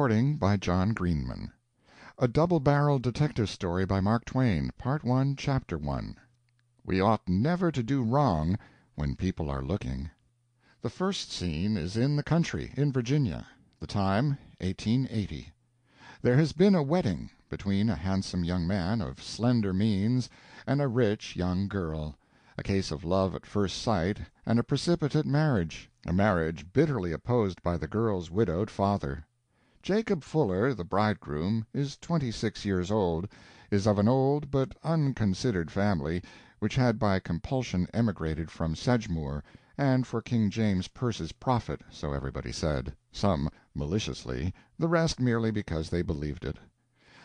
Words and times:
Chapter 0.00 1.04
1 1.04 1.52
A 2.18 2.26
Double 2.26 2.58
Barreled 2.58 3.02
Detective 3.02 3.50
Story 3.50 3.84
by 3.84 4.00
Mark 4.00 4.24
Twain 4.24 4.70
Chapter 5.36 5.76
1 5.76 6.16
We 6.86 7.02
Ought 7.02 7.28
Never 7.28 7.70
to 7.70 7.82
Do 7.82 8.02
Wrong 8.02 8.56
when 8.94 9.14
People 9.14 9.50
Are 9.50 9.60
Looking 9.60 10.08
The 10.80 10.88
first 10.88 11.30
scene 11.30 11.76
is 11.76 11.98
in 11.98 12.16
the 12.16 12.22
country, 12.22 12.72
in 12.78 12.90
Virginia. 12.92 13.46
The 13.78 13.86
time, 13.86 14.38
1880. 14.60 15.52
There 16.22 16.38
has 16.38 16.54
been 16.54 16.74
a 16.74 16.82
wedding, 16.82 17.28
between 17.50 17.90
a 17.90 17.96
handsome 17.96 18.42
young 18.42 18.66
man, 18.66 19.02
of 19.02 19.22
slender 19.22 19.74
means, 19.74 20.30
and 20.66 20.80
a 20.80 20.88
rich 20.88 21.36
young 21.36 21.68
girl 21.68 22.16
a 22.56 22.62
case 22.62 22.90
of 22.90 23.04
love 23.04 23.34
at 23.34 23.44
first 23.44 23.82
sight 23.82 24.20
and 24.46 24.58
a 24.58 24.62
precipitate 24.62 25.26
marriage 25.26 25.90
a 26.06 26.12
marriage 26.14 26.72
bitterly 26.72 27.12
opposed 27.12 27.62
by 27.62 27.76
the 27.76 27.86
girl's 27.86 28.30
widowed 28.30 28.70
father. 28.70 29.26
Jacob 29.82 30.22
Fuller, 30.22 30.74
the 30.74 30.84
bridegroom, 30.84 31.64
is 31.72 31.96
twenty 31.96 32.30
six 32.30 32.66
years 32.66 32.90
old, 32.90 33.26
is 33.70 33.86
of 33.86 33.98
an 33.98 34.08
old 34.08 34.50
but 34.50 34.76
unconsidered 34.84 35.70
family, 35.70 36.22
which 36.58 36.74
had 36.74 36.98
by 36.98 37.18
compulsion 37.18 37.86
emigrated 37.94 38.50
from 38.50 38.74
Sedgemoor, 38.74 39.42
and 39.78 40.06
for 40.06 40.20
King 40.20 40.50
James's 40.50 40.88
purse's 40.88 41.32
profit, 41.32 41.80
so 41.90 42.12
everybody 42.12 42.52
said 42.52 42.94
some 43.10 43.48
maliciously, 43.74 44.52
the 44.78 44.86
rest 44.86 45.18
merely 45.18 45.50
because 45.50 45.88
they 45.88 46.02
believed 46.02 46.44
it. 46.44 46.58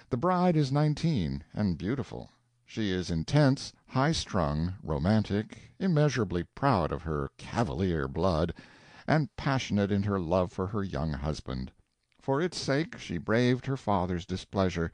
The 0.10 0.16
bride 0.16 0.56
is 0.56 0.72
nineteen, 0.72 1.44
and 1.54 1.78
beautiful. 1.78 2.30
She 2.66 2.90
is 2.90 3.12
intense, 3.12 3.74
high 3.88 4.14
strung, 4.14 4.76
romantic, 4.82 5.74
immeasurably 5.78 6.46
proud 6.56 6.94
of 6.94 7.02
her 7.02 7.30
Cavalier 7.38 8.08
blood, 8.08 8.54
and 9.06 9.36
passionate 9.36 9.92
in 9.92 10.04
her 10.04 10.22
love 10.22 10.54
for 10.54 10.68
her 10.68 10.86
young 10.86 11.12
husband. 11.12 11.74
For 12.26 12.42
its 12.42 12.58
sake 12.58 12.98
she 12.98 13.20
braved 13.20 13.68
her 13.68 13.78
father's 13.78 14.26
displeasure, 14.26 14.92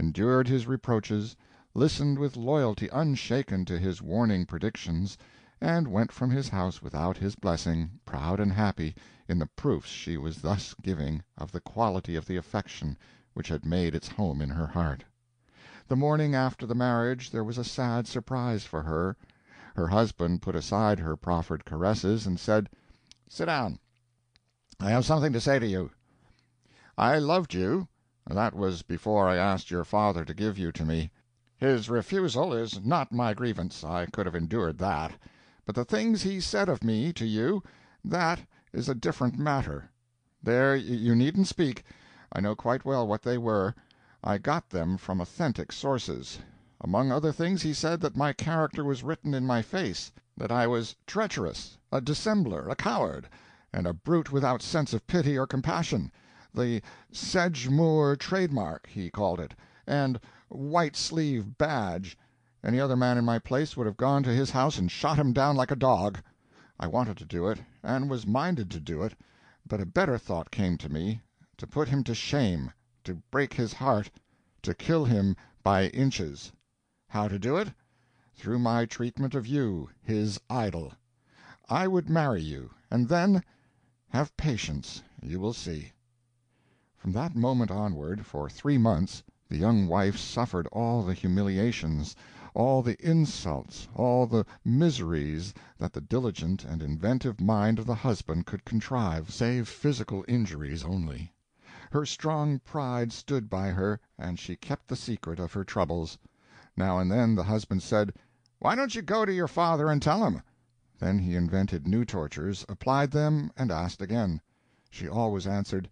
endured 0.00 0.48
his 0.48 0.66
reproaches, 0.66 1.36
listened 1.74 2.18
with 2.18 2.36
loyalty 2.36 2.88
unshaken 2.92 3.64
to 3.66 3.78
his 3.78 4.02
warning 4.02 4.46
predictions, 4.46 5.16
and 5.60 5.86
went 5.86 6.10
from 6.10 6.30
his 6.30 6.48
house 6.48 6.82
without 6.82 7.16
his 7.18 7.36
blessing, 7.36 8.00
proud 8.04 8.40
and 8.40 8.52
happy 8.52 8.96
in 9.28 9.38
the 9.38 9.46
proofs 9.46 9.90
she 9.90 10.16
was 10.16 10.42
thus 10.42 10.74
giving 10.82 11.22
of 11.38 11.52
the 11.52 11.60
quality 11.60 12.16
of 12.16 12.26
the 12.26 12.34
affection 12.36 12.98
which 13.32 13.46
had 13.46 13.64
made 13.64 13.94
its 13.94 14.08
home 14.08 14.42
in 14.42 14.50
her 14.50 14.66
heart. 14.66 15.04
The 15.86 15.94
morning 15.94 16.34
after 16.34 16.66
the 16.66 16.74
marriage 16.74 17.30
there 17.30 17.44
was 17.44 17.58
a 17.58 17.62
sad 17.62 18.08
surprise 18.08 18.64
for 18.64 18.82
her. 18.82 19.16
Her 19.76 19.86
husband 19.86 20.42
put 20.42 20.56
aside 20.56 20.98
her 20.98 21.16
proffered 21.16 21.64
caresses, 21.64 22.26
and 22.26 22.40
said: 22.40 22.68
"Sit 23.28 23.44
down. 23.46 23.78
I 24.80 24.90
have 24.90 25.04
something 25.04 25.32
to 25.32 25.40
say 25.40 25.60
to 25.60 25.66
you. 25.68 25.92
I 26.98 27.18
loved 27.18 27.54
you. 27.54 27.88
That 28.26 28.54
was 28.54 28.82
before 28.82 29.26
I 29.26 29.38
asked 29.38 29.70
your 29.70 29.82
father 29.82 30.26
to 30.26 30.34
give 30.34 30.58
you 30.58 30.70
to 30.72 30.84
me. 30.84 31.10
His 31.56 31.88
refusal 31.88 32.52
is 32.52 32.84
not 32.84 33.10
my 33.14 33.32
grievance 33.32 33.82
I 33.82 34.04
could 34.04 34.26
have 34.26 34.34
endured 34.34 34.76
that. 34.76 35.12
But 35.64 35.74
the 35.74 35.86
things 35.86 36.20
he 36.22 36.38
said 36.38 36.68
of 36.68 36.84
me 36.84 37.10
to 37.14 37.24
you 37.24 37.62
that 38.04 38.42
is 38.74 38.90
a 38.90 38.94
different 38.94 39.38
matter. 39.38 39.88
There, 40.42 40.76
you 40.76 41.14
needn't 41.14 41.46
speak 41.46 41.82
I 42.30 42.40
know 42.42 42.54
quite 42.54 42.84
well 42.84 43.06
what 43.06 43.22
they 43.22 43.38
were. 43.38 43.74
I 44.22 44.36
got 44.36 44.68
them 44.68 44.98
from 44.98 45.18
authentic 45.18 45.72
sources. 45.72 46.40
Among 46.78 47.10
other 47.10 47.32
things 47.32 47.62
he 47.62 47.72
said 47.72 48.02
that 48.02 48.18
my 48.18 48.34
character 48.34 48.84
was 48.84 49.02
written 49.02 49.32
in 49.32 49.46
my 49.46 49.62
face; 49.62 50.12
that 50.36 50.52
I 50.52 50.66
was 50.66 50.94
treacherous, 51.06 51.78
a 51.90 52.02
dissembler, 52.02 52.68
a 52.70 52.76
coward, 52.76 53.30
and 53.72 53.86
a 53.86 53.94
brute 53.94 54.30
without 54.30 54.60
sense 54.60 54.92
of 54.92 55.06
pity 55.06 55.38
or 55.38 55.46
compassion 55.46 56.12
the 56.54 56.82
Sedgemoor 57.10 58.16
trademark, 58.16 58.86
he 58.88 59.10
called 59.10 59.40
it, 59.40 59.54
and 59.86 60.20
white 60.48 60.96
sleeve 60.96 61.56
badge. 61.56 62.16
Any 62.62 62.78
other 62.78 62.96
man 62.96 63.16
in 63.16 63.24
my 63.24 63.38
place 63.38 63.76
would 63.76 63.86
have 63.86 63.96
gone 63.96 64.22
to 64.24 64.34
his 64.34 64.50
house 64.50 64.78
and 64.78 64.90
shot 64.90 65.18
him 65.18 65.32
down 65.32 65.56
like 65.56 65.70
a 65.70 65.76
dog. 65.76 66.20
I 66.78 66.86
wanted 66.86 67.16
to 67.18 67.24
do 67.24 67.48
it, 67.48 67.62
and 67.82 68.10
was 68.10 68.26
minded 68.26 68.70
to 68.72 68.80
do 68.80 69.02
it, 69.02 69.14
but 69.66 69.80
a 69.80 69.86
better 69.86 70.18
thought 70.18 70.50
came 70.50 70.76
to 70.78 70.92
me 70.92 71.22
to 71.56 71.66
put 71.66 71.88
him 71.88 72.04
to 72.04 72.14
shame, 72.14 72.72
to 73.04 73.22
break 73.30 73.54
his 73.54 73.72
heart, 73.72 74.10
to 74.62 74.74
kill 74.74 75.04
him 75.04 75.36
by 75.62 75.86
inches. 75.88 76.52
How 77.08 77.28
to 77.28 77.38
do 77.38 77.56
it? 77.56 77.72
Through 78.34 78.58
my 78.58 78.84
treatment 78.84 79.34
of 79.34 79.46
you, 79.46 79.90
his 80.02 80.40
idol. 80.50 80.92
I 81.68 81.86
would 81.86 82.10
marry 82.10 82.42
you, 82.42 82.74
and 82.90 83.08
then 83.08 83.42
have 84.08 84.36
patience, 84.36 85.02
you 85.22 85.40
will 85.40 85.54
see. 85.54 85.92
From 87.02 87.10
that 87.14 87.34
moment 87.34 87.72
onward, 87.72 88.24
for 88.24 88.48
three 88.48 88.78
months, 88.78 89.24
the 89.48 89.56
young 89.56 89.88
wife 89.88 90.16
suffered 90.16 90.68
all 90.68 91.02
the 91.02 91.14
humiliations, 91.14 92.14
all 92.54 92.80
the 92.80 92.96
insults, 93.04 93.88
all 93.92 94.24
the 94.24 94.46
miseries 94.64 95.52
that 95.78 95.92
the 95.94 96.00
diligent 96.00 96.64
and 96.64 96.80
inventive 96.80 97.40
mind 97.40 97.80
of 97.80 97.86
the 97.86 97.96
husband 97.96 98.46
could 98.46 98.64
contrive, 98.64 99.32
save 99.32 99.66
physical 99.68 100.24
injuries 100.28 100.84
only. 100.84 101.32
Her 101.90 102.06
strong 102.06 102.60
pride 102.60 103.10
stood 103.10 103.50
by 103.50 103.70
her, 103.70 103.98
and 104.16 104.38
she 104.38 104.54
kept 104.54 104.86
the 104.86 104.94
secret 104.94 105.40
of 105.40 105.52
her 105.54 105.64
troubles. 105.64 106.18
Now 106.76 107.00
and 107.00 107.10
then 107.10 107.34
the 107.34 107.42
husband 107.42 107.82
said, 107.82 108.12
"Why 108.60 108.76
don't 108.76 108.94
you 108.94 109.02
go 109.02 109.24
to 109.24 109.34
your 109.34 109.48
father 109.48 109.88
and 109.90 110.00
tell 110.00 110.24
him?" 110.24 110.40
Then 111.00 111.18
he 111.18 111.34
invented 111.34 111.84
new 111.88 112.04
tortures, 112.04 112.64
applied 112.68 113.10
them, 113.10 113.50
and 113.56 113.72
asked 113.72 114.00
again. 114.02 114.40
She 114.88 115.08
always 115.08 115.48
answered, 115.48 115.88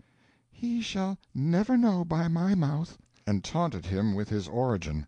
"He 0.63 0.83
shall 0.83 1.17
never 1.35 1.79
know 1.79 2.05
by 2.05 2.29
my 2.29 2.55
mouth," 2.55 2.99
and 3.27 3.43
taunted 3.43 3.87
him 3.87 4.13
with 4.15 4.29
his 4.29 4.47
origin; 4.47 5.07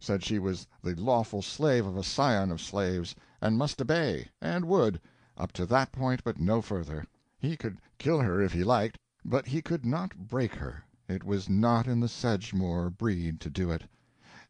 said 0.00 0.24
she 0.24 0.38
was 0.38 0.66
the 0.82 0.94
lawful 0.94 1.42
slave 1.42 1.84
of 1.84 1.98
a 1.98 2.02
scion 2.02 2.50
of 2.50 2.62
slaves, 2.62 3.14
and 3.42 3.58
must 3.58 3.82
obey, 3.82 4.30
and 4.40 4.64
would, 4.64 4.98
up 5.36 5.52
to 5.52 5.66
that 5.66 5.92
point 5.92 6.24
but 6.24 6.40
no 6.40 6.62
further. 6.62 7.06
He 7.38 7.58
could 7.58 7.76
kill 7.98 8.20
her 8.22 8.40
if 8.40 8.54
he 8.54 8.64
liked, 8.64 8.98
but 9.22 9.48
he 9.48 9.60
could 9.60 9.84
not 9.84 10.16
break 10.16 10.54
her; 10.54 10.82
it 11.08 11.24
was 11.24 11.46
not 11.46 11.86
in 11.86 12.00
the 12.00 12.08
Sedgemoor 12.08 12.88
breed 12.88 13.38
to 13.42 13.50
do 13.50 13.70
it. 13.70 13.82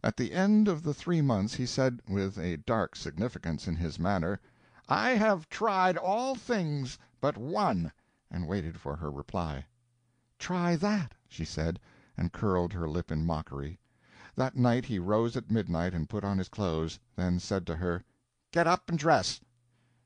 At 0.04 0.16
the 0.16 0.30
end 0.32 0.68
of 0.68 0.84
the 0.84 0.94
three 0.94 1.22
months 1.22 1.54
he 1.54 1.66
said, 1.66 2.00
with 2.08 2.38
a 2.38 2.58
dark 2.58 2.94
significance 2.94 3.66
in 3.66 3.74
his 3.74 3.98
manner, 3.98 4.38
"I 4.88 5.10
have 5.16 5.48
tried 5.48 5.96
all 5.96 6.36
things 6.36 6.98
but 7.20 7.36
one," 7.36 7.90
and 8.30 8.46
waited 8.46 8.78
for 8.78 8.94
her 8.94 9.10
reply. 9.10 9.64
"Try 10.38 10.76
that," 10.76 11.14
she 11.30 11.46
said, 11.46 11.80
and 12.14 12.30
curled 12.30 12.74
her 12.74 12.86
lip 12.86 13.10
in 13.10 13.24
mockery. 13.24 13.78
That 14.34 14.54
night 14.54 14.84
he 14.84 14.98
rose 14.98 15.34
at 15.34 15.50
midnight 15.50 15.94
and 15.94 16.10
put 16.10 16.24
on 16.24 16.36
his 16.36 16.50
clothes, 16.50 16.98
then 17.16 17.40
said 17.40 17.66
to 17.68 17.76
her, 17.76 18.04
"Get 18.52 18.66
up 18.66 18.90
and 18.90 18.98
dress." 18.98 19.40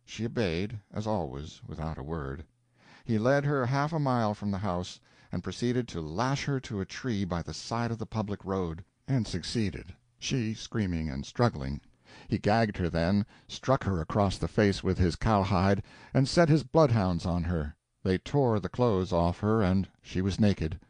She 0.04 0.24
obeyed, 0.24 0.78
as 0.92 1.04
always, 1.04 1.60
without 1.66 1.98
a 1.98 2.04
word. 2.04 2.44
He 3.04 3.18
led 3.18 3.44
her 3.44 3.66
half 3.66 3.92
a 3.92 3.98
mile 3.98 4.32
from 4.32 4.52
the 4.52 4.58
house, 4.58 5.00
and 5.32 5.42
proceeded 5.42 5.88
to 5.88 6.00
lash 6.00 6.44
her 6.44 6.60
to 6.60 6.80
a 6.80 6.86
tree 6.86 7.24
by 7.24 7.42
the 7.42 7.52
side 7.52 7.90
of 7.90 7.98
the 7.98 8.06
public 8.06 8.44
road; 8.44 8.84
and 9.08 9.26
succeeded, 9.26 9.96
she 10.20 10.54
screaming 10.54 11.10
and 11.10 11.26
struggling. 11.26 11.80
He 12.28 12.38
gagged 12.38 12.76
her 12.76 12.88
then, 12.88 13.26
struck 13.48 13.82
her 13.82 14.00
across 14.00 14.38
the 14.38 14.46
face 14.46 14.80
with 14.84 14.96
his 14.96 15.16
cowhide, 15.16 15.82
and 16.14 16.28
set 16.28 16.48
his 16.48 16.62
bloodhounds 16.62 17.26
on 17.26 17.42
her. 17.42 17.74
They 18.02 18.16
tore 18.16 18.58
the 18.58 18.70
clothes 18.70 19.12
off 19.12 19.40
her, 19.40 19.60
and 19.62 19.86
she 20.00 20.22
was 20.22 20.40
naked. 20.40 20.80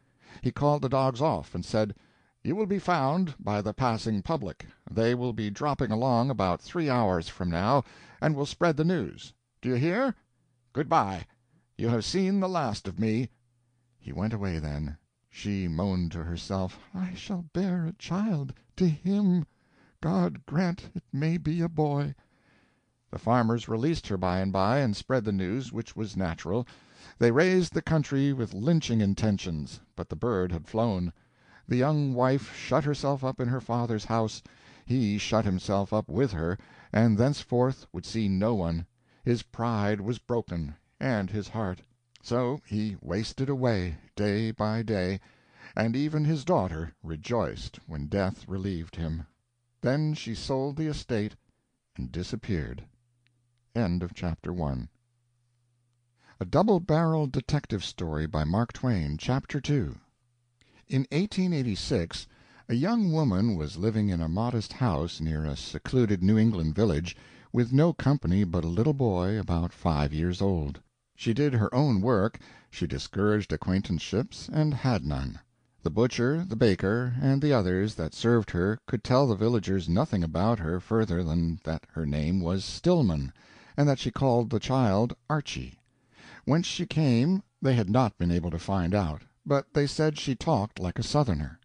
He 0.41 0.49
called 0.49 0.81
the 0.81 0.87
dogs 0.87 1.19
off, 1.21 1.53
and 1.53 1.65
said, 1.65 1.93
"You 2.41 2.55
will 2.55 2.65
be 2.65 2.79
found 2.79 3.35
by 3.37 3.61
the 3.61 3.73
passing 3.73 4.21
public. 4.21 4.65
They 4.89 5.13
will 5.13 5.33
be 5.33 5.49
dropping 5.49 5.91
along 5.91 6.29
about 6.29 6.61
three 6.61 6.89
hours 6.89 7.27
from 7.27 7.49
now, 7.49 7.83
and 8.21 8.33
will 8.33 8.45
spread 8.45 8.77
the 8.77 8.85
news. 8.85 9.33
Do 9.61 9.67
you 9.67 9.75
hear? 9.75 10.15
Good 10.71 10.87
bye. 10.87 11.27
You 11.77 11.89
have 11.89 12.05
seen 12.05 12.39
the 12.39 12.47
last 12.47 12.87
of 12.87 12.97
me." 12.97 13.27
He 13.99 14.13
went 14.13 14.31
away 14.31 14.57
then. 14.59 14.97
She 15.29 15.67
moaned 15.67 16.13
to 16.13 16.23
herself, 16.23 16.79
"I 16.95 17.13
shall 17.13 17.41
bear 17.51 17.85
a 17.85 17.93
child 17.93 18.53
to 18.77 18.87
him 18.87 19.45
God 19.99 20.45
grant 20.45 20.89
it 20.95 21.03
may 21.11 21.35
be 21.37 21.59
a 21.59 21.67
boy." 21.67 22.15
The 23.11 23.19
farmers 23.19 23.67
released 23.67 24.07
her 24.07 24.17
by 24.17 24.39
and 24.39 24.53
by, 24.53 24.79
and 24.79 24.95
spread 24.95 25.25
the 25.25 25.33
news, 25.33 25.73
which 25.73 25.93
was 25.93 26.15
natural. 26.15 26.65
They 27.21 27.29
raised 27.29 27.75
the 27.75 27.83
country 27.83 28.33
with 28.33 28.55
lynching 28.55 28.99
intentions, 28.99 29.79
but 29.95 30.09
the 30.09 30.15
bird 30.15 30.51
had 30.51 30.67
flown. 30.67 31.13
The 31.67 31.75
young 31.75 32.15
wife 32.15 32.51
shut 32.55 32.83
herself 32.83 33.23
up 33.23 33.39
in 33.39 33.47
her 33.47 33.61
father's 33.61 34.05
house; 34.05 34.41
he 34.87 35.19
shut 35.19 35.45
himself 35.45 35.93
up 35.93 36.09
with 36.09 36.31
her, 36.31 36.57
and 36.91 37.19
thenceforth 37.19 37.85
would 37.93 38.07
see 38.07 38.27
no 38.27 38.55
one. 38.55 38.87
His 39.23 39.43
pride 39.43 40.01
was 40.01 40.17
broken, 40.17 40.73
and 40.99 41.29
his 41.29 41.47
heart. 41.49 41.83
So 42.23 42.59
he 42.65 42.97
wasted 43.01 43.49
away, 43.49 43.97
day 44.15 44.49
by 44.49 44.81
day, 44.81 45.19
and 45.75 45.95
even 45.95 46.25
his 46.25 46.43
daughter 46.43 46.91
rejoiced 47.03 47.79
when 47.85 48.07
death 48.07 48.47
relieved 48.47 48.95
him. 48.95 49.27
Then 49.81 50.15
she 50.15 50.33
sold 50.33 50.75
the 50.75 50.87
estate 50.87 51.35
and 51.95 52.11
disappeared. 52.11 52.83
CHAPTER 53.75 54.51
II. 54.51 54.87
A 56.41 56.45
Double 56.45 56.79
Barreled 56.79 57.31
Detective 57.31 57.85
Story 57.85 58.25
by 58.25 58.45
Mark 58.45 58.73
Twain 58.73 59.15
Chapter 59.15 59.61
2 59.61 59.95
In 60.87 61.01
1886 61.11 62.25
a 62.67 62.73
young 62.73 63.11
woman 63.11 63.55
was 63.55 63.77
living 63.77 64.09
in 64.09 64.19
a 64.19 64.27
modest 64.27 64.73
house 64.73 65.21
near 65.21 65.45
a 65.45 65.55
secluded 65.55 66.23
New 66.23 66.39
England 66.39 66.73
village, 66.73 67.15
with 67.53 67.71
no 67.71 67.93
company 67.93 68.43
but 68.43 68.63
a 68.63 68.67
little 68.69 68.95
boy 68.95 69.37
about 69.37 69.71
five 69.71 70.15
years 70.15 70.41
old. 70.41 70.79
She 71.15 71.31
did 71.31 71.53
her 71.53 71.71
own 71.75 72.01
work, 72.01 72.39
she 72.71 72.87
discouraged 72.87 73.53
acquaintanceships, 73.53 74.49
and 74.51 74.73
had 74.73 75.05
none. 75.05 75.41
The 75.83 75.91
butcher, 75.91 76.43
the 76.43 76.55
baker, 76.55 77.13
and 77.21 77.39
the 77.39 77.53
others 77.53 77.93
that 77.93 78.15
served 78.15 78.49
her 78.49 78.79
could 78.87 79.03
tell 79.03 79.27
the 79.27 79.35
villagers 79.35 79.87
nothing 79.87 80.23
about 80.23 80.57
her 80.57 80.79
further 80.79 81.23
than 81.23 81.59
that 81.65 81.85
her 81.91 82.07
name 82.07 82.39
was 82.41 82.65
Stillman, 82.65 83.31
and 83.77 83.87
that 83.87 83.99
she 83.99 84.09
called 84.09 84.49
the 84.49 84.59
child 84.59 85.15
Archy. 85.29 85.77
Whence 86.45 86.65
she 86.65 86.87
came 86.87 87.43
they 87.61 87.75
had 87.75 87.87
not 87.87 88.17
been 88.17 88.31
able 88.31 88.49
to 88.49 88.57
find 88.57 88.95
out, 88.95 89.21
but 89.45 89.71
they 89.75 89.85
said 89.85 90.17
she 90.17 90.33
talked 90.33 90.79
like 90.79 90.97
a 90.97 91.03
Southerner. 91.03 91.59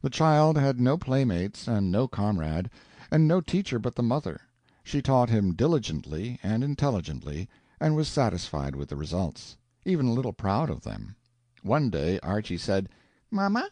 The 0.00 0.08
child 0.08 0.56
had 0.56 0.80
no 0.80 0.96
playmates 0.96 1.68
and 1.68 1.92
no 1.92 2.08
comrade, 2.08 2.70
and 3.10 3.28
no 3.28 3.42
teacher 3.42 3.78
but 3.78 3.94
the 3.94 4.02
mother. 4.02 4.40
She 4.82 5.02
taught 5.02 5.28
him 5.28 5.52
diligently 5.54 6.40
and 6.42 6.64
intelligently, 6.64 7.46
and 7.78 7.94
was 7.94 8.08
satisfied 8.08 8.74
with 8.74 8.88
the 8.88 8.96
results 8.96 9.58
even 9.84 10.06
a 10.06 10.12
little 10.14 10.32
proud 10.32 10.70
of 10.70 10.80
them. 10.80 11.14
One 11.62 11.90
day 11.90 12.18
Archy 12.22 12.56
said: 12.56 12.88
"Mama, 13.30 13.68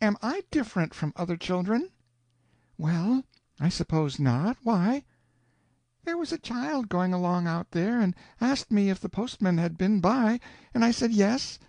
am 0.00 0.16
I 0.22 0.44
different 0.52 0.94
from 0.94 1.12
other 1.16 1.36
children?" 1.36 1.88
"Well, 2.78 3.24
I 3.58 3.68
suppose 3.68 4.20
not. 4.20 4.58
Why?" 4.62 5.02
"There 6.04 6.18
was 6.18 6.32
a 6.32 6.38
child 6.38 6.88
going 6.88 7.14
along 7.14 7.46
out 7.46 7.70
there, 7.70 8.00
and 8.00 8.16
asked 8.40 8.72
me 8.72 8.90
if 8.90 8.98
the 8.98 9.08
postman 9.08 9.56
had 9.58 9.78
been 9.78 10.00
by, 10.00 10.40
and 10.74 10.84
I 10.84 10.90
said 10.90 11.12
yes; 11.12 11.60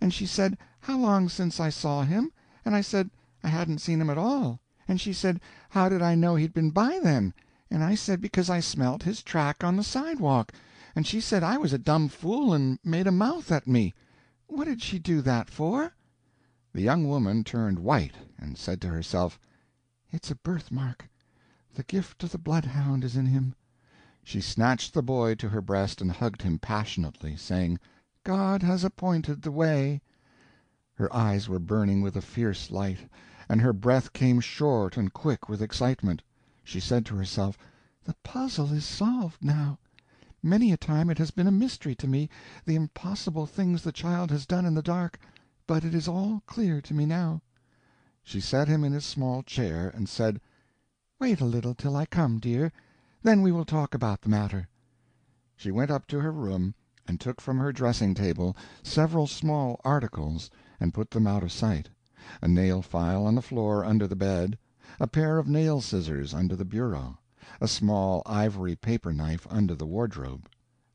and 0.00 0.14
she 0.14 0.26
said 0.26 0.56
how 0.82 0.96
long 0.96 1.28
since 1.28 1.58
I 1.58 1.70
saw 1.70 2.04
him, 2.04 2.30
and 2.64 2.76
I 2.76 2.82
said 2.82 3.10
I 3.42 3.48
hadn't 3.48 3.80
seen 3.80 4.00
him 4.00 4.08
at 4.08 4.16
all; 4.16 4.60
and 4.86 5.00
she 5.00 5.12
said 5.12 5.40
how 5.70 5.88
did 5.88 6.02
I 6.02 6.14
know 6.14 6.36
he'd 6.36 6.54
been 6.54 6.70
by, 6.70 7.00
then, 7.02 7.34
and 7.68 7.82
I 7.82 7.96
said 7.96 8.20
because 8.20 8.48
I 8.48 8.60
smelt 8.60 9.02
his 9.02 9.24
track 9.24 9.64
on 9.64 9.74
the 9.76 9.82
sidewalk, 9.82 10.52
and 10.94 11.04
she 11.04 11.20
said 11.20 11.42
I 11.42 11.56
was 11.56 11.72
a 11.72 11.76
dumb 11.76 12.08
fool 12.08 12.54
and 12.54 12.78
made 12.84 13.08
a 13.08 13.10
mouth 13.10 13.50
at 13.50 13.66
me. 13.66 13.92
What 14.46 14.66
did 14.66 14.82
she 14.82 15.00
do 15.00 15.20
that 15.22 15.50
for?" 15.50 15.94
The 16.72 16.82
young 16.82 17.08
woman 17.08 17.42
turned 17.42 17.80
white, 17.80 18.14
and 18.38 18.56
said 18.56 18.80
to 18.82 18.88
herself, 18.88 19.40
"It's 20.12 20.30
a 20.30 20.36
birthmark; 20.36 21.08
the 21.74 21.82
gift 21.82 22.22
of 22.22 22.30
the 22.30 22.38
bloodhound 22.38 23.02
is 23.02 23.16
in 23.16 23.26
him." 23.26 23.56
She 24.32 24.40
snatched 24.40 24.94
the 24.94 25.02
boy 25.02 25.34
to 25.34 25.48
her 25.48 25.60
breast 25.60 26.00
and 26.00 26.12
hugged 26.12 26.42
him 26.42 26.60
passionately, 26.60 27.34
saying, 27.36 27.80
"God 28.22 28.62
has 28.62 28.84
appointed 28.84 29.42
the 29.42 29.50
way." 29.50 30.02
Her 30.94 31.12
eyes 31.12 31.48
were 31.48 31.58
burning 31.58 32.00
with 32.00 32.14
a 32.14 32.22
fierce 32.22 32.70
light, 32.70 33.10
and 33.48 33.60
her 33.60 33.72
breath 33.72 34.12
came 34.12 34.38
short 34.38 34.96
and 34.96 35.12
quick 35.12 35.48
with 35.48 35.60
excitement. 35.60 36.22
She 36.62 36.78
said 36.78 37.04
to 37.06 37.16
herself, 37.16 37.58
"The 38.04 38.14
puzzle 38.22 38.72
is 38.72 38.84
solved 38.84 39.42
now. 39.44 39.80
Many 40.44 40.70
a 40.70 40.76
time 40.76 41.10
it 41.10 41.18
has 41.18 41.32
been 41.32 41.48
a 41.48 41.50
mystery 41.50 41.96
to 41.96 42.06
me, 42.06 42.28
the 42.64 42.76
impossible 42.76 43.46
things 43.46 43.82
the 43.82 43.90
child 43.90 44.30
has 44.30 44.46
done 44.46 44.64
in 44.64 44.74
the 44.74 44.80
dark, 44.80 45.18
but 45.66 45.82
it 45.84 45.92
is 45.92 46.06
all 46.06 46.44
clear 46.46 46.80
to 46.82 46.94
me 46.94 47.04
now." 47.04 47.42
She 48.22 48.40
set 48.40 48.68
him 48.68 48.84
in 48.84 48.92
his 48.92 49.04
small 49.04 49.42
chair, 49.42 49.88
and 49.88 50.08
said, 50.08 50.40
"Wait 51.18 51.40
a 51.40 51.44
little 51.44 51.74
till 51.74 51.96
I 51.96 52.06
come, 52.06 52.38
dear. 52.38 52.70
Then 53.22 53.42
we 53.42 53.52
will 53.52 53.66
talk 53.66 53.94
about 53.94 54.22
the 54.22 54.30
matter." 54.30 54.66
She 55.54 55.70
went 55.70 55.90
up 55.90 56.06
to 56.06 56.20
her 56.20 56.32
room, 56.32 56.74
and 57.06 57.20
took 57.20 57.38
from 57.38 57.58
her 57.58 57.70
dressing 57.70 58.14
table 58.14 58.56
several 58.82 59.26
small 59.26 59.78
articles 59.84 60.50
and 60.80 60.94
put 60.94 61.10
them 61.10 61.26
out 61.26 61.42
of 61.42 61.52
sight 61.52 61.90
a 62.40 62.48
nail 62.48 62.80
file 62.80 63.26
on 63.26 63.34
the 63.34 63.42
floor 63.42 63.84
under 63.84 64.06
the 64.06 64.16
bed, 64.16 64.56
a 64.98 65.06
pair 65.06 65.36
of 65.36 65.46
nail 65.48 65.82
scissors 65.82 66.32
under 66.32 66.56
the 66.56 66.64
bureau, 66.64 67.18
a 67.60 67.68
small 67.68 68.22
ivory 68.24 68.74
paper 68.74 69.12
knife 69.12 69.46
under 69.50 69.74
the 69.74 69.84
wardrobe. 69.86 70.48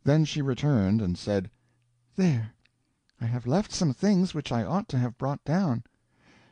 Then 0.03 0.25
she 0.25 0.41
returned 0.41 1.03
and 1.03 1.19
said, 1.19 1.51
"There, 2.15 2.53
I 3.21 3.27
have 3.27 3.45
left 3.45 3.71
some 3.71 3.93
things 3.93 4.33
which 4.33 4.51
I 4.51 4.63
ought 4.63 4.89
to 4.89 4.97
have 4.97 5.19
brought 5.19 5.43
down." 5.45 5.83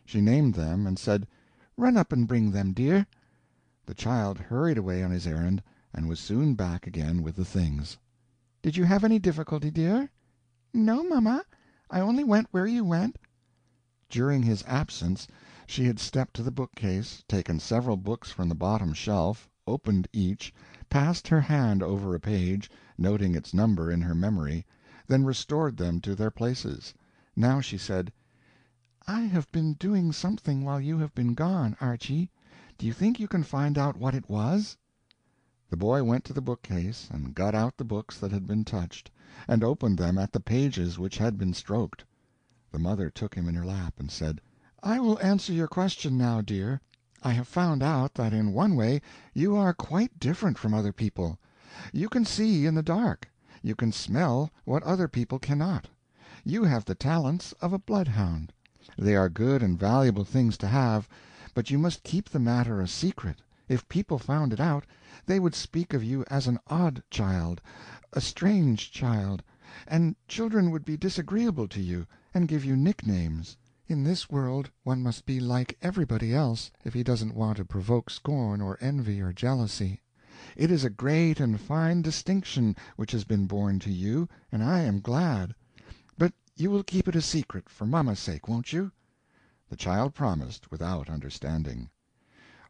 She 0.05 0.21
named 0.21 0.53
them, 0.53 0.85
and 0.85 0.99
said, 0.99 1.25
"Run 1.77 1.97
up 1.97 2.11
and 2.13 2.27
bring 2.27 2.51
them, 2.51 2.73
dear." 2.73 3.07
The 3.85 3.93
child 3.93 4.37
hurried 4.37 4.77
away 4.77 5.03
on 5.03 5.11
his 5.11 5.27
errand, 5.27 5.61
and 5.93 6.07
was 6.07 6.17
soon 6.17 6.53
back 6.55 6.87
again 6.87 7.21
with 7.21 7.35
the 7.35 7.43
things. 7.43 7.97
"Did 8.61 8.77
you 8.77 8.85
have 8.85 9.03
any 9.03 9.19
difficulty, 9.19 9.69
dear?" 9.71 10.09
"No, 10.73 11.03
mamma, 11.03 11.43
I 11.89 11.99
only 11.99 12.23
went 12.23 12.47
where 12.51 12.65
you 12.65 12.85
went." 12.85 13.17
During 14.09 14.41
his 14.41 14.63
absence 14.67 15.27
she 15.67 15.83
had 15.83 15.99
stepped 15.99 16.33
to 16.35 16.43
the 16.43 16.49
bookcase, 16.49 17.25
taken 17.27 17.59
several 17.59 17.97
books 17.97 18.31
from 18.31 18.47
the 18.47 18.55
bottom 18.55 18.93
shelf, 18.93 19.49
opened 19.67 20.07
each, 20.13 20.53
passed 20.89 21.27
her 21.27 21.41
hand 21.41 21.83
over 21.83 22.15
a 22.15 22.21
page, 22.21 22.71
noting 22.97 23.35
its 23.35 23.53
number 23.53 23.91
in 23.91 23.99
her 24.03 24.15
memory, 24.15 24.65
then 25.07 25.25
restored 25.25 25.75
them 25.75 25.99
to 25.99 26.15
their 26.15 26.31
places. 26.31 26.93
Now 27.35 27.59
she 27.59 27.77
said: 27.77 28.13
"I 29.07 29.23
have 29.23 29.51
been 29.51 29.73
doing 29.73 30.13
something 30.13 30.63
while 30.63 30.79
you 30.79 30.99
have 30.99 31.13
been 31.13 31.33
gone, 31.33 31.75
Archy. 31.81 32.31
Do 32.79 32.87
you 32.87 32.93
think 32.93 33.19
you 33.19 33.27
can 33.27 33.43
find 33.43 33.77
out 33.77 33.97
what 33.97 34.15
it 34.15 34.27
was?" 34.27 34.77
The 35.69 35.77
boy 35.77 36.03
went 36.03 36.23
to 36.25 36.33
the 36.33 36.41
bookcase 36.41 37.07
and 37.11 37.35
got 37.35 37.53
out 37.53 37.77
the 37.77 37.83
books 37.85 38.17
that 38.17 38.31
had 38.31 38.47
been 38.47 38.65
touched, 38.65 39.11
and 39.47 39.63
opened 39.63 39.99
them 39.99 40.17
at 40.17 40.31
the 40.31 40.39
pages 40.39 40.97
which 40.97 41.19
had 41.19 41.37
been 41.37 41.53
stroked. 41.53 42.03
The 42.71 42.79
mother 42.79 43.11
took 43.11 43.35
him 43.35 43.47
in 43.47 43.53
her 43.53 43.63
lap 43.63 43.99
and 43.99 44.09
said: 44.09 44.41
"I 44.81 44.99
will 44.99 45.19
answer 45.21 45.53
your 45.53 45.67
question 45.67 46.17
now, 46.17 46.41
dear. 46.41 46.81
I 47.21 47.33
have 47.33 47.47
found 47.47 47.83
out 47.83 48.15
that 48.15 48.33
in 48.33 48.53
one 48.53 48.75
way 48.75 49.03
you 49.35 49.55
are 49.55 49.75
quite 49.75 50.17
different 50.19 50.57
from 50.57 50.73
other 50.73 50.91
people. 50.91 51.37
You 51.91 52.09
can 52.09 52.25
see 52.25 52.65
in 52.65 52.73
the 52.73 52.81
dark; 52.81 53.29
you 53.61 53.75
can 53.75 53.91
smell 53.91 54.49
what 54.65 54.81
other 54.81 55.07
people 55.07 55.37
cannot. 55.37 55.89
You 56.43 56.63
have 56.63 56.85
the 56.85 56.95
talents 56.95 57.51
of 57.61 57.71
a 57.71 57.77
bloodhound. 57.77 58.51
They 58.97 59.15
are 59.15 59.29
good 59.29 59.61
and 59.61 59.77
valuable 59.77 60.25
things 60.25 60.57
to 60.57 60.67
have, 60.67 61.07
but 61.53 61.69
you 61.69 61.77
must 61.77 62.03
keep 62.03 62.29
the 62.29 62.39
matter 62.39 62.81
a 62.81 62.87
secret. 62.87 63.41
If 63.67 63.87
people 63.87 64.19
found 64.19 64.53
it 64.53 64.59
out, 64.59 64.85
they 65.25 65.39
would 65.39 65.55
speak 65.55 65.93
of 65.93 66.03
you 66.03 66.25
as 66.29 66.47
an 66.47 66.59
odd 66.67 67.03
child, 67.09 67.61
a 68.11 68.19
strange 68.19 68.91
child, 68.91 69.43
and 69.87 70.15
children 70.27 70.71
would 70.71 70.83
be 70.83 70.97
disagreeable 70.97 71.67
to 71.69 71.81
you, 71.81 72.07
and 72.33 72.47
give 72.47 72.65
you 72.65 72.75
nicknames. 72.75 73.57
In 73.87 74.03
this 74.03 74.29
world 74.29 74.71
one 74.83 75.03
must 75.03 75.25
be 75.25 75.39
like 75.39 75.77
everybody 75.81 76.33
else 76.33 76.71
if 76.83 76.93
he 76.93 77.03
doesn't 77.03 77.35
want 77.35 77.57
to 77.57 77.65
provoke 77.65 78.09
scorn 78.09 78.61
or 78.61 78.77
envy 78.81 79.21
or 79.21 79.31
jealousy. 79.31 80.01
It 80.55 80.71
is 80.71 80.83
a 80.83 80.89
great 80.89 81.39
and 81.39 81.59
fine 81.59 82.01
distinction 82.01 82.75
which 82.95 83.11
has 83.11 83.23
been 83.23 83.45
born 83.45 83.79
to 83.79 83.91
you, 83.91 84.27
and 84.51 84.63
I 84.63 84.79
am 84.81 84.99
glad. 85.01 85.53
But 86.17 86.33
you 86.55 86.71
will 86.71 86.83
keep 86.83 87.07
it 87.07 87.15
a 87.15 87.21
secret, 87.21 87.69
for 87.69 87.85
mamma's 87.85 88.19
sake, 88.19 88.47
won't 88.47 88.73
you?" 88.73 88.91
The 89.73 89.77
child 89.77 90.13
promised, 90.13 90.69
without 90.69 91.09
understanding. 91.09 91.89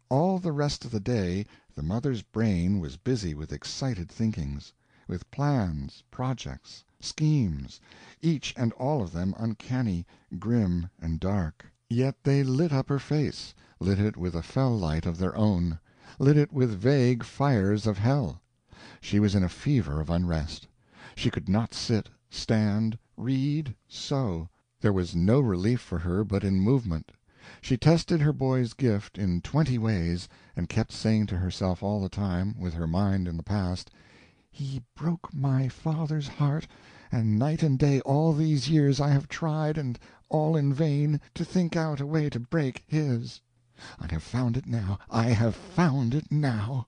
All 0.07 0.39
the 0.39 0.53
rest 0.53 0.85
of 0.85 0.91
the 0.91 1.01
day 1.01 1.45
the 1.75 1.83
mother's 1.83 2.21
brain 2.21 2.79
was 2.79 2.95
busy 2.95 3.33
with 3.33 3.51
excited 3.51 4.07
thinkings; 4.09 4.71
with 5.05 5.29
plans, 5.29 6.03
projects, 6.11 6.85
schemes, 7.01 7.81
each 8.21 8.53
and 8.55 8.71
all 8.79 9.01
of 9.01 9.11
them 9.11 9.35
uncanny, 9.37 10.05
grim, 10.39 10.89
and 10.97 11.19
dark. 11.19 11.65
Yet 11.89 12.23
they 12.23 12.41
lit 12.41 12.71
up 12.71 12.87
her 12.87 12.99
face, 12.99 13.53
lit 13.81 13.99
it 13.99 14.15
with 14.15 14.33
a 14.33 14.41
fell 14.41 14.73
light 14.73 15.05
of 15.05 15.17
their 15.17 15.35
own, 15.35 15.79
lit 16.19 16.37
it 16.37 16.53
with 16.53 16.79
vague 16.79 17.25
fires 17.25 17.85
of 17.85 17.97
hell. 17.97 18.41
She 19.01 19.19
was 19.19 19.35
in 19.35 19.43
a 19.43 19.49
fever 19.49 19.99
of 19.99 20.09
unrest. 20.09 20.67
She 21.15 21.29
could 21.29 21.49
not 21.49 21.73
sit, 21.73 22.07
stand, 22.29 22.97
read, 23.17 23.75
sew; 23.89 24.47
there 24.83 24.91
was 24.91 25.15
no 25.15 25.39
relief 25.39 25.79
for 25.79 25.99
her 25.99 26.25
but 26.25 26.43
in 26.43 26.59
movement. 26.59 27.13
She 27.61 27.77
tested 27.77 28.19
her 28.19 28.33
boy's 28.33 28.73
gift 28.73 29.17
in 29.17 29.39
twenty 29.39 29.77
ways, 29.77 30.27
and 30.57 30.67
kept 30.67 30.91
saying 30.91 31.27
to 31.27 31.37
herself 31.37 31.81
all 31.81 32.01
the 32.01 32.09
time, 32.09 32.53
with 32.59 32.73
her 32.73 32.85
mind 32.85 33.25
in 33.25 33.37
the 33.37 33.43
past, 33.43 33.89
"He 34.51 34.81
broke 34.93 35.33
my 35.33 35.69
father's 35.69 36.27
heart, 36.27 36.67
and 37.13 37.39
night 37.39 37.63
and 37.63 37.79
day 37.79 38.01
all 38.01 38.33
these 38.33 38.69
years 38.69 38.99
I 38.99 39.11
have 39.11 39.29
tried, 39.29 39.77
and 39.77 39.97
all 40.27 40.57
in 40.57 40.73
vain, 40.73 41.21
to 41.33 41.45
think 41.45 41.77
out 41.77 42.01
a 42.01 42.05
way 42.05 42.29
to 42.29 42.37
break 42.41 42.83
his. 42.85 43.39
I 43.97 44.07
have 44.11 44.21
found 44.21 44.57
it 44.57 44.67
now, 44.67 44.99
I 45.09 45.29
have 45.29 45.55
found 45.55 46.13
it 46.13 46.29
now." 46.29 46.87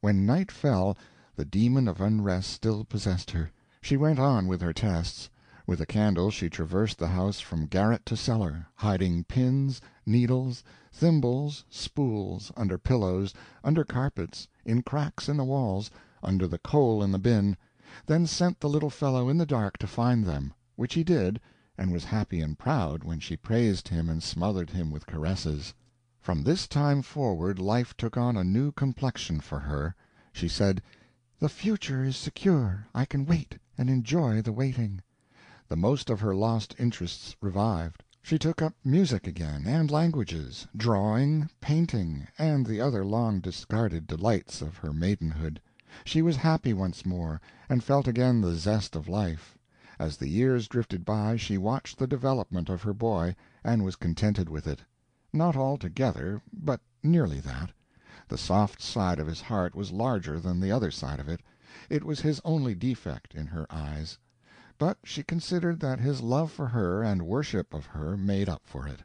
When 0.00 0.26
night 0.26 0.50
fell, 0.50 0.98
the 1.36 1.44
demon 1.44 1.86
of 1.86 2.00
unrest 2.00 2.50
still 2.50 2.82
possessed 2.84 3.30
her. 3.30 3.52
She 3.80 3.96
went 3.96 4.18
on 4.18 4.48
with 4.48 4.60
her 4.62 4.72
tests. 4.72 5.30
With 5.66 5.80
a 5.80 5.86
candle 5.86 6.30
she 6.30 6.50
traversed 6.50 6.98
the 6.98 7.08
house 7.08 7.40
from 7.40 7.64
garret 7.68 8.04
to 8.04 8.18
cellar, 8.18 8.66
hiding 8.74 9.24
pins, 9.24 9.80
needles, 10.04 10.62
thimbles, 10.92 11.64
spools, 11.70 12.52
under 12.54 12.76
pillows, 12.76 13.32
under 13.64 13.82
carpets, 13.82 14.46
in 14.66 14.82
cracks 14.82 15.26
in 15.26 15.38
the 15.38 15.44
walls, 15.44 15.90
under 16.22 16.46
the 16.46 16.58
coal 16.58 17.02
in 17.02 17.12
the 17.12 17.18
bin, 17.18 17.56
then 18.04 18.26
sent 18.26 18.60
the 18.60 18.68
little 18.68 18.90
fellow 18.90 19.30
in 19.30 19.38
the 19.38 19.46
dark 19.46 19.78
to 19.78 19.86
find 19.86 20.26
them; 20.26 20.52
which 20.76 20.92
he 20.92 21.02
did, 21.02 21.40
and 21.78 21.90
was 21.92 22.04
happy 22.04 22.42
and 22.42 22.58
proud 22.58 23.02
when 23.02 23.18
she 23.18 23.34
praised 23.34 23.88
him 23.88 24.10
and 24.10 24.22
smothered 24.22 24.68
him 24.68 24.90
with 24.90 25.06
caresses. 25.06 25.72
From 26.20 26.42
this 26.42 26.68
time 26.68 27.00
forward 27.00 27.58
life 27.58 27.96
took 27.96 28.18
on 28.18 28.36
a 28.36 28.44
new 28.44 28.70
complexion 28.70 29.40
for 29.40 29.60
her. 29.60 29.94
She 30.30 30.46
said, 30.46 30.82
"The 31.38 31.48
future 31.48 32.04
is 32.04 32.18
secure, 32.18 32.86
I 32.94 33.06
can 33.06 33.24
wait, 33.24 33.56
and 33.78 33.88
enjoy 33.88 34.42
the 34.42 34.52
waiting." 34.52 35.00
The 35.66 35.76
most 35.76 36.10
of 36.10 36.20
her 36.20 36.34
lost 36.34 36.74
interests 36.78 37.36
revived. 37.40 38.04
She 38.20 38.38
took 38.38 38.60
up 38.60 38.74
music 38.84 39.26
again, 39.26 39.62
and 39.66 39.90
languages, 39.90 40.66
drawing, 40.76 41.48
painting, 41.62 42.28
and 42.36 42.66
the 42.66 42.82
other 42.82 43.02
long 43.02 43.40
discarded 43.40 44.06
delights 44.06 44.60
of 44.60 44.76
her 44.76 44.92
maidenhood. 44.92 45.62
She 46.04 46.20
was 46.20 46.36
happy 46.36 46.74
once 46.74 47.06
more, 47.06 47.40
and 47.66 47.82
felt 47.82 48.06
again 48.06 48.42
the 48.42 48.54
zest 48.56 48.94
of 48.94 49.08
life. 49.08 49.56
As 49.98 50.18
the 50.18 50.28
years 50.28 50.68
drifted 50.68 51.02
by 51.02 51.36
she 51.38 51.56
watched 51.56 51.96
the 51.96 52.06
development 52.06 52.68
of 52.68 52.82
her 52.82 52.92
boy, 52.92 53.34
and 53.64 53.82
was 53.82 53.96
contented 53.96 54.50
with 54.50 54.66
it. 54.66 54.82
Not 55.32 55.56
altogether, 55.56 56.42
but 56.52 56.82
nearly 57.02 57.40
that. 57.40 57.70
The 58.28 58.36
soft 58.36 58.82
side 58.82 59.18
of 59.18 59.26
his 59.26 59.40
heart 59.40 59.74
was 59.74 59.92
larger 59.92 60.38
than 60.38 60.60
the 60.60 60.72
other 60.72 60.90
side 60.90 61.20
of 61.20 61.28
it. 61.30 61.40
It 61.88 62.04
was 62.04 62.20
his 62.20 62.38
only 62.44 62.74
defect, 62.74 63.34
in 63.34 63.46
her 63.46 63.64
eyes. 63.70 64.18
But 64.86 64.98
she 65.02 65.22
considered 65.22 65.80
that 65.80 65.98
his 66.00 66.20
love 66.20 66.52
for 66.52 66.66
her 66.68 67.02
and 67.02 67.22
worship 67.22 67.72
of 67.72 67.86
her 67.86 68.18
made 68.18 68.50
up 68.50 68.66
for 68.66 68.86
it. 68.86 69.00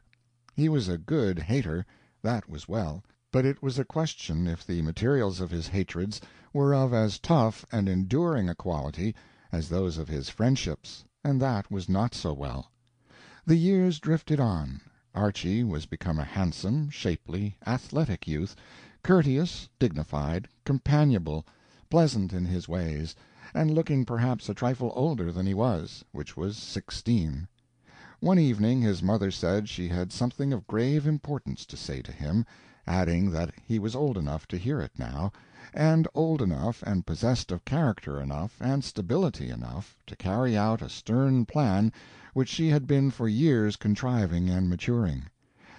He 0.52 0.68
was 0.68 0.88
a 0.90 0.98
good 0.98 1.38
hater 1.38 1.86
that 2.20 2.50
was 2.50 2.68
well 2.68 3.02
but 3.32 3.46
it 3.46 3.62
was 3.62 3.78
a 3.78 3.84
question 3.86 4.46
if 4.46 4.66
the 4.66 4.82
materials 4.82 5.40
of 5.40 5.50
his 5.50 5.68
hatreds 5.68 6.20
were 6.52 6.74
of 6.74 6.92
as 6.92 7.18
tough 7.18 7.64
and 7.72 7.88
enduring 7.88 8.46
a 8.50 8.54
quality 8.54 9.14
as 9.52 9.70
those 9.70 9.96
of 9.96 10.08
his 10.08 10.28
friendships, 10.28 11.02
and 11.24 11.40
that 11.40 11.70
was 11.70 11.88
not 11.88 12.14
so 12.14 12.34
well. 12.34 12.70
The 13.46 13.56
years 13.56 13.98
drifted 14.00 14.38
on. 14.38 14.82
Archy 15.14 15.64
was 15.64 15.86
become 15.86 16.18
a 16.18 16.24
handsome, 16.24 16.90
shapely, 16.90 17.56
athletic 17.66 18.28
youth, 18.28 18.54
courteous, 19.02 19.70
dignified, 19.78 20.46
companionable, 20.66 21.46
pleasant 21.88 22.34
in 22.34 22.44
his 22.44 22.68
ways 22.68 23.16
and 23.52 23.72
looking 23.72 24.04
perhaps 24.04 24.48
a 24.48 24.54
trifle 24.54 24.92
older 24.94 25.32
than 25.32 25.44
he 25.44 25.54
was, 25.54 26.04
which 26.12 26.36
was 26.36 26.56
sixteen. 26.56 27.48
One 28.20 28.38
evening 28.38 28.80
his 28.80 29.02
mother 29.02 29.32
said 29.32 29.68
she 29.68 29.88
had 29.88 30.12
something 30.12 30.52
of 30.52 30.68
grave 30.68 31.04
importance 31.04 31.66
to 31.66 31.76
say 31.76 32.00
to 32.02 32.12
him, 32.12 32.46
adding 32.86 33.32
that 33.32 33.50
he 33.66 33.80
was 33.80 33.96
old 33.96 34.16
enough 34.16 34.46
to 34.46 34.56
hear 34.56 34.80
it 34.80 34.92
now, 34.96 35.32
and 35.74 36.06
old 36.14 36.40
enough 36.40 36.84
and 36.86 37.04
possessed 37.04 37.50
of 37.50 37.64
character 37.64 38.20
enough 38.20 38.56
and 38.60 38.84
stability 38.84 39.50
enough 39.50 39.98
to 40.06 40.14
carry 40.14 40.56
out 40.56 40.80
a 40.80 40.88
stern 40.88 41.44
plan 41.44 41.92
which 42.34 42.48
she 42.48 42.68
had 42.68 42.86
been 42.86 43.10
for 43.10 43.26
years 43.28 43.74
contriving 43.74 44.48
and 44.48 44.70
maturing. 44.70 45.24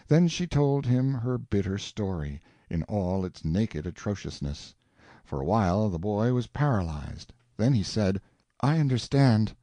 Then 0.09 0.27
she 0.27 0.45
told 0.45 0.85
him 0.85 1.13
her 1.13 1.37
bitter 1.37 1.77
story, 1.77 2.41
in 2.69 2.83
all 2.83 3.23
its 3.23 3.45
naked 3.45 3.87
atrociousness. 3.87 4.75
For 5.23 5.39
a 5.39 5.45
while 5.45 5.87
the 5.87 5.99
boy 5.99 6.33
was 6.33 6.47
paralyzed. 6.47 7.31
Then 7.61 7.73
he 7.73 7.83
said: 7.83 8.21
"I 8.61 8.79
understand. 8.79 9.55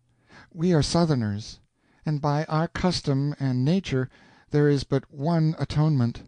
We 0.54 0.72
are 0.72 0.84
Southerners, 0.84 1.58
and 2.06 2.20
by 2.20 2.44
our 2.44 2.68
custom 2.68 3.34
and 3.40 3.64
nature 3.64 4.08
there 4.50 4.68
is 4.68 4.84
but 4.84 5.12
one 5.12 5.56
atonement. 5.58 6.22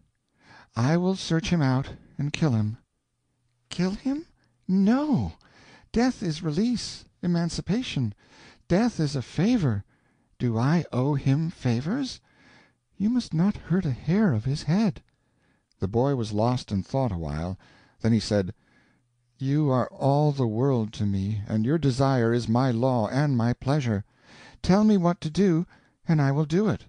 I 0.75 0.97
will 0.97 1.15
search 1.15 1.49
him 1.49 1.61
out 1.61 1.93
and 2.17 2.33
kill 2.33 2.51
him." 2.51 2.75
"Kill 3.69 3.91
him? 3.91 4.25
No. 4.67 5.35
Death 5.93 6.21
is 6.21 6.43
release, 6.43 7.05
emancipation. 7.21 8.13
Death 8.67 8.99
is 8.99 9.15
a 9.15 9.21
favor. 9.21 9.85
Do 10.39 10.57
I 10.57 10.83
owe 10.91 11.13
him 11.13 11.49
favors? 11.49 12.19
You 12.97 13.09
must 13.09 13.33
not 13.33 13.55
hurt 13.55 13.85
a 13.85 13.91
hair 13.91 14.33
of 14.33 14.43
his 14.43 14.63
head." 14.63 15.01
The 15.79 15.87
boy 15.87 16.17
was 16.17 16.33
lost 16.33 16.69
in 16.69 16.83
thought 16.83 17.13
awhile. 17.13 17.57
Then 18.01 18.11
he 18.11 18.19
said: 18.19 18.53
you 19.41 19.71
are 19.71 19.87
all 19.87 20.31
the 20.31 20.45
world 20.45 20.93
to 20.93 21.03
me, 21.03 21.41
and 21.47 21.65
your 21.65 21.79
desire 21.79 22.31
is 22.31 22.47
my 22.47 22.69
law 22.69 23.07
and 23.07 23.35
my 23.35 23.51
pleasure. 23.53 24.03
Tell 24.61 24.83
me 24.83 24.97
what 24.97 25.19
to 25.21 25.31
do, 25.31 25.65
and 26.07 26.21
I 26.21 26.31
will 26.31 26.45
do 26.45 26.67
it." 26.69 26.85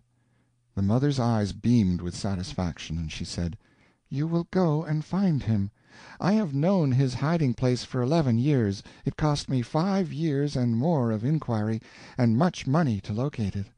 The 0.75 0.83
mother's 0.83 1.19
eyes 1.19 1.53
beamed 1.53 2.03
with 2.03 2.15
satisfaction, 2.15 2.99
and 2.99 3.11
she 3.11 3.25
said: 3.25 3.57
"You 4.11 4.27
will 4.27 4.47
go 4.51 4.85
and 4.85 5.03
find 5.03 5.43
him. 5.43 5.71
I 6.21 6.35
have 6.35 6.53
known 6.53 6.93
his 6.93 7.15
hiding 7.15 7.55
place 7.55 7.85
for 7.85 8.03
eleven 8.03 8.39
years. 8.39 8.83
It 9.07 9.17
cost 9.17 9.49
me 9.49 9.63
five 9.63 10.13
years 10.13 10.55
and 10.55 10.77
more 10.77 11.11
of 11.11 11.25
inquiry, 11.25 11.81
and 12.19 12.37
much 12.37 12.67
money 12.67 13.01
to 13.01 13.15
locate 13.15 13.57
it. 13.57 13.69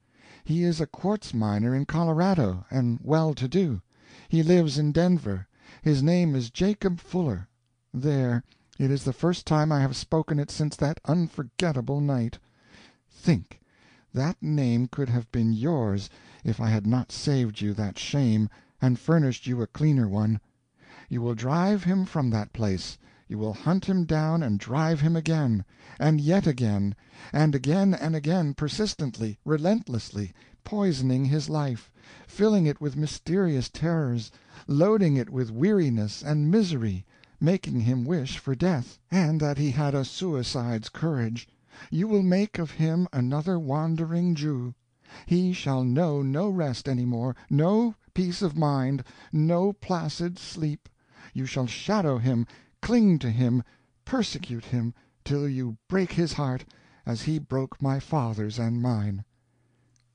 He 0.43 0.65
is 0.65 0.81
a 0.81 0.87
quartz 0.89 1.33
miner 1.33 1.77
in 1.77 1.87
Colorado, 1.87 2.67
and 2.73 2.99
well 3.05 3.35
to 3.35 3.47
do. 3.47 3.83
He 4.29 4.43
lives 4.43 4.79
in 4.79 4.91
Denver. 4.91 5.47
His 5.81 6.03
name 6.03 6.35
is 6.35 6.51
Jacob 6.51 6.99
Fuller. 6.99 7.47
There 7.93 8.43
it 8.77 8.91
is 8.91 9.05
the 9.05 9.13
first 9.13 9.47
time 9.47 9.71
I 9.71 9.81
have 9.83 9.95
spoken 9.95 10.41
it 10.41 10.51
since 10.51 10.75
that 10.75 10.99
unforgettable 11.05 12.01
night. 12.01 12.41
Think 13.09 13.61
that 14.13 14.43
name 14.43 14.89
could 14.89 15.09
have 15.09 15.31
been 15.31 15.53
yours 15.53 16.11
if 16.43 16.61
I 16.61 16.71
had 16.71 16.85
not 16.85 17.13
saved 17.13 17.61
you 17.61 17.73
that 17.75 18.01
shame 18.01 18.49
and 18.83 18.99
furnished 18.99 19.47
you 19.47 19.63
a 19.63 19.69
cleaner 19.69 20.09
one. 20.09 20.41
You 21.09 21.23
will 21.23 21.37
drive 21.37 21.85
him 21.85 22.05
from 22.05 22.31
that 22.31 22.53
place; 22.53 22.99
you 23.29 23.39
will 23.39 23.53
hunt 23.53 23.85
him 23.85 24.07
down 24.07 24.43
and 24.43 24.59
drive 24.59 25.01
him 25.03 25.15
again, 25.15 25.65
and 26.01 26.21
yet 26.21 26.45
again, 26.45 26.97
and 27.33 27.55
again 27.55 27.95
and 27.95 28.17
again, 28.17 28.55
persistently, 28.55 29.39
relentlessly, 29.45 30.35
poisoning 30.65 31.27
his 31.27 31.49
life, 31.49 31.93
filling 32.27 32.67
it 32.67 32.81
with 32.81 32.97
mysterious 32.97 33.69
terrors, 33.69 34.33
loading 34.67 35.17
it 35.17 35.31
with 35.31 35.53
weariness 35.53 36.23
and 36.25 36.51
misery 36.51 37.07
making 37.45 37.81
him 37.81 38.07
wish 38.07 38.39
for 38.39 38.55
death, 38.55 38.99
and 39.11 39.39
that 39.39 39.59
he 39.59 39.71
had 39.71 39.95
a 39.95 40.03
suicide's 40.03 40.89
courage. 40.89 41.47
You 41.91 42.09
will 42.09 42.23
make 42.23 42.59
of 42.59 42.71
him 42.71 43.07
another 43.13 43.59
Wandering 43.59 44.35
Jew. 44.35 44.75
He 45.27 45.53
shall 45.53 45.85
know 45.85 46.23
no 46.23 46.49
rest 46.49 46.89
any 46.89 47.05
more, 47.05 47.37
no 47.51 47.95
peace 48.15 48.41
of 48.41 48.57
mind, 48.57 49.05
no 49.31 49.75
placid 49.75 50.39
sleep. 50.39 50.89
You 51.35 51.45
shall 51.45 51.67
shadow 51.67 52.17
him, 52.17 52.47
cling 52.81 53.19
to 53.19 53.31
him, 53.31 53.63
persecute 54.05 54.65
him, 54.65 54.95
till 55.23 55.47
you 55.47 55.77
break 55.89 56.13
his 56.13 56.33
heart, 56.33 56.65
as 57.05 57.23
he 57.23 57.39
broke 57.39 57.83
my 57.83 58.01
father's 58.01 58.59
and 58.59 58.81
mine." 58.81 59.23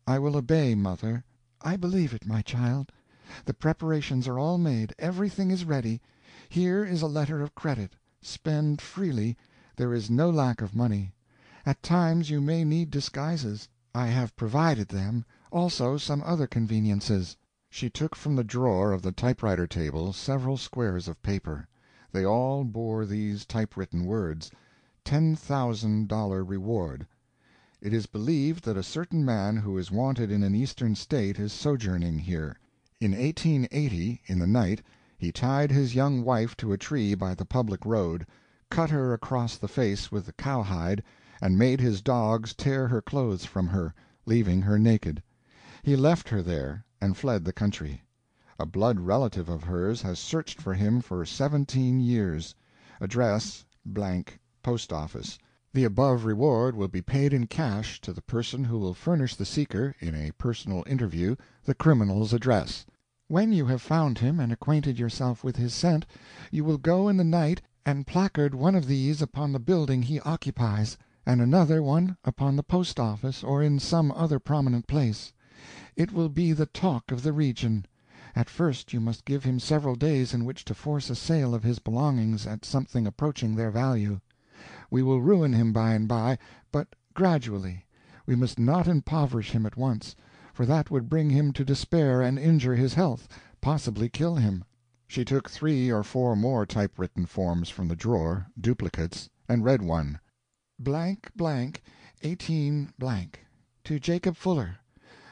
"I 0.08 0.18
will 0.18 0.36
obey, 0.36 0.74
mother. 0.74 1.24
I 1.62 1.78
believe 1.78 2.14
it, 2.14 2.26
my 2.26 2.42
child. 2.42 2.92
The 3.46 3.54
preparations 3.54 4.28
are 4.28 4.40
all 4.40 4.58
made, 4.58 4.96
everything 4.98 5.52
is 5.52 5.64
ready. 5.64 6.02
Here 6.52 6.84
is 6.84 7.04
a 7.04 7.08
letter 7.08 7.44
of 7.44 7.54
credit. 7.54 7.92
Spend 8.24 8.82
freely; 8.82 9.38
there 9.76 9.94
is 9.94 10.10
no 10.10 10.32
lack 10.32 10.64
of 10.64 10.74
money. 10.76 11.14
At 11.64 11.84
times 11.84 12.32
you 12.32 12.42
may 12.42 12.64
need 12.64 12.90
disguises. 12.90 13.70
I 13.94 14.08
have 14.08 14.36
provided 14.36 14.88
them; 14.88 15.26
also 15.52 15.98
some 16.00 16.24
other 16.24 16.48
conveniences." 16.48 17.38
She 17.70 17.88
took 17.88 18.16
from 18.16 18.36
the 18.36 18.44
drawer 18.44 18.92
of 18.92 19.04
the 19.04 19.12
typewriter 19.12 19.68
table 19.68 20.12
several 20.12 20.58
squares 20.58 21.08
of 21.08 21.22
paper. 21.22 21.68
They 22.12 22.26
all 22.26 22.64
bore 22.64 23.06
these 23.06 23.46
typewritten 23.46 24.06
words: 24.06 24.50
"Ten 25.06 25.36
thousand 25.36 26.08
dollar 26.08 26.44
reward." 26.44 27.06
It 27.80 27.94
is 27.94 28.08
believed 28.08 28.64
that 28.66 28.76
a 28.76 28.82
certain 28.82 29.24
man 29.24 29.58
who 29.58 29.78
is 29.78 29.92
wanted 29.92 30.32
in 30.32 30.42
an 30.42 30.56
Eastern 30.56 30.96
State 30.96 31.38
is 31.38 31.54
sojourning 31.54 32.18
here. 32.18 32.58
In 33.00 33.12
1880, 33.12 34.22
in 34.26 34.40
the 34.40 34.48
night 34.48 34.82
he 35.20 35.34
tied 35.34 35.70
his 35.70 35.96
young 35.96 36.24
wife 36.24 36.56
to 36.56 36.72
a 36.72 36.78
tree 36.78 37.14
by 37.14 37.36
the 37.36 37.44
public 37.44 37.86
road, 37.86 38.26
cut 38.72 38.90
her 38.90 39.12
across 39.14 39.58
the 39.58 39.68
face 39.68 40.10
with 40.10 40.26
the 40.26 40.32
cowhide, 40.32 41.04
and 41.42 41.60
made 41.60 41.82
his 41.82 42.02
dogs 42.02 42.54
tear 42.54 42.88
her 42.88 43.02
clothes 43.02 43.44
from 43.44 43.68
her, 43.68 43.94
leaving 44.26 44.62
her 44.62 44.80
naked. 44.80 45.22
He 45.84 45.98
left 45.98 46.30
her 46.30 46.42
there, 46.42 46.86
and 47.02 47.18
fled 47.18 47.44
the 47.44 47.52
country. 47.52 48.06
A 48.58 48.66
blood 48.66 49.02
relative 49.02 49.50
of 49.50 49.64
hers 49.64 50.04
has 50.04 50.20
searched 50.20 50.62
for 50.62 50.74
him 50.74 51.02
for 51.02 51.26
seventeen 51.26 52.00
years. 52.00 52.56
Address, 53.02 53.66
Post 54.64 54.94
office. 54.94 55.38
The 55.74 55.84
above 55.84 56.24
reward 56.24 56.78
will 56.78 56.88
be 56.88 57.02
paid 57.02 57.34
in 57.34 57.48
cash 57.48 58.00
to 58.02 58.14
the 58.14 58.22
person 58.22 58.64
who 58.64 58.80
will 58.80 58.94
furnish 58.94 59.36
the 59.36 59.44
seeker, 59.46 59.96
in 60.00 60.16
a 60.16 60.32
personal 60.32 60.86
interview, 60.88 61.36
the 61.66 61.76
criminal's 61.76 62.32
address. 62.32 62.86
When 63.32 63.54
you 63.54 63.68
have 63.68 63.84
found 63.84 64.18
him 64.18 64.40
and 64.40 64.52
acquainted 64.52 64.98
yourself 64.98 65.44
with 65.44 65.56
his 65.56 65.72
scent, 65.72 66.08
you 66.50 66.64
will 66.64 66.80
go 66.80 67.08
in 67.08 67.16
the 67.16 67.24
night 67.24 67.62
and 67.86 68.08
placard 68.08 68.56
one 68.56 68.74
of 68.74 68.88
these 68.88 69.22
upon 69.22 69.52
the 69.52 69.60
building 69.60 70.02
he 70.02 70.20
occupies, 70.22 70.98
and 71.28 71.40
another 71.40 71.84
one 71.84 72.18
upon 72.24 72.56
the 72.56 72.64
post 72.64 73.00
office 73.00 73.44
or 73.44 73.62
in 73.62 73.78
some 73.78 74.12
other 74.14 74.40
prominent 74.40 74.88
place. 74.88 75.32
It 75.96 76.12
will 76.12 76.30
be 76.30 76.54
the 76.54 76.66
talk 76.66 77.12
of 77.12 77.22
the 77.22 77.32
region. 77.32 77.86
At 78.36 78.50
first 78.50 78.94
you 78.94 79.00
must 79.00 79.26
give 79.26 79.44
him 79.44 79.60
several 79.60 79.94
days 79.94 80.34
in 80.34 80.44
which 80.44 80.66
to 80.66 80.74
force 80.74 81.12
a 81.12 81.16
sale 81.16 81.54
of 81.54 81.62
his 81.62 81.78
belongings 81.78 82.48
at 82.48 82.66
something 82.66 83.06
approaching 83.06 83.54
their 83.54 83.70
value. 83.70 84.22
We 84.90 85.04
will 85.04 85.22
ruin 85.22 85.54
him 85.54 85.72
by 85.72 85.94
and 85.94 86.08
by, 86.08 86.40
but 86.72 86.96
gradually. 87.14 87.86
We 88.26 88.36
must 88.36 88.58
not 88.58 88.88
impoverish 88.88 89.52
him 89.52 89.68
at 89.68 89.78
once, 89.78 90.16
for 90.60 90.66
that 90.66 90.92
would 90.92 91.08
bring 91.08 91.30
him 91.30 91.54
to 91.54 91.64
despair 91.64 92.22
and 92.22 92.38
injure 92.38 92.76
his 92.76 92.94
health, 92.94 93.30
possibly 93.62 94.10
kill 94.10 94.36
him." 94.36 94.66
She 95.08 95.24
took 95.24 95.50
three 95.50 95.90
or 95.90 96.04
four 96.04 96.36
more 96.36 96.66
typewritten 96.66 97.26
forms 97.28 97.70
from 97.70 97.88
the 97.88 97.96
drawer 97.96 98.48
duplicates 98.60 99.30
and 99.48 99.64
read 99.64 99.82
one: 99.82 100.20
"blank 100.78 101.32
blank 101.34 101.82
18 102.24 102.92
blank 103.00 103.46
To 103.86 104.02
Jacob 104.02 104.36
Fuller: 104.36 104.80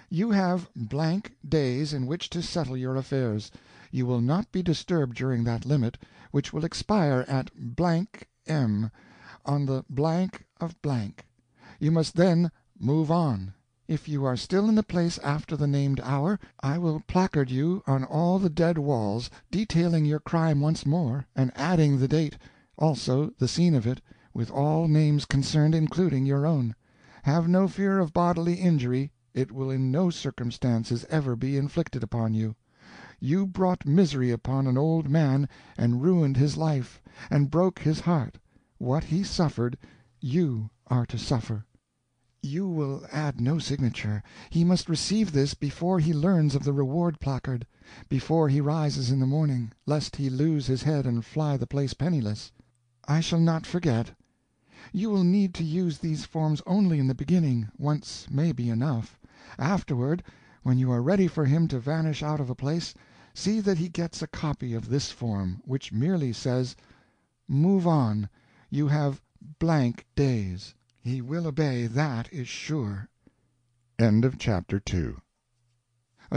You 0.09 0.31
have 0.31 0.69
blank 0.73 1.35
days 1.45 1.91
in 1.91 2.07
which 2.07 2.29
to 2.29 2.41
settle 2.41 2.77
your 2.77 2.95
affairs. 2.95 3.51
You 3.91 4.05
will 4.05 4.21
not 4.21 4.49
be 4.53 4.63
disturbed 4.63 5.17
during 5.17 5.43
that 5.43 5.65
limit, 5.65 5.97
which 6.31 6.53
will 6.53 6.63
expire 6.63 7.25
at 7.27 7.51
blank 7.53 8.29
M, 8.45 8.91
on 9.45 9.65
the 9.65 9.83
blank 9.89 10.45
of 10.61 10.81
blank. 10.81 11.25
You 11.81 11.91
must 11.91 12.15
then 12.15 12.49
move 12.79 13.11
on. 13.11 13.53
If 13.87 14.09
you 14.09 14.25
are 14.25 14.35
still 14.35 14.67
in 14.67 14.75
the 14.75 14.83
place 14.83 15.17
after 15.19 15.55
the 15.55 15.65
named 15.65 16.01
hour, 16.03 16.41
I 16.59 16.77
will 16.77 16.99
placard 17.07 17.49
you 17.49 17.83
on 17.87 18.03
all 18.03 18.37
the 18.37 18.49
dead 18.49 18.77
walls, 18.77 19.29
detailing 19.49 20.03
your 20.03 20.19
crime 20.19 20.59
once 20.59 20.85
more, 20.85 21.25
and 21.33 21.53
adding 21.55 21.97
the 21.97 22.07
date, 22.09 22.37
also 22.77 23.29
the 23.39 23.47
scene 23.47 23.73
of 23.73 23.87
it, 23.87 24.01
with 24.33 24.51
all 24.51 24.89
names 24.89 25.23
concerned, 25.23 25.73
including 25.73 26.25
your 26.25 26.45
own. 26.45 26.75
Have 27.23 27.47
no 27.47 27.69
fear 27.69 27.99
of 27.99 28.11
bodily 28.11 28.55
injury, 28.55 29.13
it 29.33 29.53
will 29.53 29.71
in 29.71 29.89
no 29.89 30.09
circumstances 30.09 31.05
ever 31.09 31.37
be 31.37 31.55
inflicted 31.55 32.03
upon 32.03 32.33
you. 32.33 32.57
You 33.21 33.47
brought 33.47 33.85
misery 33.85 34.31
upon 34.31 34.67
an 34.67 34.77
old 34.77 35.09
man, 35.09 35.47
and 35.77 36.01
ruined 36.01 36.35
his 36.35 36.57
life, 36.57 37.01
and 37.29 37.49
broke 37.49 37.79
his 37.79 38.01
heart. 38.01 38.37
What 38.79 39.05
he 39.05 39.23
suffered, 39.23 39.77
you 40.19 40.71
are 40.87 41.05
to 41.05 41.17
suffer. 41.17 41.66
You 42.43 42.67
will 42.69 43.03
add 43.11 43.41
no 43.41 43.57
signature. 43.57 44.21
He 44.51 44.63
must 44.63 44.89
receive 44.89 45.31
this 45.31 45.55
before 45.55 45.99
he 45.99 46.13
learns 46.13 46.53
of 46.53 46.63
the 46.63 46.71
reward 46.71 47.19
placard; 47.19 47.65
before 48.09 48.47
he 48.47 48.61
rises 48.61 49.09
in 49.09 49.19
the 49.19 49.25
morning, 49.25 49.71
lest 49.87 50.17
he 50.17 50.29
lose 50.29 50.67
his 50.67 50.83
head 50.83 51.07
and 51.07 51.25
fly 51.25 51.57
the 51.57 51.65
place 51.65 51.95
penniless. 51.95 52.51
I 53.07 53.21
shall 53.21 53.39
not 53.39 53.65
forget. 53.65 54.11
You 54.93 55.09
will 55.09 55.23
need 55.23 55.55
to 55.55 55.63
use 55.63 55.97
these 55.97 56.25
forms 56.25 56.61
only 56.67 56.99
in 56.99 57.07
the 57.07 57.15
beginning 57.15 57.69
once 57.75 58.27
may 58.29 58.51
be 58.51 58.69
enough. 58.69 59.17
Afterward, 59.57 60.21
when 60.61 60.77
you 60.77 60.91
are 60.91 61.01
ready 61.01 61.27
for 61.27 61.45
him 61.45 61.67
to 61.69 61.79
vanish 61.79 62.21
out 62.21 62.39
of 62.39 62.51
a 62.51 62.55
place, 62.55 62.93
see 63.33 63.59
that 63.61 63.79
he 63.79 63.89
gets 63.89 64.21
a 64.21 64.27
copy 64.27 64.75
of 64.75 64.89
this 64.89 65.09
form, 65.09 65.59
which 65.65 65.91
merely 65.91 66.31
says, 66.31 66.75
'Move 67.47 67.87
on. 67.87 68.29
You 68.69 68.89
have 68.89 69.23
blank 69.57 70.05
days.' 70.15 70.75
He 71.09 71.21
will 71.21 71.47
obey, 71.47 71.87
that 71.87 72.27
is 72.33 72.49
sure." 72.49 73.07
A 73.97 74.11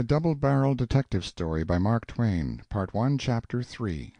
Double 0.05 0.33
Barrel 0.33 0.75
Detective 0.75 1.25
Story 1.25 1.65
by 1.65 1.77
Mark 1.77 2.07
Twain 2.07 2.61
Chapter 3.19 3.61
III 3.61 4.13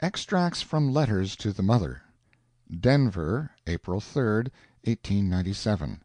Extracts 0.00 0.62
from 0.62 0.90
Letters 0.90 1.36
to 1.36 1.52
the 1.52 1.62
Mother 1.62 2.00
DENVER, 2.70 3.50
April 3.66 4.00
3, 4.00 4.22
1897. 4.84 6.00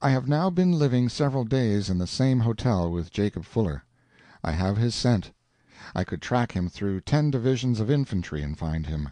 I 0.00 0.10
have 0.10 0.26
now 0.26 0.50
been 0.50 0.72
living 0.72 1.08
several 1.08 1.44
days 1.44 1.88
in 1.88 1.98
the 1.98 2.08
same 2.08 2.40
hotel 2.40 2.90
with 2.90 3.12
Jacob 3.12 3.44
Fuller. 3.44 3.84
I 4.42 4.50
have 4.50 4.78
his 4.78 4.96
scent. 4.96 5.30
I 5.94 6.02
could 6.02 6.22
track 6.22 6.56
him 6.56 6.68
through 6.68 7.02
ten 7.02 7.30
divisions 7.30 7.78
of 7.78 7.88
infantry 7.88 8.42
and 8.42 8.58
find 8.58 8.86
him. 8.86 9.10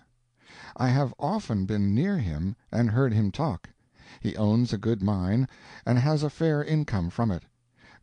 I 0.76 0.88
have 0.88 1.14
often 1.20 1.64
been 1.64 1.94
near 1.94 2.18
him 2.18 2.56
and 2.72 2.90
heard 2.90 3.12
him 3.12 3.30
talk. 3.30 3.68
He 4.18 4.36
owns 4.36 4.72
a 4.72 4.76
good 4.76 5.04
mine, 5.04 5.46
and 5.86 5.96
has 5.96 6.24
a 6.24 6.30
fair 6.30 6.64
income 6.64 7.10
from 7.10 7.30
it. 7.30 7.44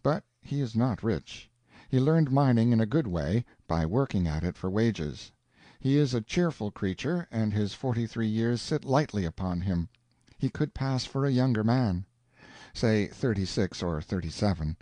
But 0.02 0.24
he 0.39 0.62
is 0.62 0.74
not 0.74 1.04
rich. 1.04 1.52
He 1.89 2.00
learned 2.00 2.32
mining 2.32 2.72
in 2.72 2.80
a 2.80 2.86
good 2.86 3.08
way, 3.08 3.43
by 3.67 3.86
working 3.86 4.26
at 4.26 4.41
it 4.41 4.56
for 4.56 4.70
wages. 4.70 5.34
He 5.82 5.98
is 5.98 6.13
a 6.13 6.22
cheerful 6.22 6.72
creature, 6.72 7.28
and 7.30 7.52
his 7.52 7.74
forty 7.74 8.08
three 8.08 8.30
years 8.30 8.62
sit 8.62 8.86
lightly 8.86 9.26
upon 9.26 9.60
him. 9.60 9.89
He 10.38 10.50
could 10.50 10.74
pass 10.74 11.04
for 11.04 11.26
a 11.26 11.30
younger 11.30 11.65
man. 11.65 12.06
Say 12.74 13.08
thirty 13.08 13.43
six 13.43 13.84
or 13.84 14.00
thirty 14.00 14.30
seven. 14.30 14.78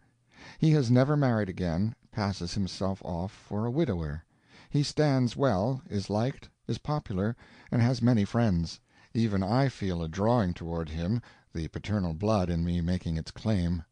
He 0.60 0.70
has 0.74 0.92
never 0.92 1.18
married 1.18 1.50
again, 1.50 1.96
passes 2.12 2.54
himself 2.54 3.02
off 3.04 3.32
for 3.32 3.66
a 3.66 3.72
widower. 3.72 4.26
He 4.70 4.84
stands 4.84 5.36
well, 5.36 5.82
is 5.90 6.08
liked, 6.08 6.50
is 6.68 6.78
popular, 6.78 7.36
and 7.72 7.82
has 7.82 8.00
many 8.00 8.26
friends. 8.26 8.80
Even 9.16 9.42
I 9.42 9.70
feel 9.70 10.04
a 10.04 10.10
drawing 10.10 10.54
toward 10.54 10.90
him, 10.90 11.22
the 11.54 11.70
paternal 11.70 12.14
blood 12.14 12.50
in 12.50 12.66
me 12.66 12.82
making 12.82 13.16
its 13.16 13.32
claim. 13.32 13.86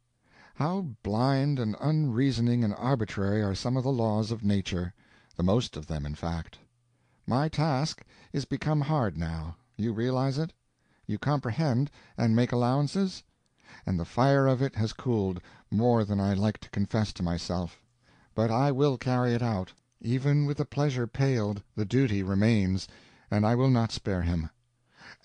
How 0.55 0.81
blind 1.01 1.59
and 1.59 1.77
unreasoning 1.79 2.61
and 2.61 2.75
arbitrary 2.75 3.41
are 3.41 3.55
some 3.55 3.77
of 3.77 3.85
the 3.85 3.91
laws 3.91 4.31
of 4.31 4.43
nature 4.43 4.93
the 5.37 5.43
most 5.43 5.77
of 5.77 5.87
them, 5.87 6.05
in 6.05 6.13
fact. 6.13 6.59
My 7.25 7.47
task 7.47 8.03
is 8.33 8.43
become 8.43 8.81
hard 8.81 9.17
now 9.17 9.55
you 9.77 9.93
realize 9.93 10.37
it? 10.37 10.53
You 11.07 11.17
comprehend, 11.17 11.89
and 12.17 12.35
make 12.35 12.51
allowances? 12.51 13.23
And 13.85 13.99
the 13.99 14.05
fire 14.05 14.45
of 14.45 14.61
it 14.61 14.75
has 14.75 14.93
cooled, 14.93 15.41
more 15.71 16.05
than 16.05 16.19
I 16.19 16.33
like 16.33 16.59
to 16.59 16.69
confess 16.69 17.11
to 17.13 17.23
myself. 17.23 17.81
But 18.35 18.51
I 18.51 18.71
will 18.71 18.97
carry 18.97 19.33
it 19.33 19.41
out. 19.41 19.73
Even 19.99 20.45
with 20.45 20.57
the 20.57 20.65
pleasure 20.65 21.07
paled, 21.07 21.63
the 21.75 21.85
duty 21.85 22.23
remains, 22.23 22.87
and 23.31 23.45
I 23.45 23.55
will 23.55 23.69
not 23.69 23.91
spare 23.91 24.21
him. 24.21 24.49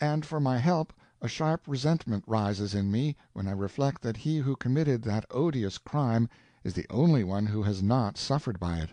And 0.01 0.25
for 0.25 0.39
my 0.39 0.59
help, 0.59 0.93
a 1.21 1.27
sharp 1.27 1.67
resentment 1.67 2.23
rises 2.29 2.73
in 2.73 2.89
me 2.89 3.17
when 3.33 3.49
I 3.49 3.51
reflect 3.51 4.01
that 4.03 4.19
he 4.19 4.37
who 4.37 4.55
committed 4.55 5.03
that 5.03 5.27
odious 5.29 5.77
crime 5.77 6.29
is 6.63 6.73
the 6.75 6.87
only 6.89 7.25
one 7.25 7.47
who 7.47 7.65
has 7.65 7.83
not 7.83 8.17
suffered 8.17 8.61
by 8.61 8.79
it. 8.79 8.91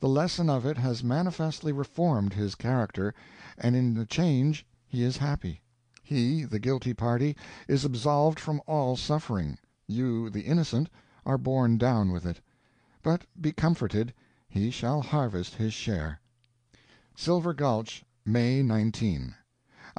The 0.00 0.08
lesson 0.10 0.50
of 0.50 0.66
it 0.66 0.76
has 0.76 1.02
manifestly 1.02 1.72
reformed 1.72 2.34
his 2.34 2.56
character, 2.56 3.14
and 3.56 3.74
in 3.74 3.94
the 3.94 4.04
change 4.04 4.66
he 4.86 5.02
is 5.02 5.16
happy. 5.16 5.62
He, 6.02 6.44
the 6.44 6.58
guilty 6.58 6.92
party, 6.92 7.34
is 7.66 7.86
absolved 7.86 8.38
from 8.38 8.60
all 8.66 8.96
suffering; 8.98 9.56
you, 9.86 10.28
the 10.28 10.42
innocent, 10.42 10.90
are 11.24 11.38
borne 11.38 11.78
down 11.78 12.12
with 12.12 12.26
it. 12.26 12.42
But 13.02 13.24
be 13.40 13.52
comforted, 13.52 14.12
he 14.46 14.70
shall 14.70 15.00
harvest 15.00 15.54
his 15.54 15.72
share. 15.72 16.20
Silver 17.16 17.54
Gulch, 17.54 18.04
May 18.26 18.62
19. 18.62 19.34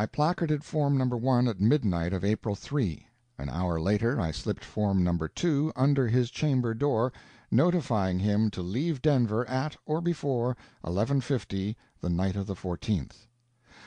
I 0.01 0.05
placarded 0.05 0.63
form 0.63 0.97
No. 0.97 1.07
1 1.07 1.49
at 1.49 1.59
midnight 1.59 2.13
of 2.13 2.23
April 2.23 2.55
3. 2.55 3.05
An 3.38 3.49
hour 3.49 3.81
later 3.81 4.17
I 4.17 4.31
slipped 4.31 4.63
form 4.63 5.03
No. 5.03 5.17
2 5.27 5.73
under 5.75 6.07
his 6.07 6.31
chamber 6.31 6.73
door, 6.73 7.12
notifying 7.51 8.19
him 8.19 8.49
to 8.51 8.62
leave 8.62 9.01
Denver 9.01 9.45
at 9.49 9.75
or 9.85 9.99
before 9.99 10.55
11.50 10.85 11.75
the 11.99 12.09
night 12.09 12.38
of 12.38 12.47
the 12.47 12.55
14th. 12.55 13.27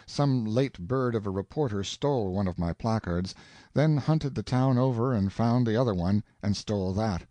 Some 0.05 0.45
late 0.45 0.79
bird 0.87 1.15
of 1.15 1.27
a 1.27 1.31
reporter 1.31 1.83
stole 1.83 2.31
one 2.31 2.47
of 2.47 2.59
my 2.59 2.75
placards, 2.75 3.35
then 3.73 3.97
hunted 3.97 4.35
the 4.35 4.43
town 4.43 4.77
over 4.77 5.15
and 5.15 5.33
found 5.33 5.67
the 5.67 5.77
other 5.81 5.95
one, 5.95 6.23
and 6.43 6.55
stole 6.55 6.93
that. 6.93 7.23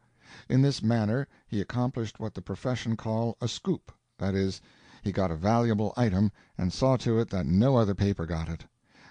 In 0.49 0.63
this 0.63 0.81
manner 0.81 1.27
he 1.45 1.61
accomplished 1.61 2.19
what 2.19 2.33
the 2.33 2.41
profession 2.41 2.97
call 2.97 3.37
a 3.39 3.47
"scoop" 3.47 3.91
that 4.17 4.33
is, 4.33 4.59
he 5.03 5.11
got 5.11 5.29
a 5.29 5.35
valuable 5.35 5.93
item 5.95 6.31
and 6.57 6.73
saw 6.73 6.97
to 6.97 7.19
it 7.19 7.29
that 7.29 7.45
no 7.45 7.75
other 7.77 7.93
paper 7.93 8.25
got 8.25 8.49
it. 8.49 8.65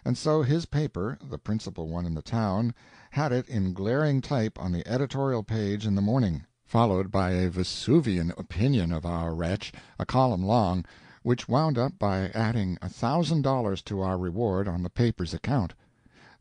And 0.04 0.16
so 0.16 0.42
his 0.42 0.66
paper, 0.66 1.18
the 1.22 1.38
principal 1.38 1.86
one 1.86 2.06
in 2.06 2.14
the 2.14 2.22
town, 2.22 2.74
had 3.10 3.32
it 3.32 3.48
in 3.48 3.74
glaring 3.74 4.20
type 4.20 4.58
on 4.58 4.72
the 4.72 4.86
editorial 4.88 5.42
page 5.42 5.86
in 5.86 5.94
the 5.94 6.00
morning, 6.00 6.44
followed 6.64 7.10
by 7.10 7.32
a 7.32 7.50
Vesuvian 7.50 8.32
opinion 8.38 8.92
of 8.92 9.04
our 9.04 9.34
wretch, 9.34 9.72
a 9.98 10.06
column 10.06 10.42
long, 10.42 10.84
which 11.22 11.48
wound 11.48 11.76
up 11.76 11.98
by 11.98 12.28
adding 12.28 12.78
a 12.80 12.88
thousand 12.88 13.42
dollars 13.42 13.82
to 13.82 14.00
our 14.00 14.16
reward 14.16 14.66
on 14.66 14.82
the 14.82 14.88
paper's 14.88 15.34
account. 15.34 15.74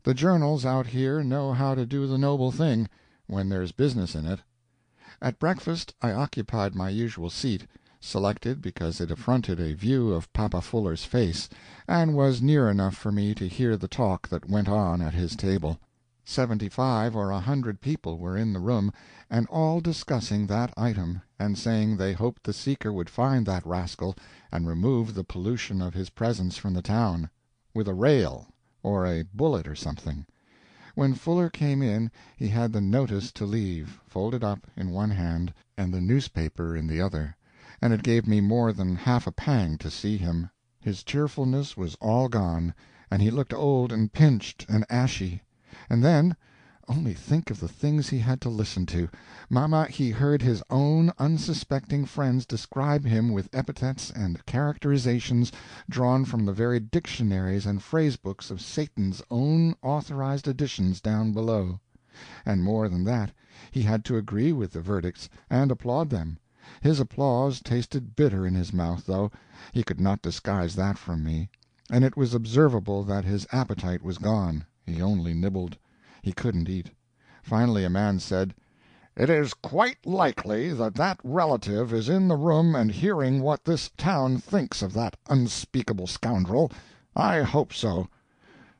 The 0.04 0.14
journals 0.14 0.64
out 0.64 0.86
here 0.86 1.22
know 1.22 1.52
how 1.52 1.74
to 1.74 1.84
do 1.84 2.06
the 2.06 2.16
noble 2.16 2.52
thing, 2.52 2.88
when 3.26 3.50
there's 3.50 3.72
business 3.72 4.14
in 4.14 4.24
it. 4.24 4.40
At 5.20 5.38
breakfast 5.38 5.94
I 6.00 6.12
occupied 6.12 6.74
my 6.74 6.88
usual 6.88 7.28
seat 7.28 7.66
selected 8.02 8.62
because 8.62 8.98
it 8.98 9.10
affronted 9.10 9.60
a 9.60 9.74
view 9.74 10.10
of 10.14 10.32
papa 10.32 10.62
Fuller's 10.62 11.04
face, 11.04 11.50
and 11.86 12.14
was 12.16 12.40
near 12.40 12.66
enough 12.70 12.96
for 12.96 13.12
me 13.12 13.34
to 13.34 13.46
hear 13.46 13.76
the 13.76 13.86
talk 13.86 14.26
that 14.28 14.48
went 14.48 14.70
on 14.70 15.02
at 15.02 15.12
his 15.12 15.36
table. 15.36 15.78
Seventy 16.24 16.70
five 16.70 17.14
or 17.14 17.30
a 17.30 17.40
hundred 17.40 17.82
people 17.82 18.16
were 18.16 18.38
in 18.38 18.54
the 18.54 18.58
room, 18.58 18.90
and 19.28 19.46
all 19.48 19.80
discussing 19.80 20.46
that 20.46 20.72
item, 20.78 21.20
and 21.38 21.58
saying 21.58 21.98
they 21.98 22.14
hoped 22.14 22.44
the 22.44 22.54
seeker 22.54 22.90
would 22.90 23.10
find 23.10 23.44
that 23.44 23.66
rascal 23.66 24.16
and 24.50 24.66
remove 24.66 25.12
the 25.12 25.22
pollution 25.22 25.82
of 25.82 25.92
his 25.92 26.08
presence 26.08 26.56
from 26.56 26.72
the 26.72 26.80
town 26.80 27.28
with 27.74 27.86
a 27.86 27.92
rail, 27.92 28.48
or 28.82 29.04
a 29.04 29.24
bullet 29.34 29.68
or 29.68 29.74
something. 29.74 30.24
When 30.94 31.12
Fuller 31.12 31.50
came 31.50 31.82
in 31.82 32.10
he 32.34 32.48
had 32.48 32.72
the 32.72 32.80
notice 32.80 33.30
to 33.32 33.44
leave, 33.44 34.00
folded 34.06 34.42
up, 34.42 34.66
in 34.74 34.90
one 34.90 35.10
hand, 35.10 35.52
and 35.76 35.92
the 35.92 36.00
newspaper 36.00 36.74
in 36.74 36.86
the 36.86 37.02
other 37.02 37.36
and 37.82 37.94
it 37.94 38.02
gave 38.02 38.26
me 38.26 38.42
more 38.42 38.74
than 38.74 38.94
half 38.94 39.26
a 39.26 39.32
pang 39.32 39.78
to 39.78 39.90
see 39.90 40.18
him. 40.18 40.50
His 40.80 41.02
cheerfulness 41.02 41.78
was 41.78 41.94
all 41.94 42.28
gone, 42.28 42.74
and 43.10 43.22
he 43.22 43.30
looked 43.30 43.54
old 43.54 43.90
and 43.90 44.12
pinched 44.12 44.66
and 44.68 44.84
ashy. 44.90 45.42
And 45.88 46.04
then 46.04 46.36
only 46.88 47.14
think 47.14 47.50
of 47.50 47.58
the 47.58 47.68
things 47.68 48.10
he 48.10 48.18
had 48.18 48.40
to 48.42 48.50
listen 48.50 48.84
to! 48.84 49.08
Mama, 49.48 49.86
he 49.86 50.10
heard 50.10 50.42
his 50.42 50.62
own 50.68 51.10
unsuspecting 51.18 52.04
friends 52.04 52.44
describe 52.44 53.06
him 53.06 53.32
with 53.32 53.48
epithets 53.54 54.10
and 54.10 54.44
characterizations 54.44 55.50
drawn 55.88 56.26
from 56.26 56.44
the 56.44 56.52
very 56.52 56.80
dictionaries 56.80 57.64
and 57.64 57.82
phrase 57.82 58.16
books 58.16 58.50
of 58.50 58.60
Satan's 58.60 59.22
own 59.30 59.74
authorized 59.80 60.46
editions 60.46 61.00
down 61.00 61.32
below. 61.32 61.80
And 62.44 62.62
more 62.62 62.90
than 62.90 63.04
that, 63.04 63.32
he 63.70 63.82
had 63.82 64.04
to 64.04 64.18
agree 64.18 64.52
with 64.52 64.72
the 64.72 64.82
verdicts 64.82 65.30
and 65.48 65.70
applaud 65.70 66.10
them. 66.10 66.38
His 66.82 67.00
applause 67.00 67.60
tasted 67.60 68.14
bitter 68.14 68.46
in 68.46 68.54
his 68.54 68.72
mouth, 68.72 69.04
though; 69.04 69.32
he 69.72 69.82
could 69.82 70.00
not 70.00 70.22
disguise 70.22 70.76
that 70.76 70.98
from 70.98 71.24
me. 71.24 71.50
And 71.90 72.04
it 72.04 72.16
was 72.16 72.32
observable 72.32 73.02
that 73.02 73.24
his 73.24 73.44
appetite 73.50 74.02
was 74.04 74.18
gone; 74.18 74.64
he 74.86 75.02
only 75.02 75.34
nibbled. 75.34 75.76
He 76.22 76.30
couldn't 76.32 76.68
eat. 76.68 76.92
Finally 77.42 77.84
a 77.84 77.90
man 77.90 78.20
said: 78.20 78.54
"It 79.16 79.28
is 79.28 79.52
quite 79.52 80.06
likely 80.06 80.72
that 80.72 80.94
that 80.94 81.18
relative 81.24 81.92
is 81.92 82.08
in 82.08 82.28
the 82.28 82.36
room 82.36 82.76
and 82.76 82.92
hearing 82.92 83.40
what 83.42 83.64
this 83.64 83.90
town 83.96 84.38
thinks 84.38 84.80
of 84.80 84.92
that 84.92 85.16
unspeakable 85.28 86.06
scoundrel. 86.06 86.70
I 87.16 87.40
hope 87.42 87.72
so." 87.72 88.06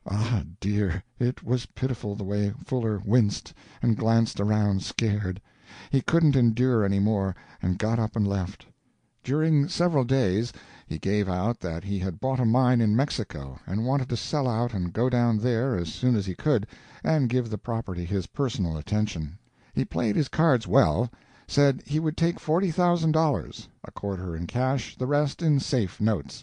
Ah, 0.07 0.44
dear, 0.61 1.03
it 1.18 1.42
was 1.42 1.66
pitiful 1.66 2.14
the 2.14 2.22
way 2.22 2.55
Fuller 2.64 3.03
winced 3.05 3.53
and 3.83 3.96
glanced 3.96 4.38
around 4.38 4.85
scared. 4.85 5.40
He 5.90 6.00
couldn't 6.00 6.35
endure 6.35 6.85
any 6.85 6.98
more, 6.98 7.33
and 7.62 7.78
got 7.78 8.00
up 8.00 8.16
and 8.16 8.26
left. 8.26 8.66
During 9.22 9.68
several 9.68 10.02
days 10.02 10.52
he 10.88 10.98
gave 10.98 11.28
out 11.28 11.61
that 11.61 11.85
he 11.85 12.00
had 12.00 12.18
bought 12.18 12.40
a 12.40 12.44
mine 12.44 12.80
in 12.80 12.96
Mexico, 12.96 13.61
and 13.68 13.87
wanted 13.87 14.09
to 14.09 14.16
sell 14.16 14.48
out 14.48 14.74
and 14.74 14.92
go 14.92 15.09
down 15.09 15.38
there 15.38 15.76
as 15.76 15.94
soon 15.94 16.16
as 16.16 16.26
he 16.26 16.35
could, 16.35 16.66
and 17.04 17.28
give 17.28 17.50
the 17.50 17.56
property 17.56 18.04
his 18.04 18.26
personal 18.26 18.76
attention. 18.76 19.38
He 19.72 19.85
played 19.85 20.16
his 20.16 20.26
cards 20.26 20.66
well; 20.66 21.09
said 21.46 21.85
he 21.87 22.00
would 22.00 22.16
take 22.16 22.40
$40,000 22.40 23.68
a 23.85 23.90
quarter 23.92 24.35
in 24.35 24.48
cash, 24.48 24.96
the 24.98 25.06
rest 25.06 25.40
in 25.40 25.61
safe 25.61 26.00
notes; 26.00 26.42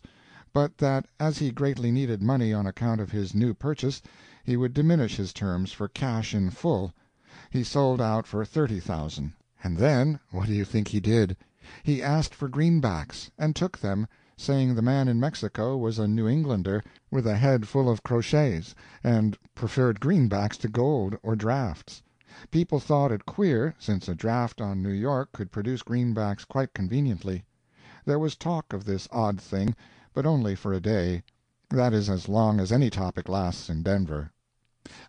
but 0.53 0.77
that 0.77 1.05
as 1.19 1.37
he 1.39 1.51
greatly 1.51 1.91
needed 1.91 2.23
money 2.23 2.53
on 2.53 2.65
account 2.65 3.01
of 3.01 3.11
his 3.11 3.35
new 3.35 3.53
purchase, 3.53 4.01
he 4.45 4.55
would 4.55 4.73
diminish 4.73 5.17
his 5.17 5.33
terms 5.33 5.73
for 5.73 5.89
cash 5.89 6.33
in 6.33 6.49
full. 6.49 6.93
He 7.49 7.63
sold 7.63 8.01
out 8.01 8.27
for 8.27 8.43
30,000. 8.43 9.31
And 9.63 9.77
then, 9.77 10.19
what 10.31 10.47
do 10.47 10.53
you 10.53 10.65
think 10.65 10.89
he 10.89 10.99
did? 10.99 11.37
He 11.81 12.03
asked 12.03 12.35
for 12.35 12.49
greenbacks, 12.49 13.31
and 13.37 13.55
took 13.55 13.77
them 13.77 14.05
saying 14.35 14.75
the 14.75 14.81
man 14.81 15.07
in 15.07 15.17
Mexico 15.17 15.77
was 15.77 15.97
a 15.97 16.09
New 16.09 16.27
Englander 16.27 16.83
with 17.09 17.25
a 17.25 17.37
head 17.37 17.65
full 17.65 17.89
of 17.89 18.03
crotchets, 18.03 18.75
and 19.01 19.37
preferred 19.55 20.01
greenbacks 20.01 20.57
to 20.57 20.67
gold 20.67 21.15
or 21.23 21.37
drafts. 21.37 22.03
People 22.51 22.81
thought 22.81 23.13
it 23.13 23.25
queer, 23.25 23.73
since 23.79 24.09
a 24.09 24.13
draft 24.13 24.59
on 24.59 24.83
New 24.83 24.91
York 24.91 25.31
could 25.31 25.49
produce 25.49 25.83
greenbacks 25.83 26.45
quite 26.45 26.73
conveniently. 26.73 27.45
There 28.03 28.19
was 28.19 28.35
talk 28.35 28.73
of 28.73 28.83
this 28.83 29.07
odd 29.09 29.39
thing, 29.39 29.73
but 30.13 30.25
only 30.25 30.53
for 30.53 30.73
a 30.73 30.81
day; 30.81 31.23
that 31.69 31.93
is 31.93 32.09
as 32.09 32.27
long 32.27 32.59
as 32.59 32.73
any 32.73 32.89
topic 32.89 33.29
lasts 33.29 33.69
in 33.69 33.83
Denver. 33.83 34.33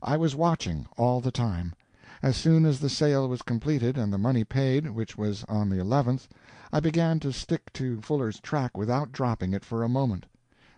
I 0.00 0.16
was 0.16 0.36
watching, 0.36 0.86
all 0.96 1.20
the 1.20 1.32
time. 1.32 1.74
As 2.20 2.36
soon 2.36 2.66
as 2.66 2.80
the 2.80 2.88
sale 2.88 3.28
was 3.28 3.42
completed 3.42 3.96
and 3.96 4.12
the 4.12 4.18
money 4.18 4.42
paid, 4.42 4.90
which 4.90 5.16
was 5.16 5.44
on 5.44 5.68
the 5.68 5.76
11th. 5.76 6.26
I 6.72 6.80
began 6.80 7.20
to 7.20 7.32
stick 7.32 7.72
to 7.74 8.00
Fuller's 8.00 8.40
track 8.40 8.76
without 8.76 9.12
dropping 9.12 9.52
it 9.52 9.64
for 9.64 9.84
a 9.84 9.88
moment. 9.88 10.26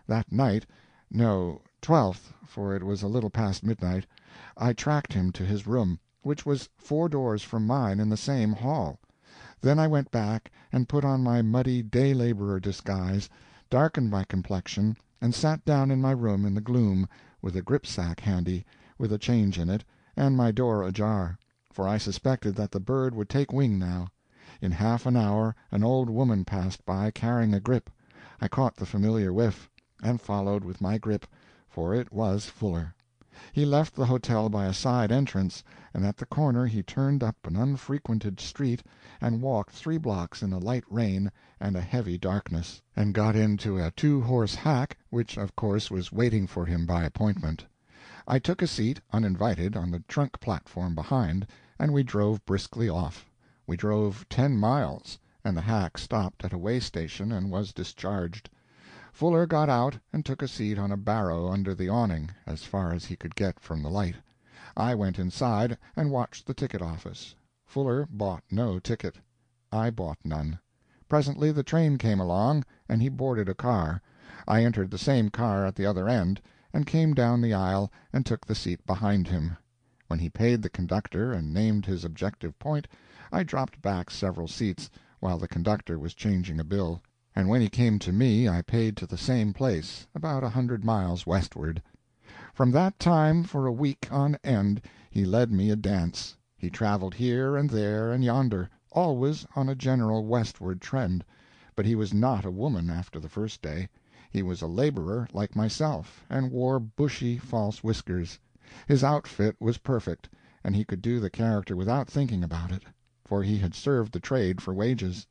That 0.05 0.31
night—no, 0.31 1.61
12th, 1.81 2.33
for 2.45 2.75
it 2.75 2.83
was 2.83 3.01
a 3.01 3.07
little 3.07 3.31
past 3.31 3.63
midnight—I 3.65 4.73
tracked 4.73 5.13
him 5.13 5.31
to 5.31 5.43
his 5.43 5.65
room, 5.65 5.97
which 6.21 6.45
was 6.45 6.69
four 6.77 7.09
doors 7.09 7.41
from 7.41 7.65
mine 7.65 7.99
in 7.99 8.09
the 8.09 8.17
same 8.17 8.53
hall. 8.53 8.99
Then 9.61 9.79
I 9.79 9.87
went 9.87 10.11
back 10.11 10.51
and 10.71 10.87
put 10.87 11.03
on 11.03 11.23
my 11.23 11.41
muddy 11.41 11.81
day 11.81 12.13
laborer 12.13 12.59
disguise, 12.59 13.29
darkened 13.71 14.11
my 14.11 14.25
complexion, 14.25 14.95
and 15.19 15.33
sat 15.33 15.65
down 15.65 15.89
in 15.89 16.01
my 16.01 16.11
room 16.11 16.45
in 16.45 16.53
the 16.53 16.61
gloom, 16.61 17.09
with 17.41 17.55
a 17.55 17.63
gripsack 17.63 18.19
handy, 18.19 18.63
with 18.99 19.11
a 19.11 19.17
change 19.17 19.57
in 19.57 19.71
it, 19.71 19.83
and 20.23 20.37
my 20.37 20.51
door 20.51 20.83
ajar; 20.83 21.35
for 21.73 21.87
I 21.87 21.97
suspected 21.97 22.53
that 22.53 22.69
the 22.69 22.79
bird 22.79 23.15
would 23.15 23.27
take 23.27 23.51
wing 23.51 23.79
now. 23.79 24.05
In 24.61 24.71
half 24.71 25.07
an 25.07 25.15
hour 25.17 25.55
an 25.71 25.83
old 25.83 26.11
woman 26.11 26.45
passed 26.45 26.85
by, 26.85 27.09
carrying 27.09 27.55
a 27.55 27.59
grip. 27.59 27.89
I 28.39 28.47
caught 28.47 28.75
the 28.75 28.85
familiar 28.85 29.33
whiff, 29.33 29.67
and 30.03 30.21
followed 30.21 30.63
with 30.63 30.79
my 30.79 30.99
grip, 30.99 31.25
for 31.67 31.95
it 31.95 32.13
was 32.13 32.45
Fuller. 32.45 32.93
He 33.51 33.65
left 33.65 33.95
the 33.95 34.05
hotel 34.05 34.47
by 34.47 34.67
a 34.67 34.75
side 34.75 35.11
entrance, 35.11 35.63
and 35.91 36.05
at 36.05 36.17
the 36.17 36.27
corner 36.27 36.67
he 36.67 36.83
turned 36.83 37.23
up 37.23 37.37
an 37.47 37.55
unfrequented 37.55 38.39
street 38.39 38.83
and 39.21 39.41
walked 39.41 39.71
three 39.71 39.97
blocks 39.97 40.43
in 40.43 40.53
a 40.53 40.59
light 40.59 40.83
rain 40.87 41.31
and 41.59 41.75
a 41.75 41.81
heavy 41.81 42.19
darkness, 42.19 42.79
and 42.95 43.15
got 43.15 43.35
into 43.35 43.79
a 43.79 43.89
two 43.89 44.21
horse 44.21 44.53
hack 44.53 44.97
which 45.09 45.35
of 45.39 45.55
course 45.55 45.89
was 45.89 46.11
waiting 46.11 46.45
for 46.45 46.67
him 46.67 46.85
by 46.85 47.05
appointment. 47.05 47.65
I 48.33 48.39
took 48.39 48.61
a 48.61 48.67
seat, 48.67 49.01
uninvited, 49.11 49.75
on 49.75 49.91
the 49.91 50.05
trunk 50.07 50.39
platform 50.39 50.95
behind, 50.95 51.45
and 51.77 51.91
we 51.91 52.01
drove 52.01 52.45
briskly 52.45 52.87
off. 52.87 53.29
We 53.67 53.75
drove 53.75 54.25
ten 54.29 54.55
miles, 54.55 55.19
and 55.43 55.57
the 55.57 55.67
hack 55.67 55.97
stopped 55.97 56.45
at 56.45 56.53
a 56.53 56.57
way 56.57 56.79
station 56.79 57.33
and 57.33 57.51
was 57.51 57.73
discharged. 57.73 58.49
Fuller 59.11 59.45
got 59.45 59.67
out 59.67 59.99
and 60.13 60.25
took 60.25 60.41
a 60.41 60.47
seat 60.47 60.79
on 60.79 60.93
a 60.93 60.95
barrow 60.95 61.51
under 61.51 61.75
the 61.75 61.89
awning, 61.89 62.31
as 62.45 62.63
far 62.63 62.93
as 62.93 63.03
he 63.03 63.17
could 63.17 63.35
get 63.35 63.59
from 63.59 63.83
the 63.83 63.89
light. 63.89 64.15
I 64.77 64.95
went 64.95 65.19
inside 65.19 65.77
and 65.97 66.09
watched 66.09 66.45
the 66.45 66.53
ticket 66.53 66.81
office. 66.81 67.35
Fuller 67.65 68.07
bought 68.09 68.45
no 68.49 68.79
ticket. 68.79 69.17
I 69.73 69.89
bought 69.89 70.19
none. 70.23 70.57
Presently 71.09 71.51
the 71.51 71.63
train 71.63 71.97
came 71.97 72.21
along, 72.21 72.63
and 72.87 73.01
he 73.01 73.09
boarded 73.09 73.49
a 73.49 73.53
car. 73.53 74.01
I 74.47 74.63
entered 74.63 74.89
the 74.89 74.97
same 74.97 75.31
car 75.31 75.65
at 75.65 75.75
the 75.75 75.85
other 75.85 76.07
end, 76.07 76.39
and 76.73 76.87
came 76.87 77.13
down 77.13 77.41
the 77.41 77.53
aisle 77.53 77.91
and 78.13 78.25
took 78.25 78.45
the 78.45 78.55
seat 78.55 78.85
behind 78.85 79.27
him. 79.27 79.57
When 80.07 80.19
he 80.19 80.29
paid 80.29 80.61
the 80.61 80.69
conductor 80.69 81.33
and 81.33 81.53
named 81.53 81.85
his 81.85 82.05
objective 82.05 82.57
point. 82.59 82.87
I 83.29 83.43
dropped 83.43 83.81
back 83.81 84.09
several 84.09 84.47
seats 84.47 84.89
while 85.19 85.37
the 85.37 85.47
conductor 85.47 85.99
was 85.99 86.13
changing 86.13 86.59
a 86.59 86.63
bill, 86.63 87.01
and 87.35 87.49
when 87.49 87.59
he 87.59 87.69
came 87.69 87.99
to 87.99 88.13
me 88.13 88.47
I 88.47 88.61
paid 88.61 88.95
to 88.97 89.05
the 89.05 89.17
same 89.17 89.53
place, 89.53 90.07
about 90.15 90.43
a 90.45 90.49
hundred 90.49 90.85
miles 90.85 91.25
westward. 91.25 91.81
From 92.53 92.71
that 92.71 92.99
time 92.99 93.43
for 93.43 93.65
a 93.67 93.71
week 93.73 94.07
on 94.09 94.37
end 94.43 94.81
he 95.09 95.25
led 95.25 95.51
me 95.51 95.71
a 95.71 95.75
dance. 95.75 96.37
He 96.57 96.69
traveled 96.69 97.15
here 97.15 97.57
and 97.57 97.69
there 97.69 98.13
and 98.13 98.23
yonder, 98.23 98.69
always 98.93 99.45
on 99.57 99.67
a 99.67 99.75
general 99.75 100.25
westward 100.25 100.79
trend, 100.79 101.25
but 101.75 101.85
he 101.85 101.95
was 101.95 102.13
not 102.13 102.45
a 102.45 102.51
woman 102.51 102.89
after 102.89 103.19
the 103.19 103.27
first 103.29 103.61
day. 103.61 103.89
He 104.31 104.41
was 104.43 104.61
a 104.61 104.67
laborer 104.67 105.27
like 105.33 105.57
myself, 105.57 106.25
and 106.29 106.51
wore 106.51 106.79
bushy 106.79 107.37
false 107.37 107.83
whiskers. 107.83 108.39
His 108.87 109.03
outfit 109.03 109.57
was 109.59 109.79
perfect, 109.79 110.29
and 110.63 110.73
he 110.73 110.85
could 110.85 111.01
do 111.01 111.19
the 111.19 111.29
character 111.29 111.75
without 111.75 112.07
thinking 112.09 112.41
about 112.41 112.71
it 112.71 112.83
for 113.31 113.43
he 113.43 113.57
had 113.57 113.73
served 113.73 114.11
the 114.11 114.19
trade 114.19 114.59
for 114.59 114.73
wages. 114.73 115.25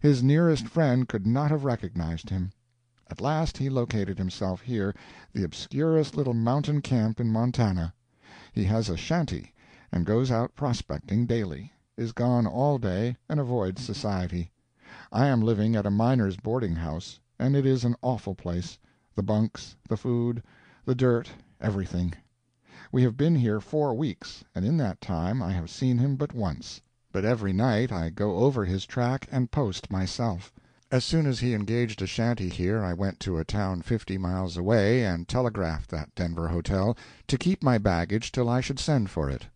His 0.00 0.22
nearest 0.22 0.68
friend 0.68 1.08
could 1.08 1.26
not 1.26 1.50
have 1.50 1.64
recognized 1.64 2.28
him. 2.28 2.52
At 3.10 3.22
last 3.22 3.56
he 3.56 3.70
located 3.70 4.18
himself 4.18 4.60
here, 4.60 4.94
the 5.32 5.42
obscurest 5.42 6.14
little 6.18 6.34
mountain 6.34 6.82
camp 6.82 7.18
in 7.18 7.32
Montana. 7.32 7.94
He 8.52 8.64
has 8.64 8.90
a 8.90 8.96
shanty, 8.98 9.54
and 9.90 10.04
goes 10.04 10.30
out 10.30 10.54
prospecting 10.54 11.24
daily; 11.24 11.72
is 11.96 12.12
gone 12.12 12.46
all 12.46 12.76
day, 12.76 13.16
and 13.26 13.40
avoids 13.40 13.82
society. 13.82 14.52
I 15.10 15.26
am 15.28 15.40
living 15.40 15.74
at 15.74 15.86
a 15.86 15.90
miners' 15.90 16.36
boarding 16.36 16.76
house, 16.76 17.19
and 17.40 17.56
it 17.56 17.66
is 17.66 17.84
an 17.84 17.96
awful 18.02 18.34
place 18.34 18.78
the 19.16 19.22
bunks, 19.22 19.74
the 19.88 19.96
food, 19.96 20.42
the 20.84 20.94
dirt, 20.94 21.30
everything. 21.60 22.12
We 22.92 23.02
have 23.02 23.16
been 23.16 23.34
here 23.34 23.60
four 23.60 23.94
weeks, 23.94 24.44
and 24.54 24.64
in 24.64 24.76
that 24.76 25.00
time 25.00 25.42
I 25.42 25.52
have 25.52 25.68
seen 25.68 25.98
him 25.98 26.16
but 26.16 26.32
once 26.32 26.82
but 27.12 27.24
every 27.24 27.52
night 27.52 27.90
I 27.90 28.08
go 28.10 28.36
over 28.36 28.64
his 28.64 28.86
track 28.86 29.26
and 29.32 29.50
post 29.50 29.90
myself. 29.90 30.52
As 30.92 31.04
soon 31.04 31.26
as 31.26 31.40
he 31.40 31.54
engaged 31.54 32.00
a 32.02 32.06
shanty 32.06 32.48
here 32.48 32.84
I 32.84 32.92
went 32.92 33.18
to 33.20 33.38
a 33.38 33.44
town 33.44 33.82
fifty 33.82 34.16
miles 34.16 34.56
away 34.56 35.04
and 35.04 35.26
telegraphed 35.26 35.90
that 35.90 36.14
Denver 36.14 36.46
hotel 36.46 36.96
to 37.26 37.36
keep 37.38 37.64
my 37.64 37.78
baggage 37.78 38.30
till 38.30 38.48
I 38.48 38.60
should 38.60 38.78
send 38.78 39.10
for 39.10 39.28
it. 39.28 39.46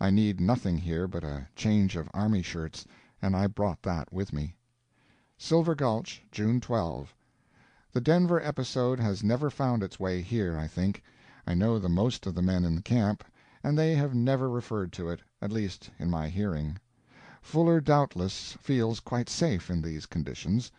I 0.00 0.08
need 0.08 0.40
nothing 0.40 0.78
here 0.78 1.06
but 1.06 1.22
a 1.22 1.48
change 1.54 1.96
of 1.96 2.08
army 2.14 2.40
shirts, 2.40 2.86
and 3.20 3.36
I 3.36 3.46
brought 3.46 3.82
that 3.82 4.10
with 4.10 4.32
me. 4.32 4.54
Silver 5.38 5.76
Gulch, 5.76 6.24
June 6.32 6.60
12. 6.60 7.14
The 7.92 8.00
Denver 8.00 8.42
episode 8.42 8.98
has 8.98 9.22
never 9.22 9.48
found 9.48 9.80
its 9.84 10.00
way 10.00 10.20
here, 10.20 10.58
I 10.58 10.66
think. 10.66 11.04
I 11.46 11.54
know 11.54 11.78
the 11.78 11.88
most 11.88 12.26
of 12.26 12.34
the 12.34 12.42
men 12.42 12.64
in 12.64 12.74
the 12.74 12.82
camp, 12.82 13.22
and 13.62 13.78
they 13.78 13.94
have 13.94 14.12
never 14.12 14.50
referred 14.50 14.92
to 14.94 15.08
it, 15.08 15.20
at 15.40 15.52
least 15.52 15.90
in 16.00 16.10
my 16.10 16.28
hearing. 16.30 16.80
Fuller 17.40 17.80
doubtless 17.80 18.54
feels 18.60 18.98
quite 18.98 19.28
safe 19.28 19.70
in 19.70 19.82
these 19.82 20.04
conditions. 20.04 20.72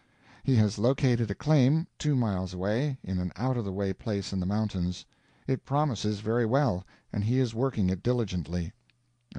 He 0.44 0.56
has 0.58 0.78
located 0.78 1.32
a 1.32 1.36
claim, 1.36 1.88
two 1.98 2.18
miles 2.18 2.54
away, 2.54 2.98
in 3.04 3.20
an 3.20 3.32
out 3.38 3.56
of 3.56 3.64
the 3.64 3.72
way 3.72 3.94
place 3.94 4.34
in 4.34 4.40
the 4.42 4.46
mountains. 4.46 5.06
It 5.48 5.64
promises 5.64 6.20
very 6.20 6.46
well, 6.46 6.84
and 7.14 7.24
he 7.24 7.40
is 7.40 7.56
working 7.56 7.90
it 7.90 8.04
diligently. 8.04 8.74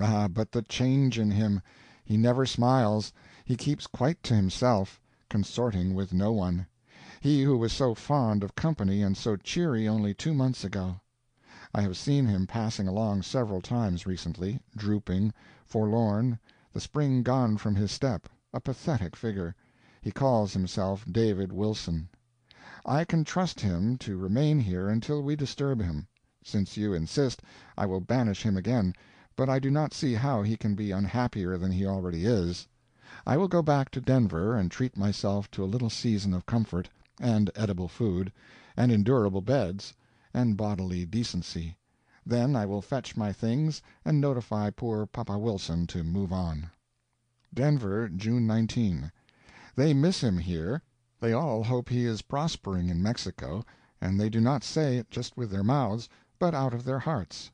Ah, 0.00 0.26
but 0.26 0.52
the 0.52 0.62
change 0.62 1.18
in 1.18 1.33
him! 1.33 1.61
He 2.02 2.16
never 2.16 2.46
smiles; 2.46 3.12
he 3.44 3.57
keeps 3.57 3.87
quite 3.87 4.22
to 4.22 4.35
himself, 4.35 5.02
consorting 5.28 5.92
with 5.92 6.14
no 6.14 6.32
one. 6.32 6.66
He 7.20 7.42
who 7.42 7.58
was 7.58 7.70
so 7.70 7.94
fond 7.94 8.42
of 8.42 8.54
company 8.54 9.02
and 9.02 9.14
so 9.14 9.36
cheery 9.36 9.86
only 9.86 10.14
two 10.14 10.32
months 10.32 10.64
ago. 10.64 11.00
I 11.74 11.82
have 11.82 11.98
seen 11.98 12.24
him 12.24 12.46
passing 12.46 12.88
along 12.88 13.22
several 13.22 13.60
times 13.60 14.06
recently, 14.06 14.62
drooping, 14.74 15.34
forlorn, 15.66 16.38
the 16.72 16.80
spring 16.80 17.22
gone 17.22 17.58
from 17.58 17.74
his 17.74 17.92
step, 17.92 18.26
a 18.54 18.60
pathetic 18.60 19.14
figure. 19.14 19.54
He 20.00 20.10
calls 20.10 20.54
himself 20.54 21.04
David 21.10 21.52
Wilson. 21.52 22.08
I 22.86 23.04
can 23.04 23.22
trust 23.22 23.60
him 23.60 23.98
to 23.98 24.16
remain 24.16 24.60
here 24.60 24.88
until 24.88 25.22
we 25.22 25.36
disturb 25.36 25.82
him. 25.82 26.08
Since 26.42 26.78
you 26.78 26.94
insist, 26.94 27.42
I 27.76 27.84
will 27.84 28.00
banish 28.00 28.44
him 28.44 28.56
again, 28.56 28.94
but 29.36 29.50
I 29.50 29.58
do 29.58 29.70
not 29.70 29.92
see 29.92 30.14
how 30.14 30.40
he 30.40 30.56
can 30.56 30.74
be 30.74 30.90
unhappier 30.90 31.58
than 31.58 31.72
he 31.72 31.84
already 31.84 32.24
is. 32.24 32.66
I 33.30 33.36
will 33.36 33.46
go 33.48 33.60
back 33.60 33.90
to 33.90 34.00
Denver 34.00 34.56
and 34.56 34.70
treat 34.70 34.96
myself 34.96 35.50
to 35.50 35.62
a 35.62 35.68
little 35.68 35.90
season 35.90 36.32
of 36.32 36.46
comfort, 36.46 36.88
and 37.20 37.50
edible 37.54 37.86
food, 37.86 38.32
and 38.74 38.90
endurable 38.90 39.42
beds, 39.42 39.92
and 40.32 40.56
bodily 40.56 41.04
decency; 41.04 41.76
then 42.24 42.56
I 42.56 42.64
will 42.64 42.80
fetch 42.80 43.18
my 43.18 43.34
things 43.34 43.82
and 44.02 44.18
notify 44.18 44.70
poor 44.70 45.04
papa 45.04 45.36
Wilson 45.38 45.86
to 45.88 46.02
move 46.02 46.32
on. 46.32 46.70
Denver, 47.52 48.08
June 48.08 48.46
19. 48.46 49.12
They 49.76 49.92
miss 49.92 50.22
him 50.22 50.38
here. 50.38 50.80
They 51.20 51.34
all 51.34 51.62
hope 51.64 51.90
he 51.90 52.06
is 52.06 52.22
prospering 52.22 52.88
in 52.88 53.02
Mexico, 53.02 53.62
and 54.00 54.18
they 54.18 54.30
do 54.30 54.40
not 54.40 54.64
say 54.64 54.96
it 54.96 55.10
just 55.10 55.36
with 55.36 55.50
their 55.50 55.62
mouths, 55.62 56.08
but 56.38 56.54
out 56.54 56.72
of 56.72 56.82
their 56.82 57.00
hearts. 57.00 57.50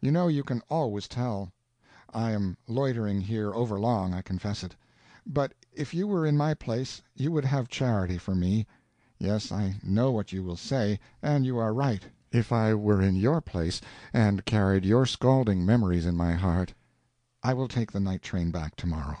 You 0.00 0.10
know 0.10 0.26
you 0.26 0.42
can 0.42 0.60
always 0.68 1.06
tell. 1.06 1.52
I 2.12 2.32
am 2.32 2.56
loitering 2.66 3.20
here 3.20 3.54
overlong, 3.54 4.12
I 4.12 4.20
confess 4.20 4.64
it. 4.64 4.74
But 5.26 5.54
if 5.72 5.94
you 5.94 6.06
were 6.06 6.26
in 6.26 6.36
my 6.36 6.54
place 6.54 7.02
you 7.14 7.32
would 7.32 7.46
have 7.46 7.68
charity 7.68 8.18
for 8.18 8.34
me. 8.34 8.66
Yes, 9.18 9.50
I 9.50 9.76
know 9.82 10.10
what 10.10 10.32
you 10.32 10.42
will 10.42 10.56
say, 10.56 11.00
and 11.22 11.46
you 11.46 11.56
are 11.56 11.72
right. 11.72 12.06
If 12.30 12.52
I 12.52 12.74
were 12.74 13.00
in 13.00 13.16
your 13.16 13.40
place, 13.40 13.80
and 14.12 14.44
carried 14.44 14.84
your 14.84 15.06
scalding 15.06 15.64
memories 15.64 16.04
in 16.04 16.16
my 16.16 16.32
heart 16.32 16.74
I 17.46 17.52
will 17.52 17.68
take 17.68 17.92
the 17.92 18.00
night 18.00 18.22
train 18.22 18.50
back 18.50 18.74
tomorrow. 18.74 19.18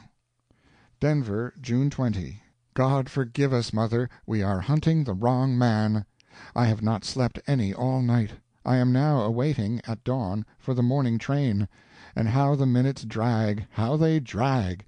Denver, 0.98 1.52
June 1.60 1.90
20. 1.90 2.42
God 2.72 3.10
forgive 3.10 3.52
us, 3.52 3.70
mother, 3.70 4.08
we 4.26 4.42
are 4.42 4.60
hunting 4.60 5.04
the 5.04 5.12
wrong 5.12 5.58
man. 5.58 6.06
I 6.56 6.64
have 6.64 6.82
not 6.82 7.04
slept 7.04 7.38
any 7.46 7.74
all 7.74 8.00
night. 8.00 8.32
I 8.64 8.76
am 8.76 8.92
now 8.92 9.20
awaiting, 9.20 9.82
at 9.86 10.04
dawn, 10.04 10.46
for 10.58 10.72
the 10.72 10.82
morning 10.82 11.18
train. 11.18 11.68
And 12.16 12.28
how 12.28 12.54
the 12.54 12.64
minutes 12.64 13.04
drag, 13.04 13.66
how 13.72 13.98
they 13.98 14.20
drag! 14.20 14.86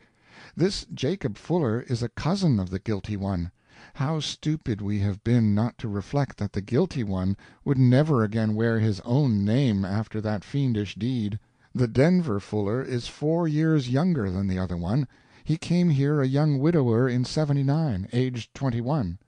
This 0.59 0.87
Jacob 0.87 1.37
Fuller 1.37 1.83
is 1.83 2.03
a 2.03 2.09
cousin 2.09 2.59
of 2.59 2.71
the 2.71 2.79
guilty 2.79 3.14
one. 3.14 3.53
How 3.92 4.21
stupid 4.21 4.81
we 4.81 5.01
have 5.01 5.23
been 5.23 5.55
not 5.55 5.77
to 5.77 5.87
reflect 5.87 6.38
that 6.38 6.55
the 6.55 6.62
guilty 6.62 7.05
one 7.05 7.37
would 7.62 7.77
never 7.77 8.25
again 8.25 8.55
wear 8.55 8.79
his 8.79 9.01
own 9.01 9.45
name 9.45 9.85
after 9.85 10.19
that 10.23 10.45
fiendish 10.45 10.95
deed. 10.95 11.38
The 11.75 11.87
Denver 11.87 12.40
Fuller 12.40 12.81
is 12.81 13.07
four 13.07 13.47
years 13.47 13.90
younger 13.90 14.31
than 14.31 14.47
the 14.47 14.59
other 14.59 14.79
one. 14.79 15.07
He 15.45 15.59
came 15.59 15.90
here 15.90 16.23
a 16.23 16.27
young 16.27 16.59
widower 16.59 17.07
in 17.07 17.27
'79, 17.27 18.09
aged 18.14 18.55
twenty 18.55 18.81
one 18.81 19.19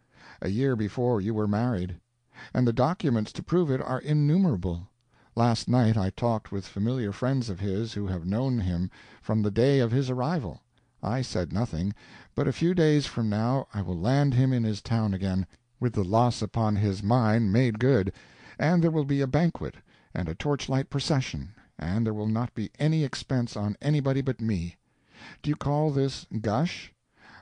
a 0.40 0.48
year 0.48 0.76
before 0.76 1.20
you 1.20 1.34
were 1.34 1.46
married 1.46 2.00
and 2.54 2.66
the 2.66 2.72
documents 2.72 3.32
to 3.32 3.42
prove 3.42 3.70
it 3.70 3.82
are 3.82 4.00
innumerable. 4.00 4.88
Last 5.36 5.68
night 5.68 5.98
I 5.98 6.08
talked 6.08 6.50
with 6.50 6.66
familiar 6.66 7.12
friends 7.12 7.50
of 7.50 7.60
his 7.60 7.92
who 7.92 8.06
have 8.06 8.24
known 8.24 8.60
him 8.60 8.90
from 9.20 9.42
the 9.42 9.50
day 9.50 9.80
of 9.80 9.92
his 9.92 10.08
arrival. 10.08 10.62
I 11.00 11.22
said 11.22 11.52
nothing, 11.52 11.94
but 12.34 12.48
a 12.48 12.52
few 12.52 12.74
days 12.74 13.06
from 13.06 13.28
now 13.28 13.68
I 13.72 13.82
will 13.82 13.96
land 13.96 14.34
him 14.34 14.52
in 14.52 14.64
his 14.64 14.82
town 14.82 15.14
again, 15.14 15.46
with 15.78 15.92
the 15.92 16.02
loss 16.02 16.42
upon 16.42 16.74
his 16.74 17.04
mine 17.04 17.52
made 17.52 17.78
good, 17.78 18.12
and 18.58 18.82
there 18.82 18.90
will 18.90 19.04
be 19.04 19.20
a 19.20 19.28
banquet, 19.28 19.76
and 20.12 20.28
a 20.28 20.34
torchlight 20.34 20.90
procession, 20.90 21.54
and 21.78 22.04
there 22.04 22.12
will 22.12 22.26
not 22.26 22.52
be 22.52 22.72
any 22.80 23.04
expense 23.04 23.56
on 23.56 23.76
anybody 23.80 24.22
but 24.22 24.40
me. 24.40 24.74
Do 25.40 25.50
you 25.50 25.54
call 25.54 25.92
this 25.92 26.26
gush? 26.40 26.92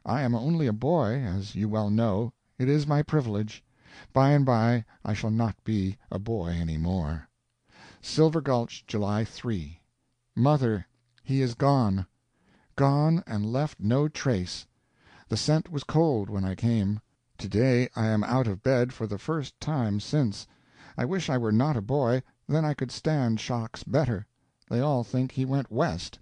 I 0.05 0.21
am 0.21 0.35
only 0.35 0.67
a 0.67 0.73
boy, 0.75 1.21
as 1.23 1.55
you 1.55 1.67
well 1.67 1.89
know; 1.89 2.35
it 2.59 2.69
is 2.69 2.87
my 2.87 3.01
privilege. 3.03 3.65
By 4.13 4.33
and 4.33 4.45
by 4.45 4.85
I 5.03 5.15
shall 5.15 5.31
not 5.31 5.65
be 5.65 5.97
a 6.11 6.19
boy 6.19 6.49
any 6.49 6.77
more. 6.77 7.31
SILVER 8.03 8.43
GULCH, 8.43 8.85
July 8.87 9.25
3. 9.25 9.81
Mother, 10.35 10.87
he 11.25 11.41
is 11.41 11.55
gone. 11.55 12.07
Gone, 12.79 13.25
and 13.27 13.51
left 13.51 13.81
no 13.81 14.07
trace. 14.07 14.67
The 15.31 15.37
scent 15.39 15.71
was 15.73 15.83
cold 15.83 16.29
when 16.29 16.45
I 16.45 16.55
came. 16.55 17.01
To 17.39 17.49
day 17.49 17.89
I 17.97 18.09
am 18.09 18.23
out 18.23 18.47
of 18.47 18.63
bed 18.63 18.93
for 18.93 19.07
the 19.07 19.17
first 19.17 19.59
time 19.59 19.99
since. 19.99 20.47
I 20.95 21.07
wish 21.07 21.31
I 21.31 21.39
were 21.39 21.53
not 21.53 21.79
a 21.79 21.81
boy, 21.81 22.23
then 22.47 22.67
I 22.67 22.75
could 22.75 22.91
stand 22.91 23.41
shocks 23.41 23.83
better. 23.83 24.27
They 24.69 24.81
all 24.81 25.05
think 25.05 25.33
he 25.33 25.47
went 25.47 25.73
West. 25.73 26.19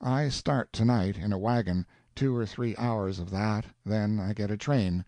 I 0.00 0.28
start 0.28 0.72
to 0.74 0.84
night, 0.84 1.18
in 1.18 1.32
a 1.32 1.38
wagon 1.38 1.84
two 2.14 2.36
or 2.36 2.46
three 2.46 2.76
hours 2.76 3.18
of 3.18 3.28
that, 3.30 3.64
then 3.84 4.20
I 4.20 4.32
get 4.32 4.52
a 4.52 4.56
train. 4.56 5.04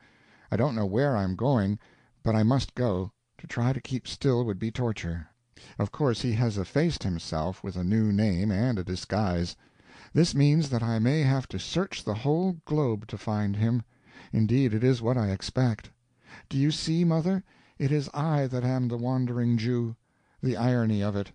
I 0.50 0.56
don't 0.56 0.74
know 0.74 0.84
where 0.84 1.16
I 1.16 1.22
am 1.22 1.36
going. 1.36 1.78
But 2.24 2.34
I 2.34 2.42
must 2.42 2.74
go; 2.74 3.12
to 3.38 3.46
try 3.46 3.72
to 3.72 3.80
keep 3.80 4.08
still 4.08 4.44
would 4.44 4.58
be 4.58 4.72
torture. 4.72 5.28
Of 5.78 5.92
course 5.92 6.22
he 6.22 6.32
has 6.32 6.58
effaced 6.58 7.04
himself 7.04 7.62
with 7.62 7.76
a 7.76 7.84
new 7.84 8.10
name 8.10 8.50
and 8.50 8.80
a 8.80 8.82
disguise. 8.82 9.54
This 10.14 10.34
means 10.34 10.70
that 10.70 10.82
I 10.82 10.98
may 10.98 11.20
have 11.20 11.46
to 11.48 11.58
search 11.58 12.02
the 12.02 12.14
whole 12.14 12.62
globe 12.64 13.06
to 13.08 13.18
find 13.18 13.56
him. 13.56 13.82
Indeed 14.32 14.72
it 14.72 14.82
is 14.82 15.02
what 15.02 15.18
I 15.18 15.28
expect. 15.28 15.90
Do 16.48 16.56
you 16.56 16.70
see, 16.70 17.04
mother, 17.04 17.44
it 17.78 17.92
is 17.92 18.08
I 18.14 18.46
that 18.46 18.64
am 18.64 18.88
the 18.88 18.96
Wandering 18.96 19.58
Jew. 19.58 19.96
The 20.42 20.56
irony 20.56 21.02
of 21.02 21.14
it! 21.14 21.32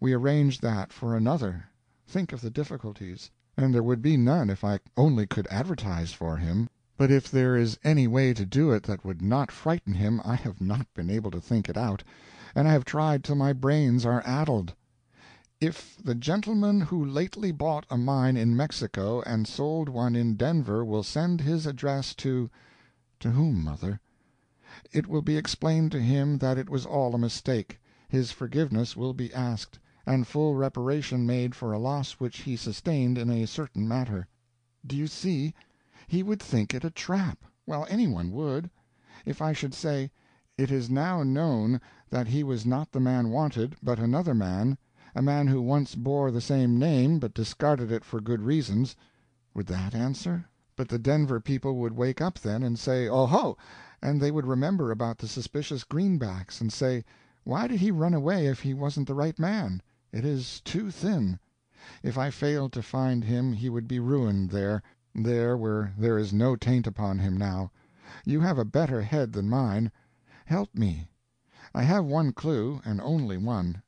We 0.00 0.14
arranged 0.14 0.62
that 0.62 0.92
for 0.92 1.14
another. 1.14 1.66
Think 2.04 2.32
of 2.32 2.40
the 2.40 2.50
difficulties. 2.50 3.30
And 3.56 3.72
there 3.72 3.84
would 3.84 4.02
be 4.02 4.16
none 4.16 4.50
if 4.50 4.64
I 4.64 4.80
only 4.96 5.28
could 5.28 5.46
advertise 5.46 6.12
for 6.12 6.38
him. 6.38 6.68
But 6.96 7.12
if 7.12 7.30
there 7.30 7.56
is 7.56 7.78
any 7.84 8.08
way 8.08 8.34
to 8.34 8.44
do 8.44 8.72
it 8.72 8.82
that 8.82 9.04
would 9.04 9.22
not 9.22 9.52
frighten 9.52 9.94
him 9.94 10.20
I 10.24 10.34
have 10.34 10.60
not 10.60 10.92
been 10.92 11.08
able 11.08 11.30
to 11.30 11.40
think 11.40 11.68
it 11.68 11.76
out, 11.76 12.02
and 12.54 12.66
I 12.66 12.72
have 12.72 12.84
tried 12.84 13.22
till 13.22 13.36
my 13.36 13.52
brains 13.52 14.04
are 14.04 14.22
addled. 14.26 14.74
If 15.64 15.96
the 16.02 16.16
gentleman 16.16 16.80
who 16.80 17.04
lately 17.04 17.52
bought 17.52 17.86
a 17.88 17.96
mine 17.96 18.36
in 18.36 18.56
Mexico 18.56 19.22
and 19.22 19.46
sold 19.46 19.88
one 19.88 20.16
in 20.16 20.34
Denver 20.34 20.84
will 20.84 21.04
send 21.04 21.40
his 21.40 21.66
address 21.66 22.16
to 22.16 22.50
to 23.20 23.30
whom, 23.30 23.62
mother? 23.62 24.00
It 24.90 25.06
will 25.06 25.22
be 25.22 25.36
explained 25.36 25.92
to 25.92 26.00
him 26.00 26.38
that 26.38 26.58
it 26.58 26.68
was 26.68 26.84
all 26.84 27.14
a 27.14 27.18
mistake, 27.18 27.78
his 28.08 28.32
forgiveness 28.32 28.96
will 28.96 29.14
be 29.14 29.32
asked, 29.32 29.78
and 30.04 30.26
full 30.26 30.56
reparation 30.56 31.24
made 31.28 31.54
for 31.54 31.72
a 31.72 31.78
loss 31.78 32.14
which 32.14 32.38
he 32.38 32.56
sustained 32.56 33.16
in 33.16 33.30
a 33.30 33.46
certain 33.46 33.86
matter. 33.86 34.26
Do 34.84 34.96
you 34.96 35.06
see? 35.06 35.54
He 36.08 36.24
would 36.24 36.42
think 36.42 36.74
it 36.74 36.82
a 36.82 36.90
trap. 36.90 37.44
Well, 37.66 37.86
any 37.88 38.08
one 38.08 38.32
would. 38.32 38.68
If 39.24 39.40
I 39.40 39.52
should 39.52 39.74
say, 39.74 40.10
"It 40.58 40.72
is 40.72 40.90
now 40.90 41.22
known 41.22 41.80
that 42.10 42.26
he 42.26 42.42
was 42.42 42.66
not 42.66 42.90
the 42.90 42.98
man 42.98 43.30
wanted, 43.30 43.76
but 43.80 44.00
another 44.00 44.34
man, 44.34 44.76
a 45.14 45.20
man 45.20 45.46
who 45.46 45.60
once 45.60 45.94
bore 45.94 46.30
the 46.30 46.40
same 46.40 46.78
name, 46.78 47.18
but 47.18 47.34
discarded 47.34 47.92
it 47.92 48.02
for 48.02 48.18
good 48.18 48.40
reasons," 48.40 48.96
would 49.52 49.66
that 49.66 49.94
answer? 49.94 50.46
But 50.74 50.88
the 50.88 50.98
Denver 50.98 51.38
people 51.38 51.76
would 51.76 51.92
wake 51.92 52.22
up 52.22 52.38
then 52.38 52.62
and 52.62 52.78
say, 52.78 53.10
"Oho!" 53.10 53.58
and 54.00 54.22
they 54.22 54.30
would 54.30 54.46
remember 54.46 54.90
about 54.90 55.18
the 55.18 55.28
suspicious 55.28 55.84
greenbacks, 55.84 56.62
and 56.62 56.72
say, 56.72 57.04
"Why 57.44 57.66
did 57.66 57.80
he 57.80 57.90
run 57.90 58.14
away 58.14 58.46
if 58.46 58.60
he 58.60 58.72
wasn't 58.72 59.06
the 59.06 59.12
right 59.12 59.38
man? 59.38 59.82
It 60.12 60.24
is 60.24 60.62
too 60.62 60.90
thin." 60.90 61.38
If 62.02 62.16
I 62.16 62.30
failed 62.30 62.72
to 62.72 62.82
find 62.82 63.22
him 63.22 63.52
he 63.52 63.68
would 63.68 63.86
be 63.86 64.00
ruined 64.00 64.48
there 64.48 64.82
there 65.14 65.58
where 65.58 65.92
there 65.98 66.16
is 66.16 66.32
no 66.32 66.56
taint 66.56 66.86
upon 66.86 67.18
him 67.18 67.36
now. 67.36 67.70
You 68.24 68.40
have 68.40 68.56
a 68.56 68.64
better 68.64 69.02
head 69.02 69.34
than 69.34 69.50
mine. 69.50 69.92
Help 70.46 70.74
me. 70.74 71.10
I 71.74 71.82
have 71.82 72.06
one 72.06 72.32
clue, 72.32 72.80
and 72.82 72.98
only 73.02 73.36
one. 73.36 73.82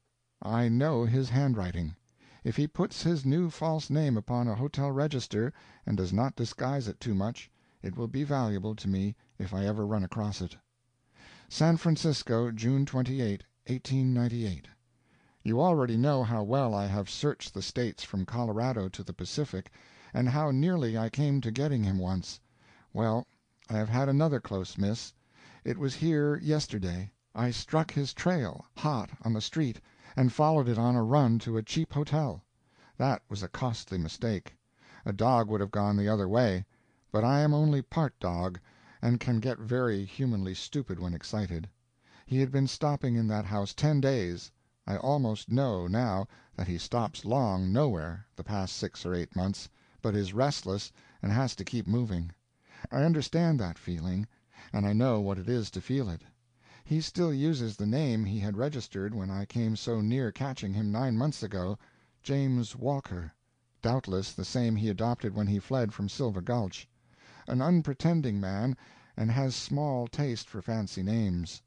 I 0.47 0.69
know 0.69 1.07
his 1.07 1.31
handwriting. 1.31 1.97
If 2.45 2.57
he 2.57 2.67
puts 2.67 3.03
his 3.03 3.25
new 3.25 3.49
false 3.49 3.89
name 3.89 4.15
upon 4.19 4.47
a 4.47 4.55
hotel 4.55 4.93
register, 4.93 5.55
and 5.87 5.97
does 5.97 6.13
not 6.13 6.37
disguise 6.37 6.87
it 6.87 7.01
too 7.01 7.15
much, 7.15 7.51
it 7.81 7.97
will 7.97 8.09
be 8.09 8.25
valuable 8.25 8.75
to 8.75 8.87
me 8.87 9.17
if 9.39 9.55
I 9.55 9.65
ever 9.65 9.87
run 9.87 10.05
across 10.05 10.43
it. 10.43 10.59
San 11.49 11.79
Francisco, 11.79 12.51
June 12.51 12.85
28, 12.85 13.43
1898. 13.69 14.69
You 15.43 15.63
already 15.63 15.97
know 15.97 16.23
how 16.23 16.43
well 16.43 16.75
I 16.75 16.89
have 16.89 17.09
searched 17.09 17.55
the 17.55 17.63
States 17.63 18.05
from 18.05 18.27
Colorado 18.27 18.91
to 18.91 19.03
the 19.03 19.15
Pacific 19.15 19.71
and 20.13 20.29
how 20.29 20.51
nearly 20.51 20.99
I 20.99 21.09
came 21.09 21.41
to 21.41 21.51
getting 21.51 21.85
him 21.85 21.97
once. 21.97 22.39
Well, 22.93 23.27
I 23.71 23.79
have 23.79 23.89
had 23.89 24.11
another 24.11 24.41
close 24.41 24.77
miss. 24.77 25.15
It 25.65 25.79
was 25.79 25.95
here 25.95 26.37
yesterday. 26.37 27.13
I 27.35 27.51
struck 27.51 27.93
his 27.93 28.13
trail, 28.13 28.67
hot, 28.77 29.09
on 29.23 29.33
the 29.33 29.41
street, 29.41 29.81
and 30.17 30.33
followed 30.33 30.69
it 30.69 30.79
on 30.79 30.95
a 30.95 31.03
run 31.03 31.41
to 31.41 31.57
a 31.57 31.63
cheap 31.65 31.93
hotel. 31.93 32.41
That 32.97 33.23
was 33.29 33.43
a 33.43 33.49
costly 33.49 33.99
mistake. 33.99 34.55
A 35.05 35.13
dog 35.13 35.49
would 35.49 35.61
have 35.61 35.73
gone 35.73 35.97
the 35.97 36.07
other 36.09 36.29
way; 36.29 36.65
but 37.11 37.25
I 37.25 37.41
am 37.41 37.53
only 37.53 37.83
part 37.83 38.17
dog, 38.21 38.61
and 39.03 39.19
can 39.19 39.41
get 39.41 39.59
very 39.59 40.05
humanly 40.05 40.55
stupid 40.55 41.01
when 41.01 41.15
excited. 41.15 41.69
He 42.27 42.39
had 42.39 42.53
been 42.53 42.69
stopping 42.69 43.17
in 43.17 43.27
that 43.27 43.45
house 43.47 43.75
ten 43.75 44.01
days. 44.01 44.53
I 44.87 44.99
almost 44.99 45.51
know, 45.51 45.89
now, 45.89 46.29
that 46.55 46.69
he 46.69 46.79
stops 46.79 47.25
long 47.25 47.73
nowhere, 47.73 48.25
the 48.37 48.45
past 48.45 48.77
six 48.77 49.05
or 49.05 49.15
eight 49.15 49.35
months, 49.35 49.69
but 50.01 50.15
is 50.15 50.33
restless 50.33 50.93
and 51.23 51.33
has 51.33 51.57
to 51.57 51.65
keep 51.65 51.89
moving. 51.89 52.31
I 52.93 53.03
understand 53.03 53.59
that 53.59 53.79
feeling, 53.79 54.29
and 54.73 54.87
I 54.87 54.93
know 54.93 55.21
what 55.21 55.41
it 55.41 55.49
is 55.49 55.73
to 55.73 55.81
feel 55.81 56.09
it. 56.09 56.23
He 56.87 57.01
still 57.01 57.33
uses 57.33 57.79
the 57.79 57.87
name 57.87 58.27
he 58.27 58.41
had 58.41 58.59
registered 58.59 59.15
when 59.15 59.31
I 59.31 59.47
came 59.47 59.75
so 59.75 60.03
near 60.03 60.31
catching 60.31 60.75
him 60.75 60.93
nine 60.93 61.17
months 61.17 61.43
ago 61.43 61.79
James 62.23 62.77
Walker 62.77 63.33
doubtless 63.81 64.33
the 64.35 64.45
same 64.45 64.77
he 64.77 64.91
adopted 64.91 65.35
when 65.35 65.47
he 65.47 65.59
fled 65.59 65.95
from 65.95 66.11
Silver 66.11 66.43
Gulch. 66.43 66.87
An 67.49 67.63
unpretending 67.63 68.39
man, 68.39 68.77
and 69.17 69.31
has 69.31 69.55
small 69.57 70.07
taste 70.07 70.47
for 70.47 70.61
fancy 70.61 71.03
names. 71.03 71.63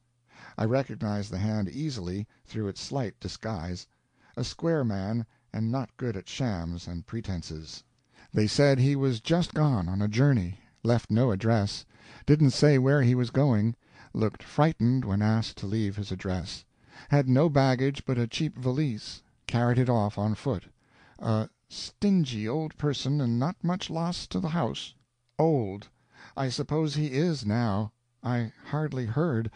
I 0.56 0.66
recognize 0.66 1.30
the 1.32 1.40
hand 1.40 1.68
easily, 1.68 2.28
through 2.46 2.68
its 2.68 2.80
slight 2.82 3.20
disguise 3.20 3.88
a 4.36 4.44
square 4.44 4.84
man, 4.84 5.26
and 5.52 5.72
not 5.72 5.98
good 5.98 6.16
at 6.16 6.30
shams 6.30 6.88
and 6.88 7.08
pretenses. 7.08 7.84
They 8.32 8.46
said 8.46 8.78
he 8.78 8.96
was 8.96 9.20
just 9.20 9.56
gone 9.56 9.90
on 9.90 10.00
a 10.00 10.08
journey 10.08 10.60
left 10.84 11.10
no 11.10 11.32
address 11.32 11.86
didn't 12.28 12.52
say 12.52 12.78
where 12.78 13.02
he 13.02 13.16
was 13.16 13.32
going 13.32 13.76
looked 14.18 14.44
frightened 14.44 15.06
when 15.06 15.22
asked 15.22 15.58
to 15.58 15.68
leave 15.68 15.96
his 15.96 16.12
address 16.12 16.66
had 17.10 17.30
no 17.30 17.48
baggage 17.48 18.04
but 18.06 18.18
a 18.18 18.28
cheap 18.28 18.58
valise 18.58 19.22
carried 19.46 19.78
it 19.78 19.90
off 19.90 20.18
on 20.18 20.34
foot 20.34 20.66
a 21.20 21.50
stingy 21.70 22.48
old 22.48 22.78
person 22.78 23.20
and 23.20 23.40
not 23.40 23.64
much 23.64 23.90
loss 23.90 24.28
to 24.28 24.40
the 24.40 24.50
house. 24.50 24.94
Old. 25.40 25.90
I 26.36 26.48
suppose 26.48 26.94
he 26.94 27.08
is, 27.08 27.46
now. 27.46 27.92
I 28.24 28.54
hardly 28.68 29.08
heard. 29.08 29.52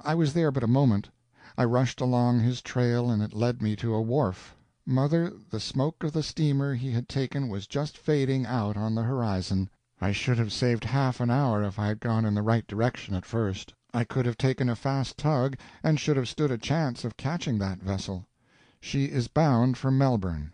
I 0.00 0.14
was 0.16 0.34
there 0.34 0.50
but 0.50 0.64
a 0.64 0.68
moment. 0.68 1.10
I 1.56 1.64
rushed 1.64 2.00
along 2.00 2.40
his 2.40 2.60
trail 2.60 3.08
and 3.08 3.22
it 3.22 3.32
led 3.32 3.62
me 3.62 3.76
to 3.76 3.94
a 3.94 4.02
wharf. 4.02 4.56
Mother, 4.84 5.32
the 5.50 5.60
smoke 5.60 6.02
of 6.02 6.12
the 6.12 6.22
steamer 6.22 6.74
he 6.74 6.90
had 6.90 7.08
taken 7.08 7.48
was 7.48 7.66
just 7.66 7.96
fading 7.96 8.44
out 8.44 8.76
on 8.76 8.94
the 8.96 9.04
horizon. 9.04 9.70
I 10.00 10.10
should 10.12 10.38
have 10.38 10.52
saved 10.52 10.84
half 10.84 11.20
an 11.20 11.30
hour 11.30 11.62
if 11.62 11.78
I 11.78 11.86
had 11.86 12.00
gone 12.00 12.24
in 12.24 12.34
the 12.34 12.42
right 12.42 12.66
direction 12.66 13.14
at 13.14 13.24
first. 13.24 13.74
I 13.98 14.04
could 14.04 14.26
have 14.26 14.36
taken 14.36 14.68
a 14.68 14.76
fast 14.76 15.16
tug, 15.16 15.56
and 15.82 15.98
should 15.98 16.18
have 16.18 16.28
stood 16.28 16.50
a 16.50 16.58
chance 16.58 17.02
of 17.02 17.16
catching 17.16 17.56
that 17.60 17.80
vessel. 17.80 18.26
She 18.78 19.06
is 19.06 19.26
bound 19.26 19.78
for 19.78 19.90
Melbourne. 19.90 20.52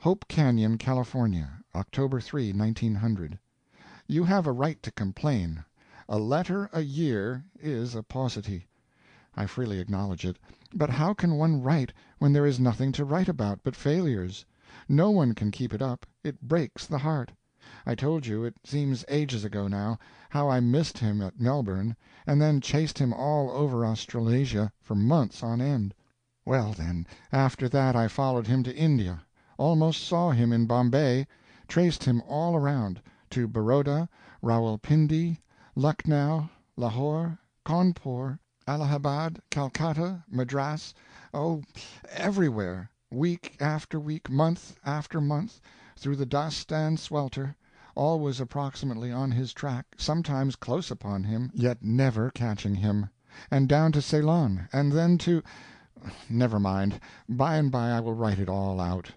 HOPE 0.00 0.28
CANYON, 0.28 0.76
California, 0.76 1.64
October 1.74 2.20
3, 2.20 2.52
1900. 2.52 3.38
You 4.06 4.24
have 4.24 4.46
a 4.46 4.52
right 4.52 4.82
to 4.82 4.92
complain. 4.92 5.64
A 6.06 6.18
letter 6.18 6.68
a 6.70 6.82
year 6.82 7.46
is 7.58 7.94
a 7.94 8.02
paucity. 8.02 8.66
I 9.34 9.46
freely 9.46 9.80
acknowledge 9.80 10.26
it. 10.26 10.36
But 10.74 10.90
how 10.90 11.14
can 11.14 11.36
one 11.36 11.62
write 11.62 11.94
when 12.18 12.34
there 12.34 12.44
is 12.44 12.60
nothing 12.60 12.92
to 12.92 13.06
write 13.06 13.30
about 13.30 13.60
but 13.64 13.74
failures? 13.74 14.44
No 14.86 15.10
one 15.10 15.34
can 15.34 15.50
keep 15.50 15.72
it 15.72 15.80
up 15.80 16.04
it 16.22 16.42
breaks 16.42 16.86
the 16.86 16.98
heart. 16.98 17.32
I 17.86 17.94
told 17.94 18.24
you, 18.24 18.44
it 18.44 18.56
seems 18.64 19.04
ages 19.08 19.44
ago 19.44 19.68
now, 19.68 19.98
how 20.30 20.48
I 20.48 20.58
missed 20.58 20.96
him 20.96 21.20
at 21.20 21.38
Melbourne, 21.38 21.94
and 22.26 22.40
then 22.40 22.62
chased 22.62 22.98
him 22.98 23.12
all 23.12 23.50
over 23.50 23.84
Australasia 23.84 24.72
for 24.80 24.94
months 24.94 25.42
on 25.42 25.60
end. 25.60 25.92
Well, 26.46 26.72
then, 26.72 27.06
after 27.30 27.68
that 27.68 27.94
I 27.94 28.08
followed 28.08 28.46
him 28.46 28.62
to 28.62 28.74
India 28.74 29.22
almost 29.58 30.02
saw 30.02 30.30
him 30.30 30.50
in 30.50 30.64
Bombay 30.64 31.26
traced 31.68 32.04
him 32.04 32.22
all 32.26 32.56
around 32.56 33.02
to 33.28 33.46
Baroda, 33.46 34.08
Rawalpindi, 34.42 35.40
Lucknow, 35.76 36.48
Lahore, 36.78 37.38
Cawnpore, 37.66 38.38
Allahabad, 38.66 39.42
Calcutta, 39.50 40.24
Madras 40.30 40.94
oh, 41.34 41.62
everywhere 42.08 42.90
week 43.10 43.56
after 43.60 44.00
week, 44.00 44.30
month 44.30 44.78
after 44.86 45.20
month, 45.20 45.60
through 45.96 46.16
the 46.16 46.26
dust 46.26 46.72
and 46.72 46.98
swelter, 46.98 47.56
always 47.96 48.40
approximately 48.40 49.12
on 49.12 49.30
his 49.30 49.52
track, 49.52 49.86
sometimes 49.96 50.56
close 50.56 50.90
upon 50.90 51.22
him, 51.22 51.48
yet 51.54 51.84
never 51.84 52.28
catching 52.32 52.74
him; 52.74 53.08
and 53.52 53.68
down 53.68 53.92
to 53.92 54.02
Ceylon, 54.02 54.68
and 54.72 54.90
then 54.90 55.16
to 55.16 55.40
never 56.28 56.58
mind, 56.58 56.98
by 57.28 57.54
and 57.54 57.70
by 57.70 57.92
I 57.92 58.00
will 58.00 58.14
write 58.14 58.40
it 58.40 58.48
all 58.48 58.80
out. 58.80 59.12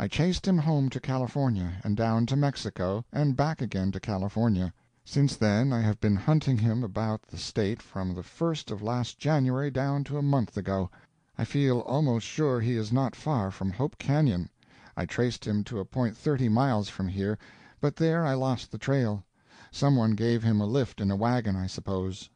I 0.00 0.08
chased 0.08 0.48
him 0.48 0.58
home 0.58 0.90
to 0.90 0.98
California, 0.98 1.74
and 1.84 1.96
down 1.96 2.26
to 2.26 2.34
Mexico, 2.34 3.04
and 3.12 3.36
back 3.36 3.62
again 3.62 3.92
to 3.92 4.00
California. 4.00 4.74
Since 5.04 5.36
then 5.36 5.72
I 5.72 5.82
have 5.82 6.00
been 6.00 6.16
hunting 6.16 6.58
him 6.58 6.82
about 6.82 7.22
the 7.28 7.38
State 7.38 7.80
from 7.80 8.16
the 8.16 8.24
first 8.24 8.72
of 8.72 8.82
last 8.82 9.20
January 9.20 9.70
down 9.70 10.02
to 10.02 10.18
a 10.18 10.22
month 10.22 10.56
ago. 10.56 10.90
I 11.38 11.44
feel 11.44 11.82
almost 11.82 12.26
sure 12.26 12.60
he 12.60 12.74
is 12.74 12.90
not 12.92 13.14
far 13.14 13.52
from 13.52 13.70
Hope 13.70 13.96
Canyon. 13.96 14.50
I 14.96 15.06
traced 15.06 15.46
him 15.46 15.62
to 15.62 15.78
a 15.78 15.84
point 15.84 16.16
thirty 16.16 16.48
miles 16.48 16.88
from 16.88 17.06
here, 17.06 17.38
but 17.80 17.94
there 17.94 18.26
I 18.26 18.34
lost 18.34 18.72
the 18.72 18.76
trail. 18.76 19.22
Some 19.70 19.94
one 19.94 20.16
gave 20.16 20.42
him 20.42 20.60
a 20.60 20.66
lift 20.66 21.00
in 21.00 21.12
a 21.12 21.16
wagon, 21.16 21.54
I 21.54 21.68
suppose. 21.68 22.28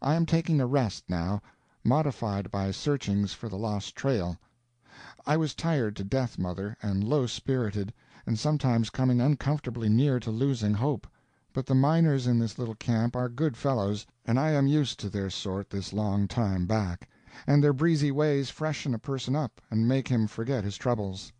I 0.00 0.14
am 0.14 0.24
taking 0.24 0.60
a 0.60 0.66
rest, 0.68 1.02
now, 1.08 1.42
modified 1.82 2.52
by 2.52 2.70
searchings 2.70 3.32
for 3.32 3.48
the 3.48 3.58
lost 3.58 3.96
trail. 3.96 4.38
I 5.26 5.38
was 5.38 5.56
tired 5.56 5.96
to 5.96 6.04
death, 6.04 6.38
mother, 6.38 6.76
and 6.82 7.02
low 7.02 7.26
spirited, 7.26 7.92
and 8.26 8.38
sometimes 8.38 8.88
coming 8.88 9.20
uncomfortably 9.20 9.88
near 9.88 10.20
to 10.20 10.30
losing 10.30 10.74
hope; 10.74 11.08
but 11.52 11.66
the 11.66 11.74
miners 11.74 12.28
in 12.28 12.38
this 12.38 12.56
little 12.56 12.76
camp 12.76 13.16
are 13.16 13.28
good 13.28 13.56
fellows, 13.56 14.06
and 14.24 14.38
I 14.38 14.50
am 14.52 14.68
used 14.68 15.00
to 15.00 15.10
their 15.10 15.30
sort 15.30 15.68
this 15.68 15.92
long 15.92 16.28
time 16.28 16.64
back, 16.64 17.08
and 17.44 17.60
their 17.60 17.72
breezy 17.72 18.12
ways 18.12 18.50
freshen 18.50 18.94
a 18.94 19.00
person 19.00 19.34
up 19.34 19.60
and 19.68 19.88
make 19.88 20.06
him 20.06 20.28
forget 20.28 20.62
his 20.62 20.76
troubles. 20.76 21.32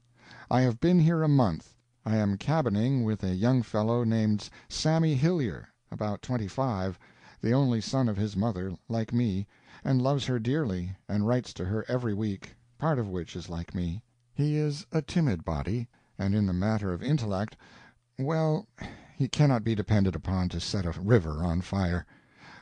I 0.50 0.62
have 0.62 0.80
been 0.80 0.98
here 0.98 1.22
a 1.22 1.28
month. 1.28 1.75
I 2.08 2.18
am 2.18 2.36
cabining 2.38 3.02
with 3.02 3.24
a 3.24 3.34
young 3.34 3.62
fellow 3.62 4.04
named 4.04 4.48
Sammy 4.68 5.16
Hillyer, 5.16 5.66
about 5.90 6.22
twenty 6.22 6.46
five, 6.46 7.00
the 7.40 7.50
only 7.50 7.80
son 7.80 8.08
of 8.08 8.16
his 8.16 8.36
mother, 8.36 8.76
like 8.88 9.12
me, 9.12 9.48
and 9.82 10.00
loves 10.00 10.24
her 10.26 10.38
dearly, 10.38 10.94
and 11.08 11.26
writes 11.26 11.52
to 11.54 11.64
her 11.64 11.84
every 11.88 12.14
week 12.14 12.54
part 12.78 13.00
of 13.00 13.08
which 13.08 13.34
is 13.34 13.48
like 13.50 13.74
me. 13.74 14.04
He 14.32 14.54
is 14.54 14.86
a 14.92 15.02
timid 15.02 15.44
body, 15.44 15.88
and 16.16 16.32
in 16.32 16.46
the 16.46 16.52
matter 16.52 16.92
of 16.92 17.02
intellect 17.02 17.56
well, 18.16 18.68
he 19.16 19.26
cannot 19.26 19.64
be 19.64 19.74
depended 19.74 20.14
upon 20.14 20.48
to 20.50 20.60
set 20.60 20.86
a 20.86 20.92
river 20.92 21.42
on 21.42 21.60
fire. 21.60 22.06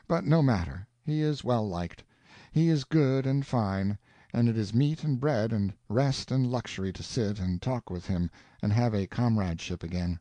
But 0.07 0.25
no 0.25 0.41
matter, 0.41 0.87
he 1.03 1.21
is 1.21 1.43
well 1.43 1.69
liked. 1.69 2.03
He 2.51 2.69
is 2.69 2.83
good 2.83 3.27
and 3.27 3.45
fine, 3.45 3.99
and 4.37 4.49
it 4.49 4.57
is 4.57 4.73
meat 4.73 5.01
and 5.01 5.21
bread 5.21 5.53
and 5.53 5.71
rest 5.87 6.29
and 6.29 6.51
luxury 6.51 6.91
to 6.91 7.01
sit 7.01 7.39
and 7.39 7.61
talk 7.61 7.89
with 7.89 8.05
him 8.07 8.29
and 8.61 8.73
have 8.73 8.93
a 8.93 9.07
comradeship 9.07 9.81
again. 9.81 10.19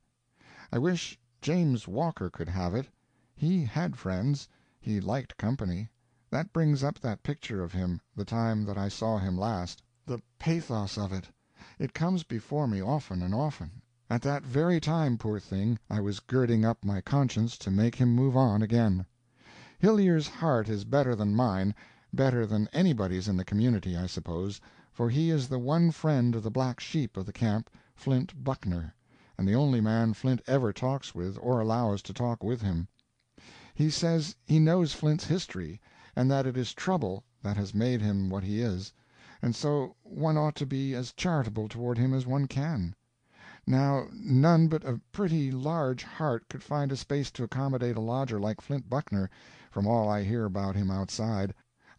I 0.72 0.78
wish 0.78 1.18
James 1.42 1.88
Walker 1.88 2.30
could 2.30 2.48
have 2.48 2.76
it. 2.76 2.86
He 3.34 3.64
had 3.64 3.96
friends; 3.96 4.46
he 4.80 5.00
liked 5.00 5.36
company. 5.36 5.90
That 6.30 6.52
brings 6.52 6.84
up 6.84 7.00
that 7.00 7.24
picture 7.24 7.60
of 7.60 7.72
him, 7.72 8.00
the 8.14 8.24
time 8.24 8.64
that 8.66 8.78
I 8.78 8.86
saw 8.88 9.18
him 9.18 9.36
last. 9.36 9.82
The 10.06 10.22
pathos 10.38 10.96
of 10.96 11.12
it! 11.12 11.28
It 11.80 11.92
comes 11.92 12.22
before 12.22 12.68
me 12.68 12.80
often 12.80 13.20
and 13.20 13.34
often. 13.34 13.82
At 14.08 14.22
that 14.22 14.44
very 14.44 14.78
time, 14.78 15.18
poor 15.18 15.40
thing, 15.40 15.76
I 15.90 16.00
was 16.00 16.20
girding 16.20 16.64
up 16.64 16.84
my 16.84 17.00
conscience 17.00 17.58
to 17.58 17.68
make 17.72 17.96
him 17.96 18.14
move 18.14 18.36
on 18.36 18.62
again. 18.62 19.06
Hillyer's 19.80 20.28
heart 20.28 20.68
is 20.68 20.84
better 20.84 21.16
than 21.16 21.34
mine 21.34 21.74
better 22.14 22.46
than 22.46 22.68
anybody's 22.72 23.28
in 23.28 23.36
the 23.36 23.44
community, 23.44 23.96
I 23.96 24.06
suppose, 24.06 24.60
for 24.92 25.10
he 25.10 25.30
is 25.30 25.48
the 25.48 25.58
one 25.58 25.90
friend 25.90 26.34
of 26.34 26.42
the 26.42 26.50
black 26.50 26.80
sheep 26.80 27.16
of 27.16 27.26
the 27.26 27.32
camp, 27.32 27.68
Flint 27.94 28.44
Buckner, 28.44 28.94
and 29.36 29.48
the 29.48 29.54
only 29.54 29.80
man 29.80 30.14
Flint 30.14 30.40
ever 30.46 30.72
talks 30.72 31.14
with 31.14 31.38
or 31.40 31.60
allows 31.60 32.02
to 32.02 32.12
talk 32.12 32.42
with 32.42 32.62
him. 32.62 32.88
He 33.74 33.90
says 33.90 34.36
he 34.44 34.58
knows 34.58 34.94
Flint's 34.94 35.26
history, 35.26 35.80
and 36.14 36.30
that 36.30 36.46
it 36.46 36.56
is 36.56 36.72
trouble 36.72 37.24
that 37.42 37.56
has 37.56 37.74
made 37.74 38.00
him 38.00 38.30
what 38.30 38.44
he 38.44 38.60
is 38.60 38.92
and 39.44 39.54
so 39.54 39.94
one 40.02 40.38
ought 40.38 40.54
to 40.54 40.64
be 40.64 40.94
as 40.94 41.12
charitable 41.12 41.68
toward 41.68 41.98
him 41.98 42.14
as 42.14 42.26
one 42.26 42.46
can. 42.46 42.96
Now 43.66 44.06
none 44.10 44.68
but 44.68 44.86
a 44.86 45.02
pretty 45.12 45.50
large 45.50 46.02
heart 46.02 46.48
could 46.48 46.62
find 46.62 46.90
a 46.90 46.96
space 46.96 47.30
to 47.32 47.44
accommodate 47.44 47.96
a 47.96 48.00
lodger 48.00 48.40
like 48.40 48.62
Flint 48.62 48.88
Buckner, 48.88 49.28
from 49.70 49.86
all 49.86 50.08
I 50.08 50.22
hear 50.22 50.46
about 50.46 50.76
him 50.76 50.90
outside. 50.90 51.52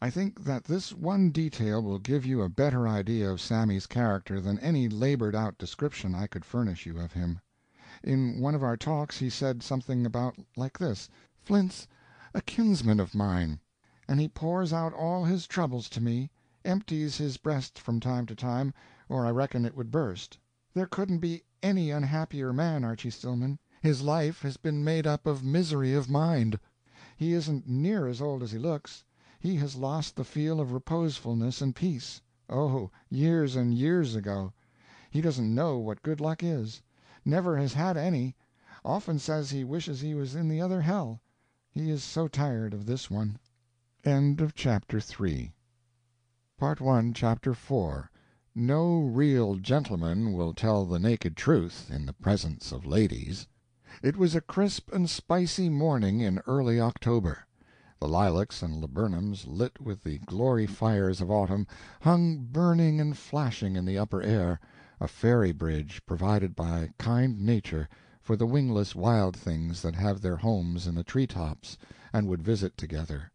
I 0.06 0.12
think 0.12 0.44
that 0.44 0.66
this 0.66 0.94
one 0.94 1.32
detail 1.32 1.82
will 1.82 1.98
give 1.98 2.28
you 2.28 2.44
a 2.44 2.48
better 2.48 2.88
idea 2.88 3.32
of 3.32 3.42
Sammy's 3.42 3.88
character 3.88 4.40
than 4.40 4.60
any 4.60 4.88
labored 4.88 5.34
out 5.34 5.58
description 5.58 6.14
I 6.14 6.28
could 6.28 6.46
furnish 6.46 6.86
you 6.86 7.00
of 7.00 7.14
him. 7.14 7.40
In 8.04 8.40
one 8.40 8.54
of 8.54 8.62
our 8.62 8.78
talks 8.78 9.18
he 9.18 9.32
said 9.32 9.64
something 9.64 10.06
about 10.06 10.38
like 10.56 10.78
this: 10.78 11.10
"Flint's 11.42 11.88
a 12.36 12.42
kinsman 12.44 13.00
of 13.00 13.16
mine, 13.16 13.60
and 14.08 14.20
he 14.20 14.28
pours 14.28 14.72
out 14.72 14.94
all 14.94 15.26
his 15.26 15.48
troubles 15.48 15.90
to 15.90 16.00
me 16.02 16.30
empties 16.64 17.18
his 17.18 17.38
breast 17.38 17.80
from 17.80 18.00
time 18.00 18.28
to 18.28 18.36
time, 18.36 18.76
or 19.10 19.26
I 19.26 19.32
reckon 19.32 19.66
it 19.66 19.76
would 19.76 19.90
burst. 19.90 20.38
There 20.76 20.86
couldn't 20.86 21.18
be 21.18 21.42
any 21.64 21.90
unhappier 21.90 22.54
man, 22.54 22.84
Archy 22.84 23.10
Stillman. 23.10 23.58
His 23.82 24.04
life 24.04 24.44
has 24.44 24.56
been 24.58 24.84
made 24.84 25.08
up 25.08 25.26
of 25.26 25.44
misery 25.44 25.96
of 25.96 26.12
mind. 26.12 26.60
He 27.18 27.34
isn't 27.34 27.68
near 27.68 28.06
as 28.06 28.22
old 28.22 28.44
as 28.44 28.52
he 28.52 28.60
looks. 28.60 29.04
He 29.46 29.58
has 29.58 29.76
lost 29.76 30.16
the 30.16 30.24
feel 30.24 30.60
of 30.60 30.72
reposefulness 30.72 31.62
and 31.62 31.76
peace. 31.76 32.20
Oh, 32.50 32.90
years 33.12 33.56
and 33.56 33.76
years 33.76 34.16
ago. 34.16 34.54
He 35.12 35.22
doesn't 35.22 35.54
know 35.54 35.78
what 35.78 36.02
good 36.02 36.20
luck 36.20 36.42
is. 36.42 36.82
Never 37.24 37.56
has 37.56 37.74
had 37.74 37.96
any. 37.96 38.36
Often 38.84 39.20
says 39.20 39.52
he 39.52 39.64
wishes 39.64 40.02
he 40.02 40.16
was 40.16 40.34
in 40.34 40.48
the 40.48 40.60
other 40.60 40.82
hell, 40.82 41.22
he 41.70 41.92
is 41.92 42.04
so 42.04 42.28
tired 42.28 42.74
of 42.74 42.88
this 42.88 43.12
one. 43.12 43.38
End 44.04 44.42
of 44.42 44.56
chapter 44.56 44.98
IV 44.98 45.52
No 48.56 48.98
Real 48.98 49.56
Gentleman 49.58 50.34
Will 50.34 50.56
Tell 50.56 50.88
the 50.88 50.98
Naked 50.98 51.38
Truth 51.38 51.92
in 51.92 52.08
the 52.08 52.14
Presence 52.14 52.72
of 52.72 52.84
Ladies. 52.84 53.46
It 54.02 54.18
was 54.18 54.34
a 54.34 54.42
crisp 54.42 54.92
and 54.92 55.08
spicy 55.08 55.70
morning 55.70 56.20
in 56.20 56.40
early 56.48 56.82
October. 56.82 57.46
The 57.98 58.10
lilacs 58.10 58.62
and 58.62 58.82
laburnums, 58.82 59.48
lit 59.48 59.80
with 59.80 60.04
the 60.04 60.18
glory 60.18 60.68
fires 60.68 61.22
of 61.22 61.32
autumn, 61.32 61.66
hung 62.02 62.40
burning 62.52 63.00
and 63.00 63.18
flashing 63.18 63.78
in 63.78 63.86
the 63.86 63.98
upper 63.98 64.22
air, 64.22 64.60
a 65.00 65.08
fairy 65.08 65.54
bridge 65.54 66.06
provided 66.06 66.58
by 66.58 66.90
kind 66.98 67.40
Nature 67.40 67.88
for 68.22 68.36
the 68.36 68.46
wingless 68.46 68.96
wild 68.96 69.34
things 69.34 69.82
that 69.82 69.96
have 69.96 70.20
their 70.20 70.36
homes 70.36 70.88
in 70.88 70.96
the 70.96 71.06
tree 71.06 71.26
tops 71.26 71.78
and 72.12 72.28
would 72.28 72.44
visit 72.44 72.76
together. 72.78 73.32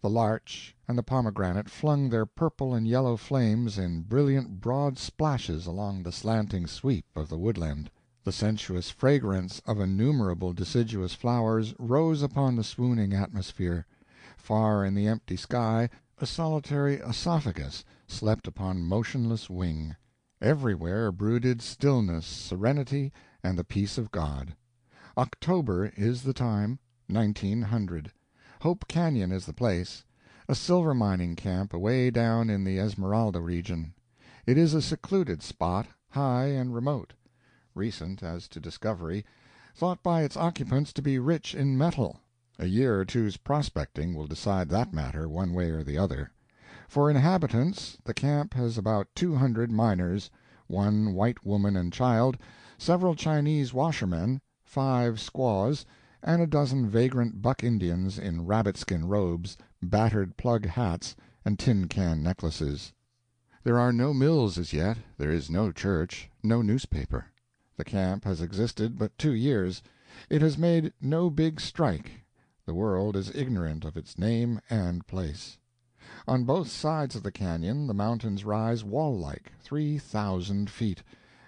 The 0.00 0.10
larch 0.10 0.74
and 0.88 0.98
the 0.98 1.04
pomegranate 1.04 1.70
flung 1.70 2.10
their 2.10 2.26
purple 2.26 2.74
and 2.74 2.88
yellow 2.88 3.16
flames 3.16 3.78
in 3.78 4.02
brilliant 4.02 4.60
broad 4.60 4.98
splashes 4.98 5.64
along 5.64 6.02
the 6.02 6.10
slanting 6.10 6.66
sweep 6.66 7.06
of 7.14 7.28
the 7.28 7.38
woodland. 7.38 7.88
The 8.24 8.30
sensuous 8.30 8.88
fragrance 8.88 9.60
of 9.66 9.80
innumerable 9.80 10.52
deciduous 10.52 11.12
flowers 11.12 11.74
rose 11.76 12.22
upon 12.22 12.54
the 12.54 12.62
swooning 12.62 13.12
atmosphere. 13.12 13.84
Far 14.36 14.84
in 14.84 14.94
the 14.94 15.08
empty 15.08 15.36
sky 15.36 15.90
a 16.18 16.26
solitary 16.26 17.02
oesophagus 17.02 17.84
slept 18.06 18.46
upon 18.46 18.84
motionless 18.84 19.50
wing. 19.50 19.96
Everywhere 20.40 21.10
brooded 21.10 21.60
stillness, 21.60 22.24
serenity, 22.24 23.12
and 23.42 23.58
the 23.58 23.64
peace 23.64 23.98
of 23.98 24.12
God. 24.12 24.54
October 25.18 25.92
is 25.96 26.22
the 26.22 26.32
time 26.32 26.78
1900. 27.08 28.12
Hope 28.60 28.86
Canyon 28.86 29.32
is 29.32 29.46
the 29.46 29.52
place 29.52 30.04
a 30.48 30.54
silver 30.54 30.94
mining 30.94 31.34
camp 31.34 31.74
away 31.74 32.08
down 32.10 32.50
in 32.50 32.62
the 32.62 32.78
Esmeralda 32.78 33.40
region. 33.40 33.94
It 34.46 34.56
is 34.56 34.74
a 34.74 34.82
secluded 34.82 35.42
spot, 35.42 35.88
high 36.10 36.46
and 36.46 36.72
remote; 36.72 37.14
recent 37.74 38.22
as 38.22 38.48
to 38.48 38.60
discovery; 38.60 39.24
thought 39.74 40.02
by 40.02 40.22
its 40.22 40.36
occupants 40.36 40.92
to 40.92 41.02
be 41.02 41.18
rich 41.18 41.54
in 41.54 41.78
metal. 41.78 42.20
A 42.58 42.66
year 42.66 43.00
or 43.00 43.04
two's 43.04 43.38
prospecting 43.38 44.14
will 44.14 44.26
decide 44.26 44.68
that 44.68 44.92
matter, 44.92 45.28
one 45.28 45.54
way 45.54 45.70
or 45.70 45.82
the 45.82 45.96
other. 45.96 46.30
For 46.86 47.10
inhabitants, 47.10 47.96
the 48.04 48.12
camp 48.12 48.52
has 48.54 48.76
about 48.76 49.08
two 49.14 49.36
hundred 49.36 49.72
miners, 49.72 50.30
one 50.66 51.14
white 51.14 51.46
woman 51.46 51.74
and 51.76 51.92
child, 51.92 52.36
several 52.76 53.14
Chinese 53.14 53.72
washermen, 53.72 54.42
five 54.62 55.18
squaws, 55.18 55.86
and 56.22 56.42
a 56.42 56.46
dozen 56.46 56.88
vagrant 56.88 57.40
buck 57.40 57.64
Indians 57.64 58.18
in 58.18 58.44
rabbit 58.44 58.76
skin 58.76 59.06
robes, 59.06 59.56
battered 59.82 60.36
plug 60.36 60.66
hats, 60.66 61.16
and 61.44 61.58
tin 61.58 61.88
can 61.88 62.22
necklaces. 62.22 62.92
There 63.64 63.78
are 63.78 63.92
no 63.92 64.12
mills 64.12 64.58
as 64.58 64.72
yet, 64.72 64.98
there 65.16 65.30
is 65.30 65.48
no 65.48 65.72
church, 65.72 66.30
no 66.42 66.62
newspaper. 66.62 67.31
The 67.82 67.90
camp 67.90 68.22
has 68.26 68.40
existed 68.40 68.96
but 68.96 69.18
two 69.18 69.32
years; 69.32 69.82
it 70.30 70.40
has 70.40 70.56
made 70.56 70.92
no 71.00 71.28
big 71.28 71.60
strike. 71.60 72.24
The 72.64 72.74
world 72.74 73.16
is 73.16 73.34
ignorant 73.34 73.84
of 73.84 73.96
its 73.96 74.16
name 74.16 74.60
and 74.70 75.04
place. 75.08 75.58
On 76.28 76.44
both 76.44 76.68
sides 76.68 77.16
of 77.16 77.24
the 77.24 77.32
canyon 77.32 77.88
the 77.88 77.92
mountains 77.92 78.44
rise 78.44 78.84
wall 78.84 79.18
like, 79.18 79.50
three 79.58 79.98
thousand 79.98 80.70
feet, 80.70 81.02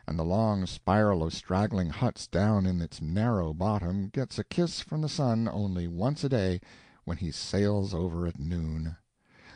and 0.09 0.19
the 0.19 0.25
long 0.25 0.67
spiral 0.67 1.23
of 1.23 1.33
straggling 1.33 1.91
huts 1.91 2.27
down 2.27 2.67
in 2.67 2.81
its 2.81 3.01
narrow 3.01 3.55
bottom 3.55 4.09
gets 4.09 4.37
a 4.37 4.43
kiss 4.43 4.81
from 4.81 5.03
the 5.03 5.09
sun 5.09 5.49
only 5.49 5.87
once 5.87 6.25
a 6.25 6.29
day, 6.29 6.61
when 7.05 7.19
he 7.19 7.31
sails 7.31 7.95
over 7.95 8.27
at 8.27 8.41
noon. 8.41 8.97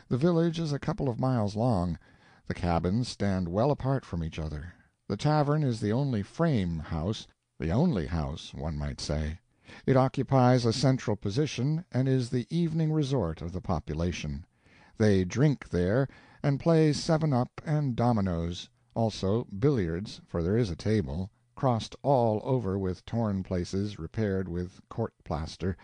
The 0.07 0.17
village 0.17 0.61
is 0.61 0.71
a 0.71 0.79
couple 0.79 1.09
of 1.09 1.19
miles 1.19 1.57
long. 1.57 1.99
The 2.47 2.53
cabins 2.53 3.09
stand 3.09 3.49
well 3.49 3.69
apart 3.69 4.05
from 4.05 4.23
each 4.23 4.39
other. 4.39 4.75
The 5.11 5.17
tavern 5.17 5.63
is 5.63 5.79
the 5.79 5.91
only 5.91 6.21
frame 6.21 6.77
house 6.77 7.25
the 7.57 7.71
only 7.71 8.05
house, 8.05 8.53
one 8.53 8.77
might 8.77 9.01
say. 9.01 9.39
It 9.87 9.97
occupies 9.97 10.65
a 10.65 10.71
central 10.71 11.15
position, 11.15 11.83
and 11.91 12.07
is 12.07 12.29
the 12.29 12.45
evening 12.51 12.93
resort 12.93 13.41
of 13.41 13.51
the 13.51 13.59
population. 13.59 14.45
They 14.99 15.23
drink 15.25 15.67
there, 15.69 16.07
and 16.43 16.59
play 16.59 16.93
seven 16.93 17.33
up 17.33 17.59
and 17.65 17.95
dominoes; 17.95 18.69
also 18.93 19.45
billiards, 19.45 20.21
for 20.27 20.43
there 20.43 20.55
is 20.55 20.69
a 20.69 20.75
table, 20.75 21.31
crossed 21.55 21.95
all 22.03 22.39
over 22.43 22.77
with 22.77 23.03
torn 23.03 23.41
places 23.41 23.97
repaired 23.97 24.47
with 24.47 24.79
court 24.89 25.15
plaster; 25.23 25.75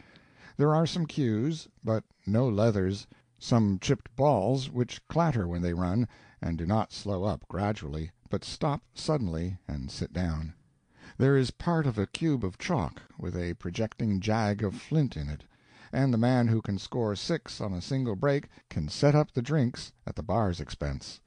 there 0.56 0.76
are 0.76 0.86
some 0.86 1.08
cues, 1.08 1.68
but 1.84 2.04
no 2.28 2.48
leathers; 2.48 3.08
some 3.40 3.80
chipped 3.80 4.16
balls, 4.16 4.70
which 4.70 5.02
clatter 5.08 5.48
when 5.48 5.64
they 5.64 5.74
run, 5.74 6.08
and 6.44 6.60
do 6.60 6.66
not 6.68 6.94
slow 6.94 7.24
up 7.24 7.44
gradually, 7.48 8.12
but 8.36 8.44
stop 8.44 8.82
suddenly 8.94 9.60
and 9.66 9.90
sit 9.90 10.12
down. 10.12 10.54
There 11.18 11.38
is 11.38 11.52
part 11.52 11.88
of 11.88 11.98
a 11.98 12.06
cube 12.06 12.44
of 12.44 12.58
chalk, 12.58 13.02
with 13.18 13.34
a 13.34 13.54
projecting 13.54 14.20
jag 14.20 14.62
of 14.62 14.76
flint 14.76 15.16
in 15.16 15.30
it, 15.30 15.46
and 15.94 16.14
the 16.14 16.18
man 16.18 16.50
who 16.50 16.62
can 16.62 16.78
score 16.78 17.16
six 17.16 17.62
on 17.62 17.72
a 17.72 17.80
single 17.80 18.18
break 18.18 18.50
can 18.70 18.90
set 18.90 19.16
up 19.16 19.32
the 19.32 19.42
drinks 19.42 19.94
at 20.06 20.18
the 20.18 20.22
bar's 20.22 20.60
expense. 20.60 21.22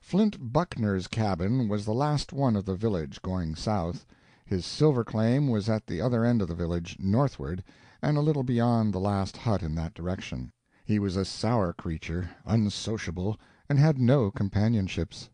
Flint 0.00 0.52
Buckner's 0.52 1.08
cabin 1.08 1.66
was 1.66 1.84
the 1.84 1.92
last 1.92 2.32
one 2.32 2.54
of 2.54 2.66
the 2.66 2.76
village, 2.76 3.20
going 3.20 3.56
south. 3.56 4.06
His 4.46 4.64
silver 4.64 5.02
claim 5.02 5.48
was 5.48 5.68
at 5.68 5.88
the 5.88 6.00
other 6.00 6.24
end 6.24 6.40
of 6.40 6.46
the 6.46 6.54
village, 6.54 6.96
northward, 7.00 7.64
and 8.00 8.16
a 8.16 8.22
little 8.22 8.44
beyond 8.44 8.94
the 8.94 9.00
last 9.00 9.38
hut 9.38 9.60
in 9.60 9.74
that 9.74 9.92
direction. 9.92 10.52
He 10.84 11.00
was 11.00 11.16
a 11.16 11.24
sour 11.24 11.72
creature, 11.72 12.30
unsociable, 12.46 13.40
and 13.68 13.76
had 13.76 13.98
no 13.98 14.30
companionships. 14.30 15.30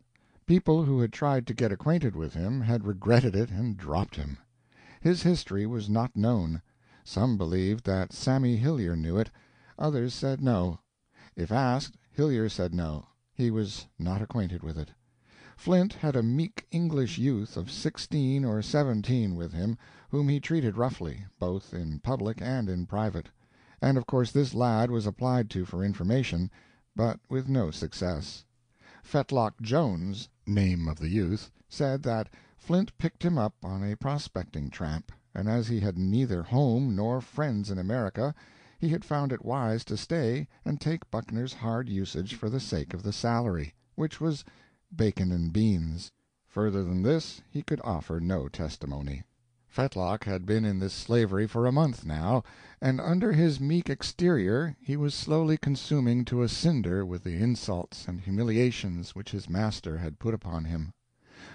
People 0.51 0.83
who 0.83 0.99
had 1.01 1.13
tried 1.13 1.47
to 1.47 1.55
get 1.55 1.71
acquainted 1.71 2.17
with 2.17 2.35
him 2.35 2.61
had 2.63 2.85
regretted 2.85 3.37
it 3.37 3.53
and 3.53 3.77
dropped 3.77 4.17
him. 4.17 4.37
His 5.01 5.23
history 5.23 5.65
was 5.65 5.89
not 5.89 6.17
known. 6.17 6.61
Some 7.05 7.39
believed 7.39 7.85
that 7.85 8.13
Sammy 8.13 8.57
Hillyer 8.57 8.97
knew 8.97 9.17
it, 9.17 9.31
others 9.79 10.13
said 10.13 10.43
no. 10.43 10.81
If 11.37 11.53
asked, 11.53 11.97
Hillyer 12.11 12.49
said 12.49 12.75
no, 12.75 13.07
he 13.33 13.53
was 13.53 13.87
not 13.97 14.23
acquainted 14.23 14.65
with 14.65 14.77
it. 14.77 14.91
Flint 15.57 15.93
had 15.93 16.17
a 16.17 16.21
meek 16.25 16.67
English 16.73 17.17
youth 17.17 17.57
of 17.57 17.71
sixteen 17.71 18.45
or 18.45 18.61
seventeen 18.61 19.37
with 19.37 19.53
him, 19.53 19.79
whom 20.11 20.29
he 20.29 20.41
treated 20.41 20.77
roughly, 20.77 21.27
both 21.39 21.73
in 21.73 22.01
public 22.01 22.43
and 22.43 22.69
in 22.69 22.87
private; 22.87 23.29
and 23.81 23.97
of 23.97 24.05
course 24.05 24.33
this 24.33 24.53
lad 24.53 24.91
was 24.91 25.07
applied 25.07 25.49
to 25.51 25.65
for 25.65 25.85
information, 25.85 26.51
but 26.97 27.21
with 27.29 27.49
no 27.49 27.71
success. 27.71 28.45
Fetlock 29.03 29.63
Jones 29.63 30.29
name 30.47 30.87
of 30.87 30.99
the 30.99 31.09
youth 31.09 31.51
said 31.71 32.03
that 32.03 32.29
Flint 32.59 32.99
picked 32.99 33.23
him 33.23 33.39
up 33.39 33.55
on 33.63 33.83
a 33.83 33.97
prospecting 33.97 34.69
tramp, 34.69 35.11
and 35.35 35.49
as 35.49 35.69
he 35.69 35.81
had 35.81 35.97
neither 35.97 36.43
home 36.43 36.95
nor 36.95 37.23
friends 37.23 37.71
in 37.71 37.79
America, 37.79 38.35
he 38.79 38.91
had 38.91 39.03
found 39.03 39.33
it 39.33 39.43
wise 39.43 39.87
to 39.87 39.97
stay 39.97 40.47
and 40.67 40.83
take 40.83 41.11
Buckner's 41.11 41.55
hard 41.55 41.89
usage 41.89 42.35
for 42.35 42.51
the 42.51 42.61
sake 42.61 42.93
of 42.93 43.03
the 43.03 43.11
salary, 43.11 43.75
which 43.95 44.21
was 44.21 44.45
bacon 44.95 45.33
and 45.33 45.51
beans. 45.51 46.13
Further 46.47 46.85
than 46.85 47.03
this 47.03 47.41
he 47.49 47.63
could 47.63 47.81
offer 47.83 48.21
no 48.21 48.49
testimony. 48.49 49.23
Fetlock 49.73 50.25
had 50.25 50.47
been 50.47 50.65
in 50.65 50.81
this 50.81 50.93
slavery 50.93 51.47
for 51.47 51.65
a 51.65 51.71
month, 51.71 52.05
now, 52.05 52.43
and 52.81 53.01
under 53.01 53.31
his 53.31 53.61
meek 53.61 53.89
exterior 53.89 54.75
he 54.81 54.97
was 54.97 55.15
slowly 55.15 55.57
consuming 55.57 56.25
to 56.25 56.43
a 56.43 56.49
cinder 56.49 57.07
with 57.07 57.23
the 57.23 57.37
insults 57.41 58.09
and 58.09 58.21
humiliations 58.21 59.15
which 59.15 59.31
his 59.31 59.49
master 59.49 59.97
had 59.99 60.19
put 60.19 60.35
upon 60.35 60.65
him. 60.65 60.93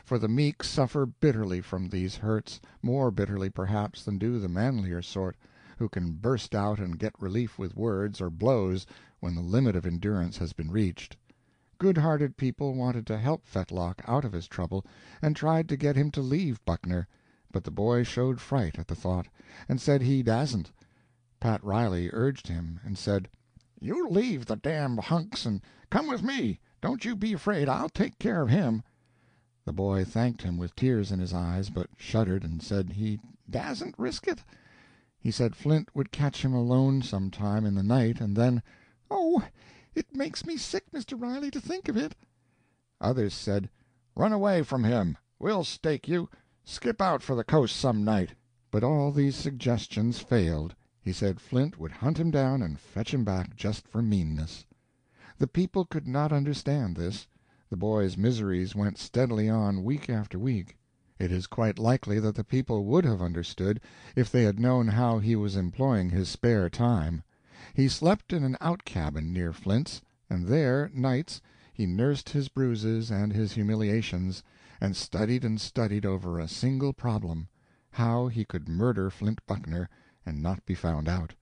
For 0.05 0.17
the 0.17 0.29
meek 0.29 0.63
suffer 0.63 1.05
bitterly 1.05 1.59
from 1.59 1.89
these 1.89 2.15
hurts, 2.15 2.61
more 2.81 3.11
bitterly, 3.11 3.49
perhaps, 3.49 4.05
than 4.05 4.17
do 4.17 4.39
the 4.39 4.47
manlier 4.47 5.01
sort, 5.01 5.35
who 5.77 5.89
can 5.89 6.13
burst 6.13 6.55
out 6.55 6.79
and 6.79 6.97
get 6.97 7.19
relief 7.19 7.59
with 7.59 7.75
words 7.75 8.21
or 8.21 8.29
blows 8.29 8.85
when 9.19 9.35
the 9.35 9.41
limit 9.41 9.75
of 9.75 9.85
endurance 9.85 10.37
has 10.37 10.53
been 10.53 10.71
reached. 10.71 11.17
Good 11.79 11.97
hearted 11.97 12.37
people 12.37 12.75
wanted 12.75 13.05
to 13.07 13.17
help 13.17 13.45
Fetlock 13.45 14.01
out 14.07 14.23
of 14.23 14.31
his 14.31 14.47
trouble, 14.47 14.85
and 15.21 15.35
tried 15.35 15.67
to 15.67 15.75
get 15.75 15.97
him 15.97 16.11
to 16.11 16.21
leave 16.21 16.63
Buckner. 16.63 17.09
But 17.55 17.63
the 17.63 17.71
boy 17.71 18.03
showed 18.03 18.41
fright 18.41 18.77
at 18.77 18.89
the 18.89 18.95
thought, 18.95 19.27
and 19.69 19.79
said 19.79 20.01
he 20.01 20.21
dasn't. 20.21 20.73
Pat 21.39 21.63
Riley 21.63 22.09
urged 22.11 22.49
him, 22.49 22.81
and 22.83 22.97
said: 22.97 23.29
"You 23.79 24.09
leave 24.09 24.45
the 24.45 24.57
damned 24.57 24.99
hunks 24.99 25.45
and 25.45 25.61
come 25.89 26.07
with 26.07 26.21
me. 26.21 26.59
Don't 26.81 27.05
you 27.05 27.15
be 27.15 27.31
afraid 27.31 27.69
I'll 27.69 27.87
take 27.87 28.19
care 28.19 28.41
of 28.41 28.49
him." 28.49 28.83
The 29.63 29.71
boy 29.71 30.03
thanked 30.03 30.41
him 30.41 30.57
with 30.57 30.75
tears 30.75 31.13
in 31.13 31.19
his 31.21 31.33
eyes, 31.33 31.69
but 31.69 31.89
shuddered 31.95 32.43
and 32.43 32.61
said 32.61 32.89
he 32.89 33.21
dasn't 33.49 33.97
risk 33.97 34.27
it. 34.27 34.43
He 35.17 35.31
said 35.31 35.55
Flint 35.55 35.87
would 35.95 36.11
catch 36.11 36.43
him 36.43 36.53
alone 36.53 37.03
some 37.03 37.31
time 37.31 37.65
in 37.65 37.73
the 37.73 37.83
night, 37.83 38.19
and 38.19 38.35
then— 38.35 38.63
"Oh, 39.09 39.41
it 39.93 40.13
makes 40.13 40.45
me 40.45 40.57
sick, 40.57 40.91
Mr. 40.91 41.17
Riley, 41.17 41.51
to 41.51 41.61
think 41.61 41.87
of 41.87 41.95
it!" 41.95 42.17
Others 42.99 43.33
said, 43.33 43.69
"Run 44.13 44.33
away 44.33 44.61
from 44.61 44.83
him! 44.83 45.17
We'll 45.39 45.63
stake 45.63 46.09
you! 46.09 46.27
Skip 46.67 46.99
out 46.99 47.21
for 47.21 47.35
the 47.35 47.43
coast 47.43 47.75
some 47.75 48.03
night!" 48.03 48.31
But 48.71 48.83
all 48.83 49.11
these 49.11 49.35
suggestions 49.35 50.17
failed. 50.17 50.73
He 50.99 51.13
said 51.13 51.39
Flint 51.39 51.77
would 51.77 51.91
hunt 51.91 52.17
him 52.19 52.31
down 52.31 52.63
and 52.63 52.79
fetch 52.79 53.13
him 53.13 53.23
back 53.23 53.55
just 53.55 53.87
for 53.87 54.01
meanness. 54.01 54.65
The 55.37 55.45
people 55.45 55.85
could 55.85 56.07
not 56.07 56.31
understand 56.33 56.95
this. 56.95 57.27
The 57.69 57.77
boy's 57.77 58.17
miseries 58.17 58.73
went 58.73 58.97
steadily 58.97 59.47
on, 59.47 59.83
week 59.83 60.09
after 60.09 60.39
week. 60.39 60.75
It 61.19 61.31
is 61.31 61.45
quite 61.45 61.77
likely 61.77 62.19
that 62.19 62.33
the 62.33 62.43
people 62.43 62.83
would 62.85 63.05
have 63.05 63.21
understood 63.21 63.79
if 64.15 64.31
they 64.31 64.41
had 64.41 64.59
known 64.59 64.87
how 64.87 65.19
he 65.19 65.35
was 65.35 65.55
employing 65.55 66.09
his 66.09 66.29
spare 66.29 66.67
time. 66.67 67.21
He 67.75 67.87
slept 67.87 68.33
in 68.33 68.43
an 68.43 68.57
out 68.59 68.83
cabin 68.85 69.31
near 69.31 69.53
Flint's, 69.53 70.01
and 70.31 70.47
there, 70.47 70.89
nights, 70.95 71.41
he 71.71 71.85
nursed 71.85 72.29
his 72.29 72.49
bruises 72.49 73.11
and 73.11 73.33
his 73.33 73.51
humiliations, 73.53 74.41
and 74.81 74.93
studied 74.97 75.45
and 75.45 75.61
studied 75.61 76.05
over 76.05 76.37
a 76.37 76.49
single 76.49 76.91
problem—how 76.91 78.27
he 78.27 78.43
could 78.43 78.67
murder 78.67 79.09
Flint 79.09 79.39
Buckner 79.47 79.87
and 80.25 80.43
not 80.43 80.65
be 80.65 80.75
found 80.75 81.07
out. 81.07 81.33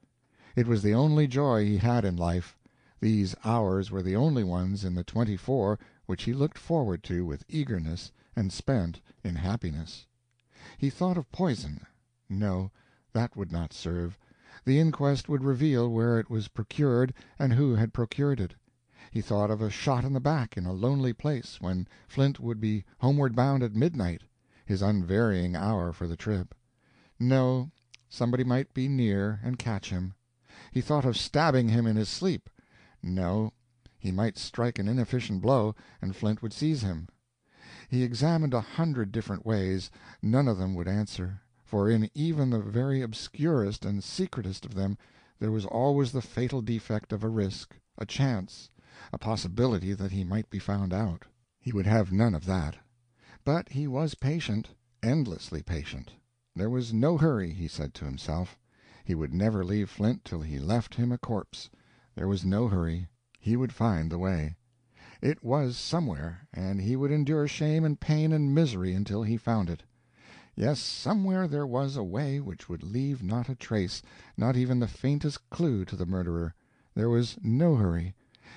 It 0.56 0.68
was 0.68 0.84
the 0.84 0.94
only 0.94 1.26
joy 1.26 1.66
he 1.66 1.78
had 1.78 2.06
in 2.06 2.16
life; 2.16 2.56
these 3.00 3.34
hours 3.44 3.90
were 3.90 4.04
the 4.04 4.16
only 4.16 4.44
ones 4.44 4.86
in 4.86 4.94
the 4.94 5.04
twenty 5.04 5.36
four 5.36 5.80
which 6.06 6.26
he 6.26 6.32
looked 6.34 6.60
forward 6.60 7.02
to 7.06 7.26
with 7.26 7.44
eagerness 7.50 8.12
and 8.36 8.54
spent 8.54 9.02
in 9.24 9.34
happiness. 9.38 10.06
He 10.78 10.92
thought 10.92 11.18
of 11.18 11.32
poison. 11.32 11.88
No, 12.30 12.70
that 13.14 13.36
would 13.36 13.52
not 13.52 13.74
serve; 13.74 14.16
the 14.64 14.80
inquest 14.80 15.28
would 15.28 15.44
reveal 15.44 15.90
where 15.90 16.20
it 16.20 16.30
was 16.30 16.50
procured 16.50 17.16
and 17.40 17.54
who 17.54 17.74
had 17.74 17.94
procured 17.96 18.40
it. 18.40 18.54
He 19.16 19.22
thought 19.22 19.52
of 19.52 19.62
a 19.62 19.70
shot 19.70 20.04
in 20.06 20.14
the 20.14 20.20
back 20.20 20.58
in 20.58 20.66
a 20.66 20.74
lonely 20.74 21.14
place, 21.14 21.62
when 21.62 21.88
Flint 22.08 22.40
would 22.40 22.60
be 22.60 22.84
homeward 22.98 23.36
bound 23.36 23.62
at 23.62 23.76
midnight, 23.76 24.24
his 24.66 24.82
unvarying 24.82 25.56
hour 25.56 25.94
for 25.94 26.08
the 26.08 26.18
trip. 26.18 26.56
No, 27.20 27.70
somebody 28.10 28.44
might 28.44 28.74
be 28.74 28.88
near 28.88 29.40
and 29.44 29.60
catch 29.60 29.92
him. 29.92 30.16
He 30.72 30.82
thought 30.82 31.06
of 31.06 31.16
stabbing 31.16 31.70
him 31.70 31.86
in 31.86 31.96
his 31.96 32.10
sleep. 32.10 32.50
No, 33.04 33.54
he 34.00 34.12
might 34.12 34.36
strike 34.40 34.80
an 34.80 34.88
inefficient 34.88 35.44
blow, 35.44 35.76
and 36.02 36.16
Flint 36.16 36.42
would 36.42 36.52
seize 36.52 36.82
him. 36.82 37.08
He 37.88 38.02
examined 38.02 38.56
a 38.56 38.62
hundred 38.62 39.12
different 39.12 39.46
ways; 39.46 39.92
none 40.24 40.48
of 40.48 40.58
them 40.58 40.74
would 40.74 40.88
answer, 40.88 41.40
for 41.64 41.88
in 41.88 42.10
even 42.16 42.50
the 42.50 42.58
very 42.62 43.04
obscurest 43.04 43.86
and 43.86 44.04
secretest 44.04 44.66
of 44.66 44.74
them 44.74 44.98
there 45.38 45.52
was 45.52 45.68
always 45.68 46.12
the 46.14 46.22
fatal 46.24 46.64
defect 46.64 47.14
of 47.14 47.24
a 47.24 47.30
risk, 47.30 47.76
a 48.00 48.08
chance, 48.08 48.72
a 49.12 49.18
possibility 49.18 49.94
that 49.94 50.12
he 50.12 50.24
might 50.24 50.52
be 50.52 50.60
found 50.60 50.94
out. 50.94 51.26
He 51.60 51.72
would 51.72 51.88
have 51.88 52.12
none 52.12 52.36
of 52.36 52.46
that. 52.46 52.76
But 53.44 53.70
he 53.70 53.88
was 53.88 54.14
patient, 54.14 54.70
endlessly 55.02 55.64
patient. 55.64 56.12
There 56.56 56.70
was 56.70 56.94
no 56.94 57.18
hurry, 57.18 57.54
he 57.54 57.68
said 57.68 57.96
to 57.96 58.06
himself. 58.06 58.56
He 59.04 59.16
would 59.16 59.34
never 59.34 59.66
leave 59.66 59.90
Flint 59.90 60.24
till 60.24 60.42
he 60.42 60.60
left 60.60 60.94
him 60.94 61.12
a 61.12 61.18
corpse. 61.18 61.72
There 62.14 62.28
was 62.28 62.46
no 62.46 62.68
hurry; 62.68 63.08
he 63.40 63.58
would 63.58 63.74
find 63.74 64.12
the 64.12 64.20
way. 64.20 64.58
It 65.24 65.44
was 65.44 65.76
somewhere, 65.76 66.48
and 66.54 66.80
he 66.80 66.96
would 66.96 67.10
endure 67.10 67.48
shame 67.48 67.84
and 67.84 68.00
pain 68.00 68.32
and 68.32 68.54
misery 68.54 68.94
until 68.94 69.24
he 69.24 69.38
found 69.38 69.72
it. 69.72 69.82
Yes, 70.56 70.80
somewhere 70.80 71.48
there 71.48 71.66
was 71.66 71.96
a 71.96 72.04
way 72.04 72.40
which 72.40 72.70
would 72.70 72.84
leave 72.84 73.24
not 73.24 73.50
a 73.50 73.56
trace, 73.56 74.04
not 74.38 74.56
even 74.56 74.78
the 74.80 74.88
faintest 74.88 75.50
clue 75.50 75.84
to 75.86 75.96
the 75.96 76.06
murderer. 76.06 76.54
There 76.94 77.10
was 77.10 77.40
no 77.42 77.74
hurry. 77.76 78.14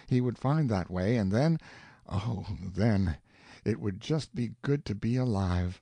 He 0.08 0.20
would 0.20 0.36
find 0.36 0.68
that 0.68 0.90
way, 0.90 1.16
and 1.16 1.32
then—oh, 1.32 2.44
then—it 2.60 3.80
would 3.80 3.98
just 3.98 4.34
be 4.34 4.54
good 4.60 4.84
to 4.84 4.94
be 4.94 5.16
alive. 5.16 5.80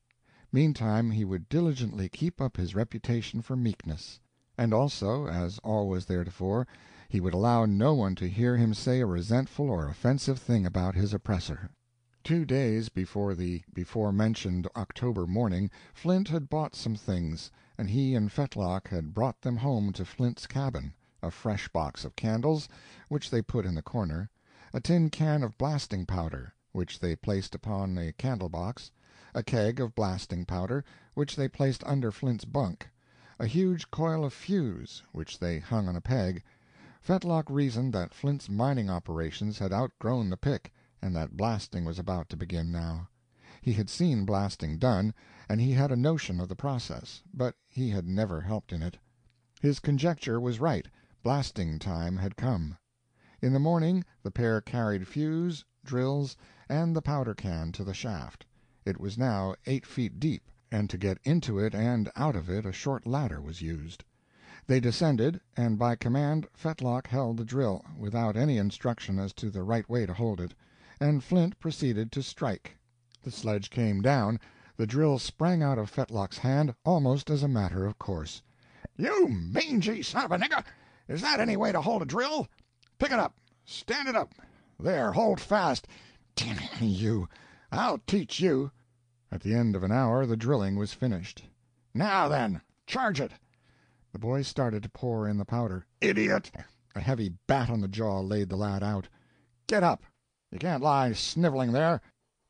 Meantime 0.53 1.11
he 1.11 1.25
would 1.25 1.49
diligently 1.49 2.09
keep 2.09 2.41
up 2.41 2.57
his 2.57 2.77
reputation 2.77 3.43
for 3.43 3.57
meekness. 3.57 4.21
And 4.57 4.73
also, 4.73 5.27
as 5.27 5.59
always 5.65 6.05
theretofore, 6.05 6.65
he 7.09 7.19
would 7.19 7.35
allow 7.35 7.65
no 7.65 7.93
one 7.93 8.15
to 8.15 8.29
hear 8.29 8.57
him 8.57 8.73
say 8.73 9.01
a 9.01 9.07
resentful 9.07 9.69
or 9.69 9.89
offensive 9.89 10.39
thing 10.39 10.65
about 10.65 10.95
his 10.95 11.13
oppressor. 11.13 11.71
Two 12.23 12.45
days 12.45 12.91
before 12.91 13.35
the 13.35 13.65
before 13.73 14.13
mentioned 14.13 14.69
October 14.77 15.27
morning 15.27 15.73
Flint 15.93 16.29
had 16.29 16.49
bought 16.49 16.77
some 16.77 16.95
things, 16.95 17.51
and 17.77 17.91
he 17.91 18.15
and 18.15 18.31
Fetlock 18.31 18.87
had 18.91 19.13
brought 19.13 19.41
them 19.43 19.57
home 19.57 19.93
to 19.93 20.05
Flint's 20.05 20.47
cabin—a 21.25 21.41
fresh 21.41 21.69
box 21.69 22.05
of 22.05 22.15
candles, 22.17 22.69
which 23.09 23.31
they 23.31 23.41
put 23.41 23.65
in 23.65 23.75
the 23.75 23.81
corner; 23.81 24.29
a 24.75 24.81
tin 24.81 25.09
can 25.09 25.43
of 25.43 25.57
blasting 25.57 26.05
powder, 26.05 26.53
which 26.73 26.99
they 27.01 27.17
placed 27.17 27.55
upon 27.55 27.97
a 27.97 28.13
candle 28.13 28.51
box; 28.51 28.91
a 29.35 29.43
keg 29.43 29.81
of 29.81 29.95
blasting 29.95 30.45
powder, 30.45 30.85
which 31.15 31.35
they 31.35 31.49
placed 31.49 31.83
under 31.85 32.13
Flint's 32.13 32.45
bunk; 32.45 32.91
a 33.39 33.47
huge 33.47 33.91
coil 33.91 34.23
of 34.23 34.35
fuse, 34.35 35.03
which 35.13 35.39
they 35.39 35.59
hung 35.59 35.89
on 35.89 35.97
a 35.97 36.01
peg. 36.03 36.43
Fetlock 37.01 37.49
reasoned 37.49 37.95
that 37.95 38.13
Flint's 38.13 38.51
mining 38.51 38.91
operations 38.91 39.59
had 39.59 39.73
outgrown 39.73 40.29
the 40.29 40.37
pick, 40.37 40.75
and 41.01 41.17
that 41.17 41.39
blasting 41.39 41.87
was 41.87 41.99
about 41.99 42.29
to 42.29 42.37
begin 42.37 42.71
now. 42.71 43.09
He 43.63 43.73
had 43.73 43.89
seen 43.89 44.27
blasting 44.27 44.77
done, 44.77 45.15
and 45.49 45.59
he 45.59 45.73
had 45.73 45.91
a 45.91 45.97
notion 45.97 46.39
of 46.39 46.51
the 46.51 46.55
process, 46.57 47.23
but 47.33 47.57
he 47.67 47.89
had 47.89 48.07
never 48.07 48.43
helped 48.43 48.75
in 48.75 48.83
it. 48.83 48.99
His 49.63 49.81
conjecture 49.81 50.39
was 50.39 50.61
right, 50.61 50.87
blasting 51.25 51.79
time 51.79 52.19
had 52.19 52.37
come. 52.37 52.77
In 53.41 53.55
the 53.55 53.59
morning 53.59 54.05
the 54.23 54.31
pair 54.31 54.61
carried 54.61 55.09
fuse, 55.09 55.65
drills, 55.83 56.37
and 56.69 56.95
the 56.95 57.01
powder 57.01 57.35
can 57.35 57.73
to 57.73 57.83
the 57.83 57.95
shaft. 57.95 58.45
It 58.85 59.01
was 59.01 59.17
now 59.17 59.55
eight 59.65 59.87
feet 59.87 60.21
deep, 60.21 60.51
and 60.71 60.91
to 60.91 60.99
get 60.99 61.19
into 61.25 61.59
it 61.59 61.75
and 61.75 62.11
out 62.15 62.37
of 62.37 62.51
it 62.51 62.67
a 62.67 62.73
short 62.73 63.07
ladder 63.07 63.41
was 63.41 63.63
used. 63.63 64.05
They 64.67 64.81
descended, 64.81 65.41
and 65.57 65.79
by 65.79 65.97
command 65.97 66.47
Fetlock 66.55 67.07
held 67.07 67.39
the 67.39 67.45
drill, 67.47 67.83
without 67.99 68.37
any 68.37 68.59
instruction 68.59 69.19
as 69.19 69.33
to 69.35 69.49
the 69.49 69.63
right 69.63 69.89
way 69.89 70.05
to 70.05 70.13
hold 70.13 70.43
it, 70.43 70.55
and 71.01 71.25
Flint 71.25 71.59
proceeded 71.59 72.13
to 72.13 72.23
strike. 72.23 72.77
The 73.23 73.31
sledge 73.31 73.71
came 73.71 74.03
down, 74.03 74.39
the 74.77 74.87
drill 74.87 75.19
sprang 75.19 75.63
out 75.63 75.79
of 75.79 75.91
Fetlock's 75.91 76.39
hand 76.39 76.75
almost 76.85 77.31
as 77.31 77.43
a 77.43 77.49
matter 77.49 77.87
of 77.87 77.99
course. 77.99 78.43
"You 78.97 79.29
mangy 79.29 80.03
son 80.03 80.27
of 80.27 80.33
a 80.33 80.39
nigger, 80.39 80.65
is 81.09 81.21
that 81.23 81.41
any 81.41 81.57
way 81.57 81.73
to 81.73 81.81
hold 81.81 82.03
a 82.03 82.07
drill? 82.07 82.49
Pick 82.99 83.11
it 83.13 83.19
up! 83.19 83.37
Stand 83.65 84.09
it 84.09 84.17
up! 84.17 84.35
There, 84.81 85.13
hold 85.13 85.41
fast! 85.41 85.87
D—n 86.35 86.59
you, 86.81 87.29
I'll 87.71 87.99
teach 88.07 88.41
you!" 88.41 88.73
At 89.31 89.43
the 89.43 89.55
end 89.55 89.77
of 89.77 89.83
an 89.83 89.93
hour 89.93 90.27
the 90.27 90.37
drilling 90.37 90.77
was 90.77 90.93
finished. 90.93 91.45
"Now, 91.93 92.29
then, 92.29 92.63
charge 92.87 93.21
it!" 93.21 93.33
The 94.13 94.19
boy 94.19 94.43
started 94.43 94.83
to 94.83 94.89
pour 94.89 95.29
in 95.29 95.37
the 95.37 95.45
powder. 95.45 95.87
"Idiot!" 96.01 96.51
A 96.95 97.01
heavy 97.01 97.35
bat 97.47 97.69
on 97.69 97.81
the 97.81 97.89
jaw 97.89 98.21
laid 98.21 98.49
the 98.49 98.57
lad 98.57 98.83
out. 98.83 99.09
"Get 99.67 99.83
up! 99.83 100.05
You 100.51 100.59
can't 100.59 100.83
lie 100.83 101.13
sniveling 101.13 101.73
there. 101.73 102.01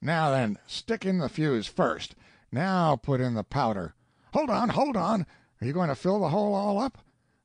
Now, 0.00 0.30
then, 0.30 0.58
stick 0.66 1.04
in 1.04 1.18
the 1.18 1.28
fuse 1.28 1.66
first. 1.66 2.14
Now 2.52 2.96
put 2.96 3.20
in 3.20 3.34
the 3.34 3.44
powder. 3.44 3.94
Hold 4.32 4.50
on, 4.50 4.68
hold 4.68 4.96
on! 4.96 5.26
Are 5.60 5.66
you 5.66 5.72
going 5.72 5.88
to 5.88 5.94
fill 5.94 6.20
the 6.20 6.28
hole 6.28 6.54
all 6.54 6.78
up? 6.78 6.98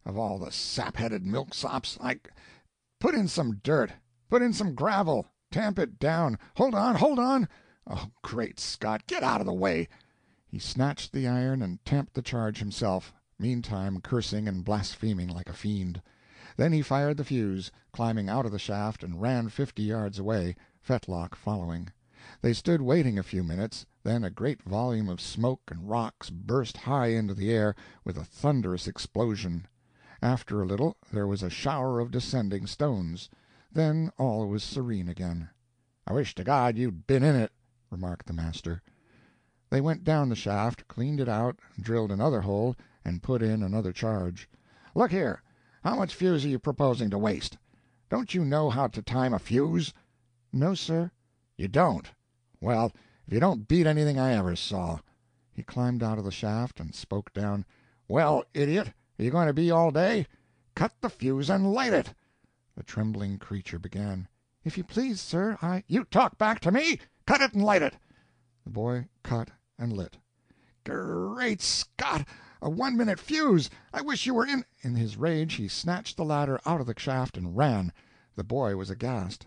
Of 0.10 0.18
all 0.18 0.40
the 0.40 0.52
sap—headed 0.52 1.24
milksops, 1.24 1.96
I—put 2.02 3.14
in 3.14 3.28
some 3.28 3.58
dirt, 3.58 3.92
put 4.28 4.42
in 4.42 4.54
some 4.54 4.74
gravel, 4.74 5.28
tamp 5.52 5.78
it 5.78 6.00
down. 6.00 6.40
Hold 6.56 6.74
on, 6.74 6.96
hold 6.96 7.20
on! 7.20 7.48
Oh, 7.86 8.10
great 8.24 8.60
Scott, 8.60 9.06
get 9.06 9.22
out 9.22 9.40
of 9.40 9.46
the 9.46 9.54
way!" 9.54 9.88
He 10.48 10.58
snatched 10.58 11.14
the 11.14 11.28
iron 11.28 11.62
and 11.62 11.86
tamped 11.86 12.16
the 12.16 12.24
charge 12.24 12.58
himself 12.58 13.14
meantime 13.38 14.02
cursing 14.02 14.48
and 14.48 14.66
blaspheming 14.66 15.28
like 15.28 15.48
a 15.48 15.54
fiend. 15.54 16.02
Then 16.58 16.74
he 16.74 16.82
fired 16.82 17.18
the 17.18 17.24
fuse, 17.24 17.70
climbing 17.94 18.30
out 18.30 18.48
of 18.48 18.52
the 18.52 18.58
shaft, 18.58 19.04
and 19.04 19.22
ran 19.22 19.50
fifty 19.50 19.84
yards 19.84 20.18
away, 20.18 20.56
Fetlock 20.82 21.36
following. 21.36 21.88
They 22.42 22.54
stood 22.54 22.82
waiting 22.82 23.20
a 23.20 23.22
few 23.22 23.44
minutes, 23.44 23.86
then 24.02 24.24
a 24.24 24.32
great 24.32 24.64
volume 24.64 25.08
of 25.08 25.22
smoke 25.22 25.70
and 25.70 25.88
rocks 25.88 26.32
burst 26.32 26.78
high 26.78 27.10
into 27.10 27.36
the 27.36 27.52
air 27.52 27.76
with 28.04 28.18
a 28.18 28.26
thunderous 28.26 28.88
explosion. 28.88 29.68
After 30.22 30.62
a 30.62 30.66
little 30.66 30.98
there 31.14 31.28
was 31.28 31.42
a 31.42 31.50
shower 31.50 32.02
of 32.02 32.12
descending 32.12 32.68
stones. 32.68 33.30
Then 33.72 34.12
all 34.18 34.50
was 34.50 34.66
serene 34.66 35.08
again. 35.08 35.48
"I 36.06 36.12
wish 36.12 36.36
to 36.36 36.44
God 36.44 36.78
you'd 36.78 37.08
been 37.08 37.24
in 37.24 37.38
it," 37.38 37.54
remarked 37.90 38.26
the 38.26 38.34
master. 38.34 38.82
They 39.70 39.80
went 39.80 40.04
down 40.04 40.28
the 40.28 40.36
shaft, 40.36 40.90
cleaned 40.90 41.22
it 41.22 41.30
out, 41.30 41.58
drilled 41.80 42.12
another 42.12 42.42
hole, 42.42 42.76
and 43.06 43.24
put 43.24 43.42
in 43.42 43.64
another 43.64 43.94
charge. 43.94 44.50
"Look 44.94 45.12
here, 45.12 45.42
how 45.86 45.96
much 45.96 46.14
fuse 46.14 46.44
are 46.44 46.50
you 46.50 46.60
proposing 46.60 47.10
to 47.12 47.18
waste? 47.18 47.58
Don't 48.10 48.34
you 48.34 48.44
know 48.44 48.70
how 48.70 48.88
to 48.88 49.02
time 49.02 49.34
a 49.34 49.40
fuse?" 49.40 49.94
"No, 50.52 50.74
sir." 50.76 51.12
"You 51.56 51.70
don't? 51.70 52.12
Well, 52.60 52.92
if 53.26 53.32
you 53.32 53.40
don't 53.40 53.70
beat 53.70 53.88
anything 53.88 54.20
I 54.20 54.34
ever 54.34 54.58
saw." 54.58 55.00
He 55.54 55.64
climbed 55.64 56.04
out 56.04 56.18
of 56.18 56.26
the 56.26 56.30
shaft 56.30 56.82
and 56.82 56.94
spoke 56.94 57.32
down: 57.32 57.64
"Well, 58.10 58.44
idiot, 58.54 58.92
you 59.22 59.32
going 59.32 59.48
to 59.48 59.54
be 59.54 59.70
all 59.70 59.92
day? 59.92 60.26
Cut 60.76 60.94
the 61.02 61.10
fuse 61.10 61.50
and 61.50 61.74
light 61.74 61.92
it." 61.92 62.14
The 62.78 62.84
trembling 62.84 63.38
creature 63.38 63.78
began: 63.78 64.30
"If 64.64 64.78
you 64.78 64.84
please, 64.86 65.20
sir, 65.20 65.58
I—" 65.62 65.84
"You 65.88 66.06
talk 66.06 66.38
back 66.38 66.62
to 66.62 66.72
me! 66.72 67.02
Cut 67.28 67.42
it 67.42 67.52
and 67.54 67.62
light 67.62 67.82
it." 67.82 67.98
The 68.64 68.70
boy 68.70 69.10
cut 69.22 69.52
and 69.78 69.92
lit. 69.92 70.16
"Great 70.86 71.62
Scott, 71.62 72.26
a 72.62 72.70
one 72.70 72.96
minute 72.96 73.20
fuse! 73.20 73.70
I 73.94 74.00
wish 74.02 74.26
you 74.26 74.34
were 74.34 74.46
in—" 74.48 74.64
In 74.84 74.96
his 74.96 75.18
rage 75.18 75.56
he 75.56 75.68
snatched 75.68 76.16
the 76.16 76.24
ladder 76.24 76.58
out 76.66 76.80
of 76.80 76.88
the 76.88 76.98
shaft 76.98 77.36
and 77.36 77.58
ran. 77.58 77.92
The 78.36 78.46
boy 78.46 78.78
was 78.78 78.90
aghast. 78.90 79.46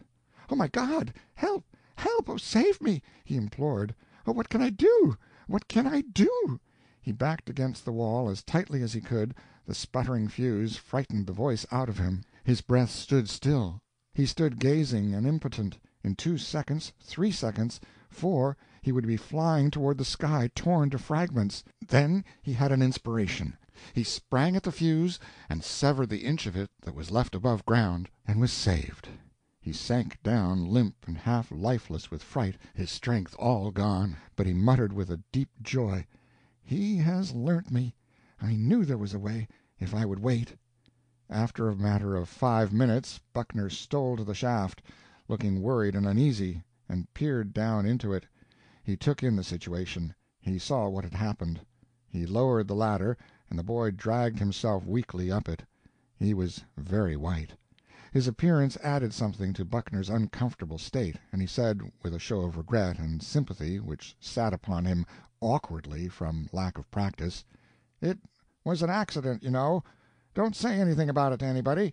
"Oh, 0.51 0.55
my 0.55 0.69
God! 0.69 1.15
Help, 1.33 1.65
help! 1.97 2.29
Oh, 2.29 2.37
save 2.37 2.83
me!" 2.83 3.03
he 3.25 3.37
implored. 3.37 3.95
"Oh, 4.27 4.33
what 4.33 4.51
can 4.51 4.61
I 4.61 4.69
do? 4.69 5.17
What 5.47 5.67
can 5.67 5.87
I 5.87 6.03
do?" 6.03 6.61
He 7.01 7.11
backed 7.11 7.49
against 7.49 7.87
the 7.87 7.93
wall 7.93 8.29
as 8.29 8.43
tightly 8.43 8.83
as 8.83 8.93
he 8.93 9.01
could; 9.01 9.35
the 9.67 9.75
sputtering 9.75 10.29
fuse 10.29 10.77
frightened 10.77 11.27
the 11.27 11.33
voice 11.33 11.65
out 11.71 11.89
of 11.89 11.99
him. 11.99 12.23
His 12.45 12.61
breath 12.61 12.91
stood 12.91 13.29
still. 13.29 13.81
He 14.15 14.27
stood 14.27 14.59
gazing 14.59 15.15
and 15.15 15.27
impotent. 15.27 15.79
In 16.05 16.17
two 16.17 16.37
seconds, 16.37 16.93
three 17.01 17.31
seconds, 17.31 17.81
four, 18.11 18.57
he 18.83 18.93
would 18.93 19.07
be 19.07 19.17
flying 19.17 19.71
toward 19.71 19.99
the 19.99 20.05
sky, 20.05 20.51
torn 20.55 20.91
to 20.91 20.99
fragments. 20.99 21.63
Then 21.87 22.25
he 22.43 22.55
had 22.55 22.73
an 22.73 22.83
inspiration. 22.83 23.57
He 23.95 24.03
sprang 24.05 24.55
at 24.57 24.65
the 24.65 24.73
fuse 24.73 25.19
and 25.49 25.63
severed 25.65 26.09
the 26.09 26.25
inch 26.25 26.47
of 26.47 26.57
it 26.57 26.71
that 26.83 26.95
was 26.95 27.11
left 27.11 27.35
above 27.35 27.65
ground, 27.65 28.11
and 28.27 28.41
was 28.41 28.53
saved. 28.53 29.09
He 29.61 29.73
sank 29.73 30.21
down 30.23 30.67
limp 30.67 31.07
and 31.07 31.17
half 31.17 31.53
lifeless 31.53 32.11
with 32.11 32.23
fright, 32.23 32.57
his 32.75 32.91
strength 32.91 33.37
all 33.39 33.71
gone, 33.71 34.17
but 34.35 34.47
he 34.47 34.53
muttered 34.53 34.93
with 34.93 35.09
a 35.09 35.23
deep 35.31 35.51
joy, 35.63 36.07
"He 36.63 36.97
has 36.97 37.33
learnt 37.33 37.71
me. 37.71 37.95
I 38.45 38.57
knew 38.57 38.85
there 38.85 38.99
was 38.99 39.15
a 39.15 39.21
way, 39.21 39.47
if 39.79 39.95
I 39.95 40.05
would 40.05 40.19
wait." 40.19 40.57
After 41.31 41.69
a 41.69 41.77
matter 41.77 42.17
of 42.17 42.29
five 42.29 42.73
minutes 42.73 43.21
Buckner 43.33 43.71
stole 43.71 44.17
to 44.17 44.25
the 44.25 44.35
shaft, 44.35 44.83
looking 45.29 45.63
worried 45.63 45.95
and 45.95 46.07
uneasy, 46.07 46.63
and 46.89 47.13
peered 47.15 47.55
down 47.55 47.87
into 47.87 48.13
it. 48.13 48.27
He 48.83 48.97
took 48.97 49.23
in 49.23 49.37
the 49.37 49.45
situation. 49.45 50.13
He 50.41 50.59
saw 50.59 50.89
what 50.89 51.05
had 51.05 51.15
happened. 51.15 51.61
He 52.09 52.27
lowered 52.27 52.67
the 52.67 52.75
ladder, 52.75 53.17
and 53.49 53.57
the 53.59 53.63
boy 53.63 53.93
dragged 53.93 54.41
himself 54.41 54.85
weakly 54.85 55.31
up 55.31 55.49
it. 55.49 55.63
He 56.19 56.35
was 56.35 56.65
very 56.77 57.17
white. 57.17 57.53
His 58.13 58.27
appearance 58.27 58.77
added 58.83 59.15
something 59.15 59.53
to 59.55 59.65
Buckner's 59.65 60.11
uncomfortable 60.11 60.79
state, 60.79 61.17
and 61.31 61.41
he 61.41 61.47
said, 61.47 61.91
with 62.03 62.13
a 62.13 62.19
show 62.19 62.41
of 62.41 62.57
regret 62.57 62.99
and 62.99 63.23
sympathy 63.23 63.79
which 63.79 64.17
sat 64.21 64.53
upon 64.53 64.85
him 64.85 65.07
awkwardly 65.41 66.09
from 66.09 66.49
lack 66.53 66.77
of 66.77 66.91
practice, 66.91 67.45
"It 68.03 68.19
was 68.65 68.83
an 68.83 68.91
accident, 68.91 69.43
you 69.43 69.51
know. 69.51 69.83
Don't 70.35 70.57
say 70.57 70.81
anything 70.81 71.09
about 71.09 71.33
it 71.33 71.39
to 71.39 71.45
anybody. 71.45 71.93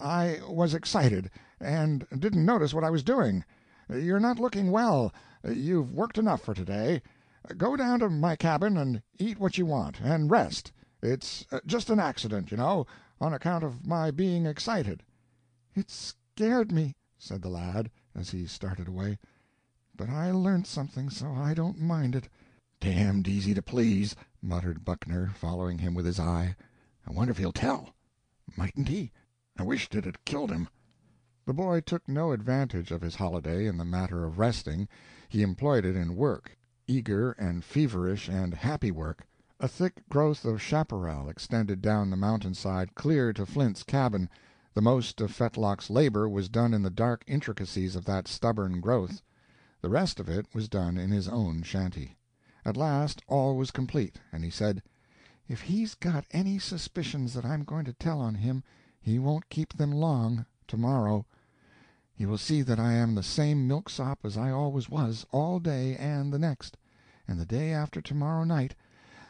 I 0.00 0.40
was 0.48 0.74
excited, 0.74 1.30
and 1.60 2.06
didn't 2.18 2.44
notice 2.44 2.74
what 2.74 2.84
I 2.84 2.90
was 2.90 3.02
doing. 3.02 3.44
You're 3.88 4.20
not 4.20 4.38
looking 4.38 4.70
well. 4.70 5.12
You've 5.48 5.92
worked 5.92 6.18
enough 6.18 6.42
for 6.42 6.54
to 6.54 6.64
day. 6.64 7.02
Go 7.56 7.76
down 7.76 8.00
to 8.00 8.10
my 8.10 8.36
cabin 8.36 8.76
and 8.76 9.02
eat 9.18 9.40
what 9.40 9.58
you 9.58 9.66
want, 9.66 10.00
and 10.00 10.30
rest. 10.30 10.72
It's 11.02 11.46
uh, 11.50 11.60
just 11.64 11.90
an 11.90 12.00
accident, 12.00 12.50
you 12.50 12.56
know, 12.56 12.86
on 13.20 13.32
account 13.32 13.64
of 13.64 13.86
my 13.86 14.10
being 14.10 14.46
excited." 14.46 15.02
"It 15.74 15.90
scared 15.90 16.72
me," 16.72 16.94
said 17.16 17.42
the 17.42 17.48
lad, 17.48 17.90
as 18.14 18.30
he 18.30 18.46
started 18.46 18.88
away, 18.88 19.18
"but 19.96 20.10
I 20.10 20.30
learnt 20.32 20.66
something, 20.66 21.08
so 21.08 21.32
I 21.32 21.54
don't 21.54 21.80
mind 21.80 22.14
it." 22.14 22.28
"Damned 22.80 23.26
easy 23.26 23.54
to 23.54 23.60
please," 23.60 24.14
muttered 24.40 24.84
Buckner, 24.84 25.32
following 25.34 25.78
him 25.78 25.94
with 25.94 26.06
his 26.06 26.20
eye. 26.20 26.54
"I 27.04 27.10
wonder 27.12 27.32
if 27.32 27.38
he'll 27.38 27.50
tell. 27.50 27.88
Mightn't 28.56 28.86
he? 28.86 29.10
I 29.56 29.64
wisht 29.64 29.96
it 29.96 30.04
had 30.04 30.24
killed 30.24 30.52
him." 30.52 30.68
The 31.44 31.52
boy 31.52 31.80
took 31.80 32.08
no 32.08 32.30
advantage 32.30 32.92
of 32.92 33.00
his 33.02 33.16
holiday 33.16 33.66
in 33.66 33.78
the 33.78 33.84
matter 33.84 34.24
of 34.24 34.38
resting. 34.38 34.86
He 35.28 35.42
employed 35.42 35.84
it 35.84 35.96
in 35.96 36.14
work 36.14 36.56
eager 36.86 37.32
and 37.32 37.64
feverish 37.64 38.28
and 38.28 38.54
happy 38.54 38.92
work. 38.92 39.26
A 39.58 39.66
thick 39.66 40.08
growth 40.08 40.44
of 40.44 40.62
chaparral 40.62 41.28
extended 41.28 41.82
down 41.82 42.10
the 42.10 42.16
mountain 42.16 42.54
side 42.54 42.94
clear 42.94 43.32
to 43.32 43.44
Flint's 43.44 43.82
cabin; 43.82 44.30
the 44.72 44.80
most 44.82 45.20
of 45.20 45.32
Fetlock's 45.32 45.90
labor 45.90 46.28
was 46.28 46.48
done 46.48 46.72
in 46.72 46.82
the 46.82 46.90
dark 46.90 47.24
intricacies 47.26 47.96
of 47.96 48.04
that 48.04 48.28
stubborn 48.28 48.78
growth; 48.80 49.20
the 49.80 49.90
rest 49.90 50.20
of 50.20 50.28
it 50.28 50.46
was 50.54 50.68
done 50.68 50.96
in 50.96 51.10
his 51.10 51.26
own 51.26 51.64
shanty. 51.64 52.16
At 52.64 52.76
last 52.76 53.22
all 53.28 53.56
was 53.56 53.70
complete, 53.70 54.18
and 54.32 54.42
he 54.42 54.50
said: 54.50 54.82
"If 55.46 55.60
he's 55.60 55.94
got 55.94 56.24
any 56.32 56.58
suspicions 56.58 57.32
that 57.34 57.44
I'm 57.44 57.62
going 57.62 57.84
to 57.84 57.92
tell 57.92 58.20
on 58.20 58.34
him, 58.34 58.64
he 59.00 59.20
won't 59.20 59.48
keep 59.48 59.72
them 59.74 59.92
long 59.92 60.44
to 60.66 60.76
morrow. 60.76 61.24
He 62.16 62.26
will 62.26 62.36
see 62.36 62.62
that 62.62 62.80
I 62.80 62.94
am 62.94 63.14
the 63.14 63.22
same 63.22 63.68
milksop 63.68 64.24
as 64.24 64.36
I 64.36 64.50
always 64.50 64.88
was, 64.90 65.24
all 65.30 65.60
day 65.60 65.94
and 65.98 66.32
the 66.32 66.38
next; 66.40 66.76
and 67.28 67.38
the 67.38 67.46
day 67.46 67.72
after 67.72 68.02
to 68.02 68.12
morrow 68.12 68.42
night 68.42 68.74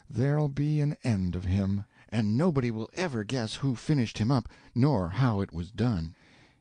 there'll 0.08 0.48
be 0.48 0.80
an 0.80 0.96
end 1.04 1.36
of 1.36 1.44
him, 1.44 1.84
and 2.08 2.34
nobody 2.34 2.70
will 2.70 2.88
ever 2.94 3.24
guess 3.24 3.56
who 3.56 3.76
finished 3.76 4.16
him 4.16 4.30
up 4.30 4.48
nor 4.74 5.10
how 5.10 5.42
it 5.42 5.52
was 5.52 5.70
done. 5.70 6.14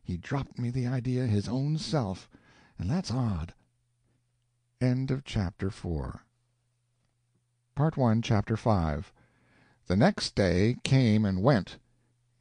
He 0.04 0.18
dropped 0.18 0.60
me 0.60 0.70
the 0.70 0.86
idea 0.86 1.28
his 1.28 1.48
own 1.48 1.78
self, 1.78 2.30
and 2.78 2.90
that's 2.90 3.10
odd." 3.10 3.54
CHAPTER 4.82 5.70
V 5.70 5.90
Chapter 8.24 8.58
5 8.58 9.14
The 9.86 9.96
next 9.96 10.34
day 10.34 10.78
came 10.84 11.26
and 11.26 11.44
went. 11.44 11.78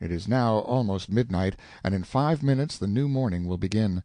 It 0.01 0.11
is 0.11 0.26
now 0.26 0.61
almost 0.61 1.12
midnight, 1.12 1.57
and 1.84 1.95
in 1.95 2.05
five 2.05 2.43
minutes 2.43 2.78
the 2.78 2.87
new 2.87 3.07
morning 3.07 3.45
will 3.45 3.59
begin. 3.59 4.03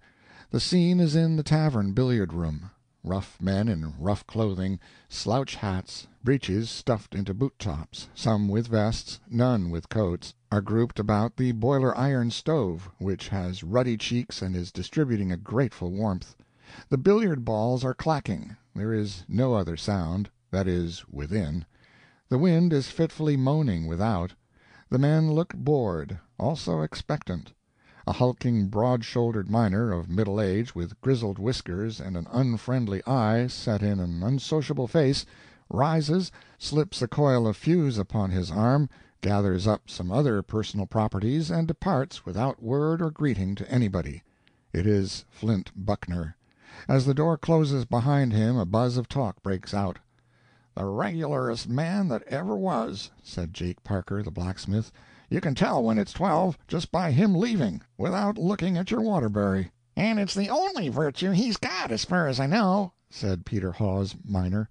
The 0.50 0.60
scene 0.60 1.00
is 1.00 1.16
in 1.16 1.38
the 1.38 1.44
tavern 1.44 1.94
billiard 1.94 2.34
room. 2.34 2.72
Rough 3.02 3.42
men 3.42 3.70
in 3.70 3.94
rough 3.98 4.28
clothing, 4.28 4.78
slouch 5.08 5.56
hats, 5.56 6.06
breeches 6.22 6.70
stuffed 6.70 7.16
into 7.16 7.34
boot 7.34 7.58
tops, 7.58 8.10
some 8.14 8.50
with 8.50 8.68
vests, 8.68 9.22
none 9.30 9.70
with 9.70 9.88
coats, 9.88 10.34
are 10.52 10.60
grouped 10.60 11.00
about 11.00 11.38
the 11.38 11.54
boiler 11.54 11.98
iron 11.98 12.30
stove, 12.30 12.92
which 12.98 13.30
has 13.30 13.64
ruddy 13.64 13.96
cheeks 13.96 14.42
and 14.42 14.54
is 14.54 14.70
distributing 14.70 15.32
a 15.32 15.38
grateful 15.38 15.92
warmth. 15.92 16.36
The 16.90 16.98
billiard 16.98 17.46
balls 17.46 17.86
are 17.86 17.94
clacking; 17.94 18.58
there 18.76 18.92
is 18.92 19.24
no 19.30 19.54
other 19.54 19.78
sound 19.78 20.30
that 20.52 20.68
is, 20.68 21.04
within. 21.10 21.66
The 22.30 22.38
wind 22.38 22.74
is 22.74 22.92
fitfully 22.92 23.36
moaning 23.38 23.88
without. 23.88 24.34
The 24.90 25.00
men 25.00 25.32
look 25.32 25.54
bored, 25.54 26.20
also 26.38 26.82
expectant. 26.82 27.54
A 28.06 28.14
hulking 28.14 28.68
broad 28.68 29.06
shouldered 29.06 29.50
miner, 29.50 29.92
of 29.92 30.10
middle 30.10 30.42
age, 30.42 30.76
with 30.76 31.00
grizzled 31.02 31.40
whiskers 31.40 32.00
and 32.00 32.18
an 32.18 32.28
unfriendly 32.32 33.02
eye 33.06 33.48
set 33.48 33.82
in 33.82 34.00
an 34.00 34.24
unsociable 34.24 34.88
face, 34.88 35.26
rises, 35.70 36.32
slips 36.58 37.02
a 37.02 37.08
coil 37.08 37.48
of 37.48 37.56
fuse 37.56 37.98
upon 37.98 38.32
his 38.32 38.52
arm, 38.52 38.90
gathers 39.22 39.68
up 39.68 39.90
some 39.90 40.12
other 40.12 40.42
personal 40.42 40.86
properties, 40.86 41.50
and 41.50 41.68
departs 41.68 42.26
without 42.26 42.62
word 42.62 43.02
or 43.02 43.12
greeting 43.12 43.56
to 43.56 43.72
anybody. 43.72 44.24
It 44.74 44.88
is 44.88 45.26
Flint 45.30 45.72
Buckner. 45.76 46.36
As 46.88 47.06
the 47.06 47.14
door 47.14 47.38
closes 47.38 47.86
behind 47.86 48.34
him 48.34 48.58
a 48.58 48.66
buzz 48.66 48.98
of 48.98 49.08
talk 49.08 49.44
breaks 49.44 49.74
out. 49.74 50.00
"The 50.74 50.86
regularest 50.86 51.68
man 51.68 52.08
that 52.08 52.24
ever 52.28 52.56
was," 52.56 53.12
said 53.22 53.54
Jake 53.54 53.84
Parker, 53.84 54.24
the 54.24 54.32
blacksmith. 54.32 54.90
"You 55.30 55.42
can 55.42 55.54
tell 55.54 55.84
when 55.84 55.98
it's 55.98 56.14
twelve, 56.14 56.58
just 56.66 56.94
by 56.94 57.12
him 57.12 57.36
leaving, 57.36 57.82
without 57.98 58.38
looking 58.38 58.78
at 58.78 58.90
your 58.90 59.02
Waterbury." 59.02 59.70
"And 59.98 60.18
it's 60.18 60.34
the 60.34 60.50
only 60.50 60.88
virtue 60.88 61.32
he's 61.32 61.58
got, 61.58 61.92
as 61.92 62.06
fur 62.06 62.26
as 62.26 62.40
I 62.40 62.46
know," 62.48 62.94
said 63.10 63.46
Peter 63.46 63.74
Hawes, 63.74 64.16
miner. 64.24 64.70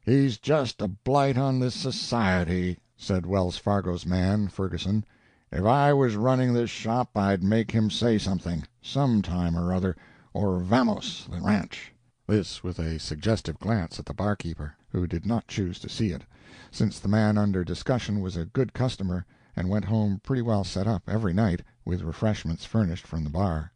"He's 0.00 0.38
just 0.38 0.80
a 0.80 0.86
blight 0.86 1.36
on 1.36 1.58
this 1.58 1.74
society," 1.74 2.78
said 2.96 3.26
Wells 3.26 3.56
Fargo's 3.56 4.06
man, 4.06 4.46
Ferguson. 4.46 5.04
"If 5.50 5.64
I 5.64 5.92
was 5.92 6.14
running 6.14 6.52
this 6.52 6.70
shop 6.70 7.16
I'd 7.18 7.42
make 7.42 7.72
him 7.72 7.90
say 7.90 8.16
something, 8.16 8.62
some 8.80 9.22
time 9.22 9.58
or 9.58 9.72
other, 9.72 9.96
or 10.32 10.60
vamos 10.60 11.26
the 11.28 11.40
ranch." 11.40 11.91
This 12.32 12.64
with 12.64 12.78
a 12.78 12.98
suggestive 12.98 13.58
glance 13.58 13.98
at 13.98 14.06
the 14.06 14.14
barkeeper, 14.14 14.74
who 14.88 15.06
did 15.06 15.26
not 15.26 15.48
choose 15.48 15.78
to 15.80 15.88
see 15.90 16.12
it, 16.12 16.22
since 16.70 16.98
the 16.98 17.06
man 17.06 17.36
under 17.36 17.62
discussion 17.62 18.22
was 18.22 18.38
a 18.38 18.46
good 18.46 18.72
customer, 18.72 19.26
and 19.54 19.68
went 19.68 19.84
home 19.84 20.18
pretty 20.18 20.40
well 20.40 20.64
set 20.64 20.86
up, 20.86 21.02
every 21.06 21.34
night, 21.34 21.60
with 21.84 22.00
refreshments 22.00 22.64
furnished 22.64 23.06
from 23.06 23.22
the 23.22 23.28
bar. 23.28 23.70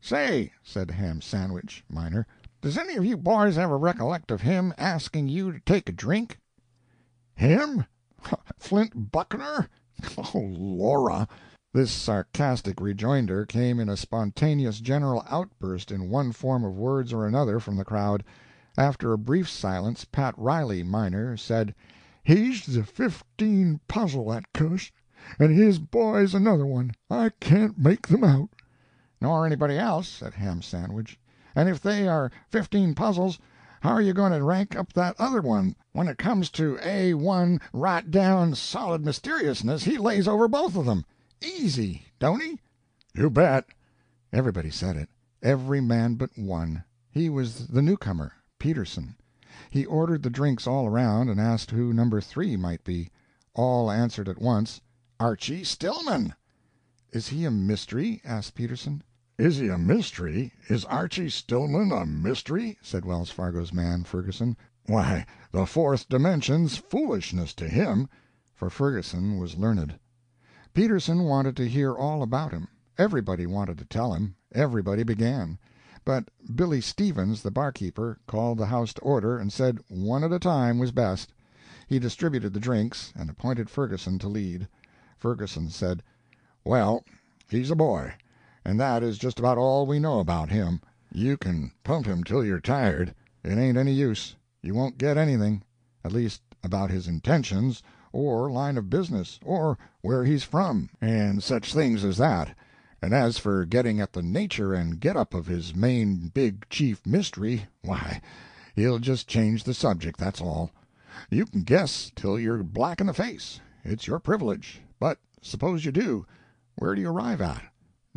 "Say," 0.00 0.50
said 0.62 0.92
Ham 0.92 1.20
Sandwich, 1.20 1.84
miner, 1.90 2.26
"does 2.62 2.78
any 2.78 2.96
of 2.96 3.04
you 3.04 3.18
boys 3.18 3.58
ever 3.58 3.76
recollect 3.76 4.30
of 4.30 4.40
him 4.40 4.72
asking 4.78 5.28
you 5.28 5.52
to 5.52 5.60
take 5.60 5.90
a 5.90 5.92
drink?" 5.92 6.38
"Him? 7.34 7.84
Flint 8.58 9.12
Buckner? 9.12 9.68
Oh, 10.16 10.38
Laura!" 10.40 11.28
This 11.78 11.92
sarcastic 11.92 12.80
rejoinder 12.80 13.46
came 13.46 13.78
in 13.78 13.88
a 13.88 13.96
spontaneous 13.96 14.80
general 14.80 15.24
outburst 15.30 15.92
in 15.92 16.10
one 16.10 16.32
form 16.32 16.64
of 16.64 16.76
words 16.76 17.12
or 17.12 17.24
another 17.24 17.60
from 17.60 17.76
the 17.76 17.84
crowd, 17.84 18.24
After 18.76 19.12
a 19.12 19.16
brief 19.16 19.48
silence 19.48 20.04
Pat 20.04 20.34
Riley, 20.36 20.82
miner, 20.82 21.36
said: 21.36 21.76
"He's 22.24 22.66
the 22.66 22.82
fifteen 22.82 23.78
puzzle, 23.86 24.28
that 24.30 24.52
cuss, 24.52 24.90
and 25.38 25.52
his 25.52 25.78
boy's 25.78 26.34
another 26.34 26.66
one. 26.66 26.94
I 27.08 27.30
can't 27.38 27.78
make 27.78 28.08
them 28.08 28.24
out." 28.24 28.48
"Nor 29.20 29.46
anybody 29.46 29.78
else," 29.78 30.08
said 30.08 30.34
Ham 30.34 30.62
Sandwich. 30.62 31.16
"And 31.54 31.68
if 31.68 31.80
they 31.80 32.08
are 32.08 32.32
fifteen 32.48 32.96
puzzles, 32.96 33.38
how 33.82 33.90
are 33.92 34.02
you 34.02 34.14
going 34.14 34.32
to 34.32 34.42
rank 34.42 34.74
up 34.74 34.92
that 34.94 35.14
other 35.16 35.42
one? 35.42 35.76
When 35.92 36.08
it 36.08 36.18
comes 36.18 36.50
to 36.50 36.76
A 36.82 37.14
1 37.14 37.60
right 37.72 38.10
down 38.10 38.56
solid 38.56 39.04
mysteriousness 39.04 39.84
he 39.84 39.96
lays 39.96 40.26
over 40.26 40.48
both 40.48 40.74
of 40.74 40.84
them. 40.84 41.04
Easy, 41.40 42.02
don't 42.18 42.42
he?" 42.42 42.58
"You 43.14 43.30
bet!" 43.30 43.68
Everybody 44.32 44.70
said 44.72 44.96
it. 44.96 45.08
Every 45.40 45.80
man 45.80 46.16
but 46.16 46.36
one. 46.36 46.82
He 47.12 47.30
was 47.30 47.68
the 47.68 47.80
newcomer. 47.80 48.32
Peterson. 48.58 49.14
He 49.70 49.86
ordered 49.86 50.24
the 50.24 50.30
drinks 50.30 50.66
all 50.66 50.84
around, 50.88 51.28
and 51.28 51.38
asked 51.40 51.70
who 51.70 51.92
Number 51.92 52.20
Three 52.20 52.56
might 52.56 52.82
be. 52.82 53.08
All 53.54 53.88
answered 53.88 54.28
at 54.28 54.40
once, 54.42 54.80
"Archy 55.20 55.62
Stillman." 55.62 56.34
"Is 57.12 57.28
he 57.28 57.44
a 57.44 57.52
mystery?" 57.52 58.20
asked 58.24 58.56
Peterson. 58.56 59.04
"Is 59.38 59.58
he 59.58 59.68
a 59.68 59.78
mystery? 59.78 60.52
Is 60.68 60.84
Archy 60.86 61.30
Stillman 61.30 61.92
a 61.92 62.04
mystery?" 62.04 62.78
said 62.82 63.04
Wells 63.04 63.30
Fargo's 63.30 63.72
man, 63.72 64.02
Ferguson. 64.02 64.56
"Why, 64.86 65.24
the 65.52 65.66
fourth 65.66 66.08
dimension's 66.08 66.78
foolishness 66.78 67.54
to 67.54 67.68
him." 67.68 68.08
For 68.56 68.68
Ferguson 68.68 69.38
was 69.38 69.54
learned. 69.56 70.00
Peterson 70.78 71.24
wanted 71.24 71.56
to 71.56 71.68
hear 71.68 71.92
all 71.92 72.22
about 72.22 72.52
him. 72.52 72.68
Everybody 72.96 73.46
wanted 73.46 73.78
to 73.78 73.84
tell 73.84 74.14
him. 74.14 74.36
Everybody 74.54 75.02
began. 75.02 75.58
But 76.04 76.30
Billy 76.54 76.80
Stevens, 76.80 77.42
the 77.42 77.50
barkeeper, 77.50 78.20
called 78.28 78.58
the 78.58 78.66
house 78.66 78.94
to 78.94 79.00
order, 79.00 79.36
and 79.38 79.52
said 79.52 79.80
one 79.88 80.22
at 80.22 80.32
a 80.32 80.38
time 80.38 80.78
was 80.78 80.92
best. 80.92 81.34
He 81.88 81.98
distributed 81.98 82.54
the 82.54 82.60
drinks, 82.60 83.12
and 83.16 83.28
appointed 83.28 83.68
Ferguson 83.68 84.20
to 84.20 84.28
lead. 84.28 84.68
Ferguson 85.16 85.68
said: 85.68 86.04
"Well, 86.62 87.04
he's 87.50 87.72
a 87.72 87.74
boy, 87.74 88.14
and 88.64 88.78
that 88.78 89.02
is 89.02 89.18
just 89.18 89.40
about 89.40 89.58
all 89.58 89.84
we 89.84 89.98
know 89.98 90.20
about 90.20 90.48
him. 90.48 90.80
You 91.12 91.36
can 91.36 91.72
pump 91.82 92.06
him 92.06 92.22
till 92.22 92.44
you're 92.44 92.60
tired. 92.60 93.16
It 93.42 93.58
ain't 93.58 93.78
any 93.78 93.94
use. 93.94 94.36
You 94.62 94.76
won't 94.76 94.96
get 94.96 95.16
anything. 95.16 95.64
At 96.04 96.12
least 96.12 96.40
about 96.62 96.92
his 96.92 97.08
intentions, 97.08 97.82
or 98.18 98.50
line 98.50 98.76
of 98.76 98.90
business, 98.90 99.38
or 99.44 99.78
where 100.00 100.24
he's 100.24 100.42
from, 100.42 100.90
and 101.00 101.42
such 101.42 101.72
things 101.72 102.04
as 102.04 102.16
that. 102.18 102.56
And 103.00 103.14
as 103.14 103.38
for 103.38 103.64
getting 103.64 104.00
at 104.00 104.12
the 104.12 104.22
nature 104.22 104.74
and 104.74 104.98
get 104.98 105.16
up 105.16 105.34
of 105.34 105.46
his 105.46 105.74
main 105.74 106.28
big 106.34 106.68
chief 106.68 107.06
mystery, 107.06 107.66
why, 107.82 108.20
he'll 108.74 108.98
just 108.98 109.28
change 109.28 109.62
the 109.62 109.74
subject, 109.74 110.18
that's 110.18 110.40
all. 110.40 110.72
You 111.30 111.46
can 111.46 111.62
guess 111.62 112.10
till 112.16 112.38
you're 112.38 112.62
black 112.64 113.00
in 113.00 113.06
the 113.06 113.14
face. 113.14 113.60
It's 113.84 114.06
your 114.08 114.18
privilege. 114.18 114.82
But 114.98 115.18
suppose 115.40 115.84
you 115.84 115.92
do, 115.92 116.26
where 116.74 116.94
do 116.96 117.00
you 117.00 117.10
arrive 117.10 117.40
at? 117.40 117.62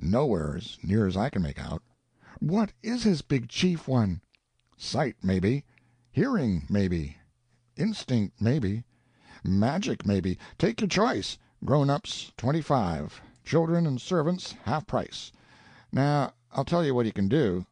Nowhere, 0.02 0.58
as 0.58 0.80
near 0.82 1.06
as 1.06 1.16
I 1.16 1.30
can 1.30 1.44
make 1.44 1.60
out." 1.60 1.84
"What 2.40 2.74
is 2.82 3.04
his 3.04 3.22
big 3.22 3.50
chief 3.50 3.88
one?" 3.88 4.22
"Sight, 4.78 5.18
maybe. 5.22 5.64
Hearing, 6.12 6.66
maybe. 6.70 7.18
Instinct, 7.78 8.42
maybe. 8.42 8.84
Magic, 9.44 10.06
maybe. 10.06 10.38
Take 10.58 10.82
your 10.82 10.88
choice. 10.88 11.38
Grown 11.66 11.90
ups, 11.90 12.32
twenty 12.38 12.62
five. 12.62 13.22
Children 13.44 13.88
and 13.88 14.00
servants, 14.00 14.54
half 14.66 14.86
price. 14.86 15.32
Now 15.92 16.34
I'll 16.52 16.64
tell 16.64 16.86
you 16.86 16.94
what 16.94 17.08
you 17.08 17.12
can 17.12 17.28
do. 17.28 17.66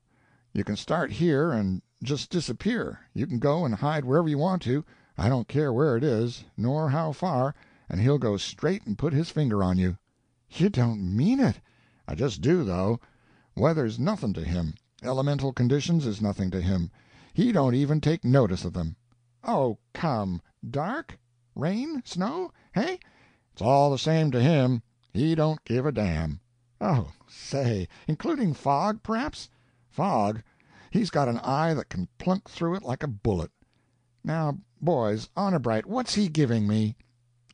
You 0.51 0.63
can 0.63 0.75
start 0.75 1.11
here 1.11 1.51
and 1.51 1.83
just 2.01 2.31
disappear. 2.31 3.01
You 3.13 3.27
can 3.27 3.37
go 3.37 3.65
and 3.65 3.75
hide 3.75 4.03
wherever 4.03 4.27
you 4.27 4.39
want 4.39 4.63
to 4.63 4.83
I 5.21 5.27
don't 5.27 5.49
care 5.49 5.73
where 5.73 5.97
it 5.97 6.03
is, 6.03 6.45
nor 6.55 6.89
how 6.91 7.11
far 7.11 7.53
and 7.89 7.99
he'll 7.99 8.17
go 8.17 8.37
straight 8.37 8.85
and 8.85 8.97
put 8.97 9.11
his 9.11 9.29
finger 9.29 9.61
on 9.61 9.77
you." 9.77 9.97
"You 10.49 10.69
don't 10.69 11.15
mean 11.15 11.41
it!" 11.41 11.59
"I 12.07 12.15
just 12.15 12.39
do, 12.39 12.63
though. 12.63 13.01
Weather's 13.53 13.99
nothing 13.99 14.31
to 14.33 14.45
him. 14.45 14.75
Elemental 15.03 15.51
conditions 15.51 16.05
is 16.05 16.21
nothing 16.21 16.51
to 16.51 16.61
him. 16.61 16.89
He 17.33 17.51
don't 17.51 17.75
even 17.75 17.99
take 17.99 18.23
notice 18.23 18.63
of 18.63 18.71
them." 18.71 18.95
"Oh, 19.43 19.77
come! 19.93 20.41
Dark? 20.67 21.19
Rain? 21.55 22.03
Snow? 22.05 22.51
Hey?" 22.75 22.99
"It's 23.53 23.61
all 23.63 23.89
the 23.89 23.97
same 23.97 24.29
to 24.29 24.39
him. 24.39 24.83
He 25.11 25.33
don't 25.33 25.65
give 25.65 25.83
a 25.83 25.91
damn." 25.91 26.41
"Oh, 26.79 27.11
say 27.27 27.87
including 28.07 28.53
fog, 28.53 29.01
p'raps?" 29.01 29.49
"Fog? 29.87 30.43
He's 30.91 31.09
got 31.09 31.27
an 31.27 31.39
eye 31.39 31.73
that 31.73 31.89
can 31.89 32.07
plunk 32.19 32.47
through 32.47 32.75
it 32.75 32.83
like 32.83 33.01
a 33.01 33.07
bullet." 33.07 33.49
"Now, 34.23 34.59
boys, 34.79 35.27
honor 35.35 35.57
bright, 35.57 35.87
what's 35.87 36.13
he 36.13 36.29
giving 36.29 36.67
me?" 36.67 36.95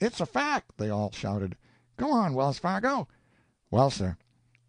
"It's 0.01 0.19
a 0.19 0.25
fact!" 0.25 0.73
they 0.75 0.89
all 0.89 1.11
shouted. 1.11 1.55
"Go 1.95 2.11
on, 2.11 2.33
Wells 2.33 2.59
Fargo." 2.59 3.07
"Well, 3.71 3.89
sir, 3.89 4.17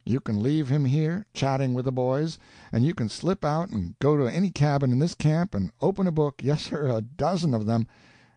you 0.04 0.20
can 0.20 0.40
leave 0.40 0.68
him 0.68 0.84
here, 0.84 1.26
chatting 1.34 1.74
with 1.74 1.86
the 1.86 1.90
boys, 1.90 2.38
and 2.70 2.86
you 2.86 2.94
can 2.94 3.08
slip 3.08 3.44
out 3.44 3.70
and 3.70 3.98
go 3.98 4.16
to 4.16 4.32
any 4.32 4.52
cabin 4.52 4.92
in 4.92 5.00
this 5.00 5.16
camp 5.16 5.52
and 5.52 5.72
open 5.80 6.06
a 6.06 6.12
book 6.12 6.42
yes, 6.44 6.62
sir, 6.62 6.86
a 6.86 7.00
dozen 7.00 7.54
of 7.54 7.66
them 7.66 7.88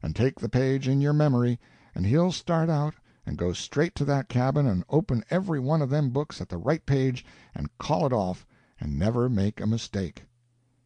and 0.02 0.16
take 0.16 0.40
the 0.40 0.50
page 0.50 0.88
in 0.88 1.02
your 1.02 1.14
memory, 1.14 1.60
and 1.94 2.06
he'll 2.06 2.32
start 2.32 2.70
out 2.70 2.96
and 3.26 3.38
go 3.38 3.52
straight 3.54 3.94
to 3.96 4.06
that 4.06 4.30
cabin 4.30 4.66
and 4.66 4.84
open 4.90 5.24
every 5.30 5.60
one 5.60 5.82
of 5.82 5.90
them 5.90 6.10
books 6.10 6.40
at 6.40 6.50
the 6.50 6.58
right 6.58 6.86
page 6.86 7.26
and 7.54 7.78
call 7.78 8.06
it 8.06 8.14
off, 8.14 8.46
and 8.80 8.98
never 8.98 9.30
make 9.30 9.60
a 9.60 9.68
mistake." 9.68 10.24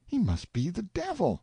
"He 0.05 0.17
must 0.17 0.51
be 0.51 0.69
the 0.69 0.83
devil." 0.83 1.41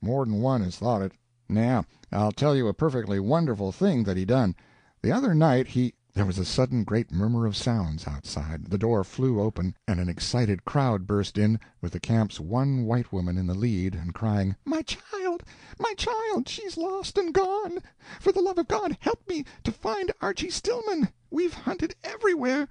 "More'n 0.00 0.40
one 0.40 0.62
has 0.62 0.76
thought 0.78 1.02
it. 1.02 1.12
Now 1.48 1.84
I'll 2.10 2.32
tell 2.32 2.56
you 2.56 2.66
a 2.68 2.74
perfectly 2.74 3.20
wonderful 3.20 3.72
thing 3.72 4.04
that 4.04 4.16
he 4.16 4.24
done. 4.24 4.56
The 5.00 5.12
other 5.12 5.34
night 5.34 5.68
he 5.68 5.94
There 6.16 6.24
was 6.24 6.38
a 6.38 6.46
sudden 6.46 6.82
great 6.84 7.12
murmur 7.12 7.44
of 7.44 7.54
sounds 7.54 8.08
outside, 8.08 8.70
the 8.70 8.78
door 8.78 9.04
flew 9.04 9.38
open, 9.38 9.76
and 9.86 10.00
an 10.00 10.08
excited 10.08 10.64
crowd 10.64 11.06
burst 11.06 11.36
in, 11.36 11.60
with 11.82 11.92
the 11.92 12.00
camp's 12.00 12.40
one 12.40 12.86
white 12.86 13.12
woman 13.12 13.36
in 13.36 13.46
the 13.46 13.54
lead, 13.54 13.94
and 13.94 14.14
crying, 14.14 14.56
"My 14.64 14.80
child! 14.80 15.42
my 15.78 15.92
child! 15.92 16.48
she's 16.48 16.78
lost 16.78 17.18
and 17.18 17.34
gone! 17.34 17.80
For 18.18 18.32
the 18.32 18.40
love 18.40 18.56
of 18.56 18.66
God, 18.66 18.96
help 19.00 19.28
me 19.28 19.44
to 19.62 19.70
find 19.70 20.10
Archy 20.22 20.48
Stillman! 20.48 21.10
We've 21.30 21.52
hunted 21.52 21.94
everywhere." 22.02 22.66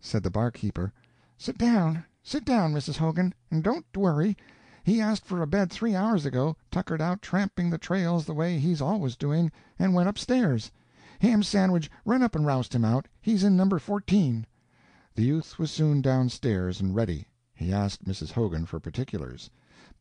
Said 0.00 0.22
the 0.22 0.30
barkeeper: 0.30 0.94
"Sit 1.36 1.58
down, 1.58 2.06
sit 2.22 2.46
down, 2.46 2.72
Mrs. 2.72 2.96
Hogan, 2.96 3.34
and 3.50 3.62
don't 3.62 3.84
worry. 3.94 4.38
He 4.82 5.02
asked 5.02 5.26
for 5.26 5.42
a 5.42 5.46
bed 5.46 5.70
three 5.70 5.94
hours 5.94 6.24
ago, 6.24 6.56
tuckered 6.70 7.02
out 7.02 7.20
tramping 7.20 7.68
the 7.68 7.76
trails 7.76 8.24
the 8.24 8.32
way 8.32 8.58
he's 8.58 8.80
always 8.80 9.16
doing, 9.16 9.52
and 9.78 9.92
went 9.92 10.08
upstairs. 10.08 10.70
Ham 11.20 11.42
Sandwich, 11.42 11.90
run 12.04 12.22
up 12.22 12.36
and 12.36 12.44
roust 12.44 12.74
him 12.74 12.84
out. 12.84 13.08
He's 13.22 13.42
in 13.42 13.56
number 13.56 13.78
fourteen." 13.78 14.46
The 15.14 15.22
youth 15.22 15.58
was 15.58 15.70
soon 15.70 16.02
down 16.02 16.28
stairs 16.28 16.78
and 16.78 16.94
ready. 16.94 17.26
He 17.54 17.72
asked 17.72 18.04
Mrs. 18.04 18.32
Hogan 18.32 18.66
for 18.66 18.78
particulars. 18.80 19.48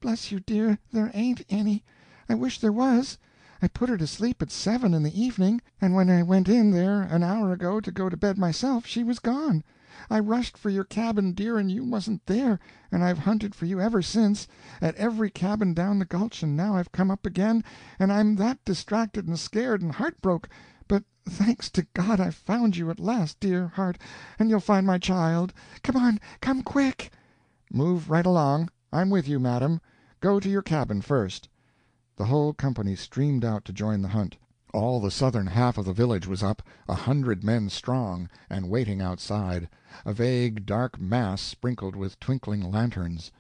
"Bless 0.01 0.30
you, 0.30 0.41
dear, 0.41 0.78
there 0.91 1.11
ain't 1.13 1.45
any. 1.47 1.86
I 2.28 2.36
wish 2.36 2.59
there 2.59 2.74
was. 2.74 3.18
I 3.61 3.70
put 3.70 3.88
her 3.88 3.97
to 3.97 4.05
sleep 4.05 4.41
at 4.41 4.51
seven 4.51 4.93
in 4.93 5.03
the 5.03 5.18
evening, 5.18 5.61
and 5.80 5.95
when 5.95 6.09
I 6.09 6.22
went 6.22 6.49
in 6.49 6.72
there 6.72 7.03
an 7.03 7.24
hour 7.24 7.53
ago 7.53 7.80
to 7.80 7.91
go 7.93 8.09
to 8.09 8.18
bed 8.18 8.38
myself 8.38 8.86
she 8.86 9.01
was 9.01 9.20
gone. 9.20 9.63
I 10.09 10.20
rushed 10.20 10.57
for 10.57 10.70
your 10.70 10.84
cabin, 10.84 11.32
dear, 11.32 11.57
and 11.57 11.72
you 11.72 11.86
wasn't 11.86 12.26
there, 12.26 12.59
and 12.91 13.05
I've 13.05 13.20
hunted 13.20 13.55
for 13.55 13.66
you 13.66 13.80
ever 13.80 14.01
since, 14.01 14.49
at 14.82 14.95
every 14.95 15.30
cabin 15.30 15.74
down 15.74 15.99
the 15.99 16.03
gulch, 16.03 16.43
and 16.43 16.57
now 16.57 16.76
I've 16.76 16.91
come 16.91 17.09
up 17.09 17.26
again, 17.26 17.63
and 17.99 18.11
I'm 18.11 18.36
that 18.36 18.66
distracted 18.66 19.30
and 19.30 19.39
scared 19.39 19.82
and 19.82 19.93
heartbroke, 19.93 20.49
but 20.88 21.04
thanks 21.28 21.72
to 21.72 21.88
God 21.96 22.20
I've 22.20 22.36
found 22.36 22.78
you 22.78 22.92
at 22.92 23.00
last, 23.00 23.40
dear 23.40 23.70
heart, 23.70 23.98
and 24.38 24.52
you'll 24.52 24.60
find 24.60 24.86
my 24.86 25.00
child. 25.00 25.52
Come 25.82 25.96
on, 25.96 26.20
come 26.42 26.62
quick!" 26.62 27.12
"Move 27.72 28.08
right 28.08 28.26
along. 28.26 28.70
I'm 28.94 29.10
with 29.10 29.28
you, 29.28 29.40
madam. 29.40 29.82
Go 30.20 30.40
to 30.40 30.48
your 30.48 30.62
cabin 30.62 31.02
first." 31.02 31.50
The 32.18 32.26
whole 32.26 32.54
company 32.54 32.96
streamed 32.96 33.44
out 33.44 33.66
to 33.66 33.74
join 33.74 34.04
the 34.04 34.10
hunt. 34.10 34.38
All 34.76 35.00
the 35.00 35.10
southern 35.10 35.48
half 35.48 35.78
of 35.80 35.86
the 35.86 35.94
village 35.94 36.28
was 36.28 36.44
up, 36.44 36.62
a 36.88 36.94
hundred 36.94 37.44
men 37.44 37.70
strong, 37.70 38.30
and 38.50 38.70
waiting 38.70 39.02
outside 39.02 39.70
a 40.06 40.14
vague 40.14 40.66
dark 40.66 41.00
mass 41.00 41.42
sprinkled 41.42 41.96
with 41.96 42.20
twinkling 42.20 42.62
lanterns. 42.62 43.32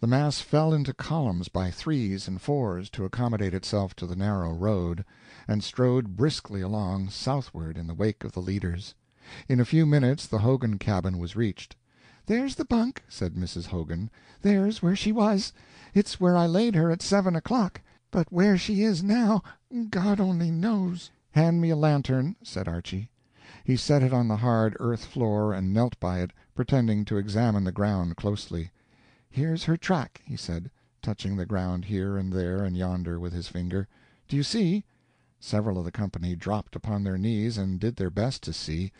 The 0.00 0.06
mass 0.06 0.40
fell 0.40 0.72
into 0.72 0.94
columns 0.94 1.48
by 1.48 1.70
threes 1.70 2.26
and 2.26 2.40
fours 2.40 2.88
to 2.90 3.04
accommodate 3.04 3.52
itself 3.52 3.94
to 3.96 4.06
the 4.06 4.16
narrow 4.16 4.54
road, 4.54 5.04
and 5.46 5.62
strode 5.62 6.16
briskly 6.16 6.62
along, 6.62 7.10
southward, 7.10 7.76
in 7.76 7.86
the 7.86 7.92
wake 7.92 8.24
of 8.24 8.32
the 8.32 8.40
leaders. 8.40 8.94
In 9.46 9.60
a 9.60 9.64
few 9.66 9.84
minutes 9.84 10.26
the 10.26 10.38
Hogan 10.38 10.78
cabin 10.78 11.18
was 11.18 11.36
reached. 11.36 11.76
"There's 12.24 12.54
the 12.54 12.64
bunk," 12.64 13.02
said 13.10 13.34
Mrs. 13.34 13.66
Hogan. 13.66 14.10
"There's 14.40 14.82
where 14.82 14.96
she 14.96 15.12
was. 15.12 15.52
It's 15.92 16.18
where 16.18 16.34
I 16.34 16.46
laid 16.46 16.74
her 16.74 16.90
at 16.90 17.02
seven 17.02 17.36
o'clock. 17.36 17.82
But 18.10 18.32
where 18.32 18.56
she 18.56 18.82
is 18.82 19.02
now, 19.02 19.42
God 19.90 20.18
only 20.18 20.50
knows." 20.50 21.10
"Hand 21.32 21.60
me 21.60 21.68
a 21.68 21.76
lantern," 21.76 22.36
said 22.42 22.66
Archy. 22.66 23.10
He 23.64 23.76
set 23.76 24.02
it 24.02 24.14
on 24.14 24.28
the 24.28 24.38
hard 24.38 24.74
earth 24.80 25.04
floor 25.04 25.52
and 25.52 25.74
knelt 25.74 26.00
by 26.00 26.20
it, 26.20 26.30
pretending 26.54 27.04
to 27.04 27.18
examine 27.18 27.64
the 27.64 27.70
ground 27.70 28.16
closely. 28.16 28.70
"Here's 29.28 29.64
her 29.64 29.76
track," 29.76 30.22
he 30.24 30.36
said. 30.36 30.70
touching 31.02 31.36
the 31.36 31.44
ground 31.44 31.84
here 31.84 32.16
and 32.16 32.32
there 32.32 32.64
and 32.64 32.78
yonder 32.78 33.20
with 33.20 33.34
his 33.34 33.48
finger. 33.48 33.86
"Do 34.26 34.36
you 34.36 34.42
see?" 34.42 34.84
Several 35.46 35.78
of 35.78 35.84
the 35.84 35.92
company 35.92 36.34
dropped 36.34 36.74
upon 36.74 37.04
their 37.04 37.18
knees 37.18 37.58
and 37.58 37.78
did 37.78 37.96
their 37.96 38.08
best 38.08 38.42
to 38.44 38.52
see. 38.54 38.92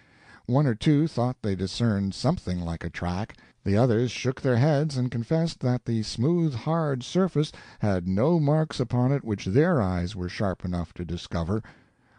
One 0.44 0.66
or 0.66 0.74
two 0.74 1.08
thought 1.08 1.40
they 1.40 1.54
discerned 1.54 2.14
something 2.14 2.60
like 2.60 2.84
a 2.84 2.90
track, 2.90 3.38
the 3.64 3.78
others 3.78 4.10
shook 4.10 4.42
their 4.42 4.58
heads 4.58 4.98
and 4.98 5.10
confessed 5.10 5.60
that 5.60 5.86
the 5.86 6.02
smooth 6.02 6.52
hard 6.52 7.02
surface 7.02 7.50
had 7.78 8.06
no 8.06 8.38
marks 8.38 8.78
upon 8.78 9.10
it 9.10 9.24
which 9.24 9.46
their 9.46 9.80
eyes 9.80 10.14
were 10.14 10.28
sharp 10.28 10.66
enough 10.66 10.92
to 10.92 11.04
discover. 11.06 11.62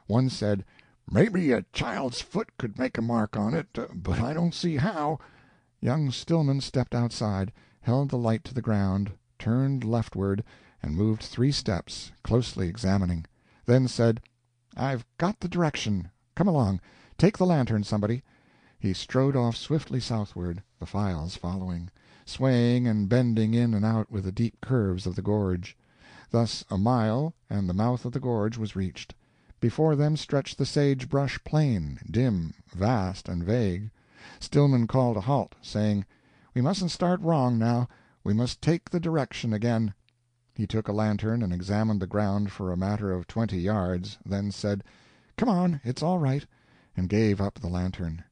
One 0.07 0.31
said, 0.31 0.65
"Maybe 1.07 1.51
a 1.51 1.65
child's 1.71 2.21
foot 2.21 2.49
could 2.57 2.79
make 2.79 2.97
a 2.97 3.03
mark 3.03 3.37
on 3.37 3.53
it, 3.53 3.77
uh, 3.77 3.89
but 3.93 4.19
I 4.19 4.33
don't 4.33 4.55
see 4.55 4.77
how." 4.77 5.19
Young 5.81 6.09
Stillman 6.09 6.61
stepped 6.61 6.95
outside, 6.95 7.53
held 7.81 8.09
the 8.09 8.17
light 8.17 8.43
to 8.45 8.55
the 8.55 8.63
ground, 8.63 9.11
turned 9.37 9.83
leftward, 9.83 10.43
and 10.81 10.95
moved 10.95 11.21
three 11.21 11.51
steps, 11.51 12.11
closely 12.23 12.67
examining; 12.67 13.27
then 13.65 13.87
said, 13.87 14.21
"I've 14.77 15.03
got 15.17 15.39
the 15.39 15.47
direction. 15.47 16.11
Come 16.35 16.47
along. 16.47 16.81
Take 17.17 17.35
the 17.35 17.47
lantern, 17.47 17.83
somebody." 17.83 18.23
He 18.77 18.93
strode 18.93 19.35
off 19.35 19.55
swiftly 19.55 19.99
southward, 19.99 20.61
the 20.77 20.85
files 20.85 21.35
following, 21.35 21.89
swaying 22.27 22.87
and 22.87 23.09
bending 23.09 23.55
in 23.55 23.73
and 23.73 23.83
out 23.83 24.11
with 24.11 24.23
the 24.23 24.31
deep 24.31 24.61
curves 24.61 25.07
of 25.07 25.15
the 25.15 25.23
gorge. 25.23 25.75
Thus 26.29 26.63
a 26.69 26.77
mile, 26.77 27.33
and 27.49 27.67
the 27.67 27.73
mouth 27.73 28.05
of 28.05 28.11
the 28.11 28.19
gorge 28.19 28.55
was 28.55 28.75
reached. 28.75 29.15
Before 29.59 29.95
them 29.95 30.15
stretched 30.15 30.59
the 30.59 30.65
sage 30.67 31.09
brush 31.09 31.43
plain, 31.43 31.97
dim, 32.11 32.53
vast, 32.71 33.27
and 33.27 33.43
vague. 33.43 33.89
Stillman 34.39 34.85
called 34.85 35.17
a 35.17 35.21
halt, 35.21 35.55
saying, 35.63 36.05
"We 36.53 36.61
mustn't 36.61 36.91
start 36.91 37.19
wrong, 37.21 37.57
now; 37.57 37.87
we 38.23 38.35
must 38.35 38.61
take 38.61 38.91
the 38.91 38.99
direction 38.99 39.53
again." 39.53 39.95
He 40.57 40.65
took 40.65 40.87
a 40.87 40.93
lantern 40.93 41.43
and 41.43 41.51
examined 41.51 41.99
the 42.01 42.07
ground 42.07 42.49
for 42.49 42.71
a 42.71 42.77
matter 42.77 43.11
of 43.11 43.27
twenty 43.27 43.59
yards, 43.59 44.17
then 44.25 44.51
said, 44.51 44.85
"Come 45.35 45.49
on, 45.49 45.81
it's 45.83 46.01
all 46.01 46.17
right," 46.17 46.45
and 46.95 47.09
gave 47.09 47.41
up 47.41 47.55
the 47.59 47.67
lantern. 47.67 48.23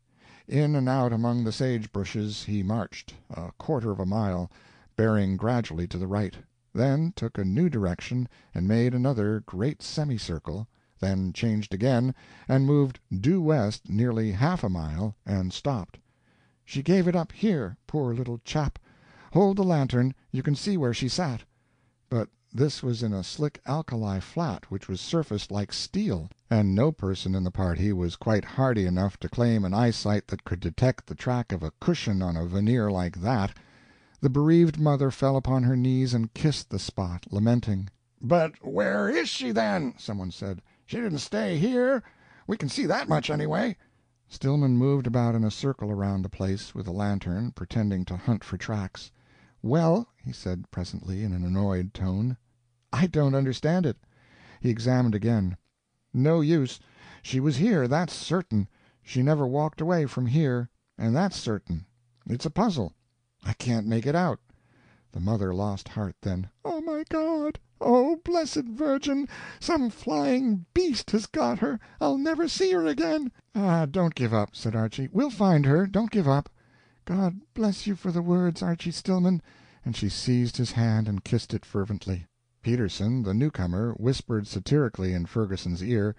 In 0.48 0.74
and 0.74 0.88
out 0.88 1.12
among 1.12 1.44
the 1.44 1.52
sage 1.52 1.92
bushes 1.92 2.46
he 2.46 2.64
marched, 2.64 3.14
a 3.30 3.52
quarter 3.58 3.92
of 3.92 4.00
a 4.00 4.06
mile, 4.06 4.50
bearing 4.96 5.36
gradually 5.36 5.86
to 5.90 5.98
the 5.98 6.08
right; 6.08 6.38
then 6.72 7.12
took 7.14 7.38
a 7.38 7.44
new 7.44 7.68
direction 7.70 8.30
and 8.56 8.70
made 8.70 8.94
another 8.94 9.42
great 9.42 9.82
semicircle 9.82 10.66
then 11.02 11.34
changed 11.34 11.74
again, 11.74 12.16
and 12.48 12.66
moved 12.66 13.02
due 13.20 13.42
west 13.42 13.90
nearly 13.90 14.32
half 14.32 14.64
a 14.64 14.70
mile, 14.70 15.14
and 15.26 15.52
stopped. 15.52 16.00
"She 16.64 16.84
gave 16.84 17.06
it 17.06 17.18
up 17.18 17.34
here, 17.34 17.76
poor 17.86 18.14
little 18.14 18.40
chap. 18.46 18.80
Hold 19.34 19.58
the 19.58 19.66
lantern, 19.66 20.16
you 20.32 20.42
can 20.42 20.56
see 20.56 20.78
where 20.78 20.94
she 20.94 21.10
sat." 21.10 21.44
This 22.56 22.84
was 22.84 23.02
in 23.02 23.14
a 23.14 23.24
slick 23.24 23.60
alkali 23.66 24.20
flat 24.20 24.70
which 24.70 24.88
was 24.88 25.02
surfaced 25.02 25.50
like 25.50 25.74
steel, 25.74 26.30
and 26.52 26.76
no 26.76 26.92
person 26.92 27.34
in 27.34 27.44
the 27.44 27.50
party 27.50 27.92
was 27.92 28.16
quite 28.16 28.46
hardy 28.46 28.86
enough 28.86 29.18
to 29.22 29.28
claim 29.28 29.66
an 29.66 29.74
eyesight 29.74 30.28
that 30.28 30.44
could 30.44 30.60
detect 30.60 31.08
the 31.08 31.16
track 31.16 31.52
of 31.52 31.64
a 31.64 31.72
cushion 31.80 32.22
on 32.22 32.38
a 32.38 32.46
veneer 32.46 32.92
like 32.92 33.22
that. 33.22 33.58
The 34.22 34.30
bereaved 34.30 34.80
mother 34.80 35.10
fell 35.10 35.36
upon 35.36 35.64
her 35.64 35.76
knees 35.76 36.14
and 36.14 36.32
kissed 36.36 36.70
the 36.70 36.78
spot, 36.78 37.26
lamenting. 37.32 37.90
"But 38.22 38.64
where 38.64 39.10
is 39.10 39.28
she, 39.30 39.52
then?" 39.52 39.96
some 39.98 40.20
one 40.20 40.30
said. 40.30 40.62
She 40.86 40.98
didn't 40.98 41.18
stay 41.18 41.58
here. 41.58 42.04
We 42.46 42.56
can 42.56 42.70
see 42.70 42.86
that 42.86 43.10
much, 43.10 43.32
anyway." 43.32 43.78
Stillman 44.30 44.78
moved 44.78 45.08
about 45.08 45.34
in 45.34 45.44
a 45.44 45.50
circle 45.50 45.90
around 45.90 46.22
the 46.22 46.30
place, 46.30 46.76
with 46.76 46.86
the 46.86 46.94
lantern, 46.94 47.52
pretending 47.52 48.06
to 48.06 48.16
hunt 48.16 48.44
for 48.44 48.58
tracks. 48.58 49.10
"Well," 49.64 50.08
he 50.24 50.32
said, 50.32 50.70
presently, 50.70 51.24
in 51.24 51.34
an 51.34 51.44
annoyed 51.44 51.96
tone, 51.96 52.38
"I 52.96 53.08
don't 53.08 53.34
understand 53.34 53.88
it." 53.88 53.98
He 54.62 54.70
examined 54.70 55.16
again. 55.16 55.58
"No 56.14 56.42
use. 56.42 56.80
She 57.24 57.40
was 57.40 57.58
here, 57.58 57.88
that's 57.88 58.14
certain. 58.14 58.68
She 59.02 59.24
never 59.24 59.48
walked 59.48 59.82
away 59.82 60.06
from 60.06 60.28
here, 60.28 60.70
and 60.96 61.16
that's 61.16 61.36
certain. 61.36 61.88
It's 62.28 62.46
a 62.46 62.52
puzzle. 62.52 62.94
I 63.44 63.54
can't 63.54 63.88
make 63.88 64.06
it 64.06 64.14
out." 64.14 64.42
The 65.12 65.20
mother 65.20 65.56
lost 65.56 65.88
heart 65.88 66.18
then. 66.22 66.52
"Oh, 66.64 66.82
my 66.82 67.04
God! 67.10 67.58
Oh, 67.82 68.18
blessed 68.18 68.66
Virgin, 68.66 69.28
some 69.60 69.90
flying 69.90 70.68
beast 70.76 71.10
has 71.10 71.26
got 71.26 71.58
her! 71.58 71.80
I'll 72.00 72.20
never 72.20 72.48
see 72.48 72.74
her 72.74 72.86
again!" 72.86 73.32
"Ah, 73.56 73.88
don't 73.88 74.14
give 74.14 74.36
up," 74.36 74.56
said 74.56 74.76
Archy. 74.76 75.10
"We'll 75.12 75.32
find 75.32 75.66
her 75.66 75.88
don't 75.88 76.12
give 76.12 76.28
up." 76.28 76.48
"God 77.06 77.42
bless 77.56 77.88
you 77.88 77.96
for 77.96 78.12
the 78.12 78.22
words, 78.22 78.62
Archy 78.62 78.92
Stillman!" 78.92 79.42
and 79.84 79.96
she 79.96 80.10
seized 80.10 80.58
his 80.58 80.74
hand 80.74 81.08
and 81.08 81.24
kissed 81.24 81.56
it 81.56 81.66
fervently. 81.66 82.28
Peterson, 82.64 83.24
the 83.24 83.34
newcomer, 83.34 83.92
whispered 83.98 84.48
satirically 84.48 85.14
in 85.14 85.26
Ferguson's 85.26 85.84
ear, 85.84 86.16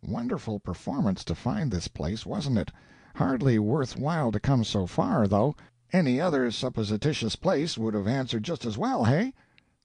"Wonderful 0.00 0.60
performance 0.60 1.24
to 1.24 1.34
find 1.34 1.72
this 1.72 1.88
place, 1.88 2.24
wasn't 2.24 2.56
it? 2.56 2.70
Hardly 3.16 3.58
worth 3.58 3.98
while 3.98 4.30
to 4.30 4.38
come 4.38 4.62
so 4.62 4.86
far, 4.86 5.26
though. 5.26 5.56
Any 5.92 6.20
other 6.20 6.52
supposititious 6.52 7.34
place 7.34 7.76
would 7.76 7.94
have 7.94 8.06
answered 8.06 8.44
just 8.44 8.64
as 8.64 8.78
well, 8.78 9.06
hey?" 9.06 9.34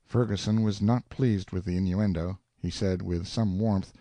Ferguson 0.05 0.61
was 0.61 0.83
not 0.83 1.09
pleased 1.09 1.49
with 1.49 1.65
the 1.65 1.77
innuendo. 1.77 2.37
He 2.59 2.69
said, 2.69 3.01
with 3.01 3.25
some 3.27 3.57
warmth, 3.57 3.91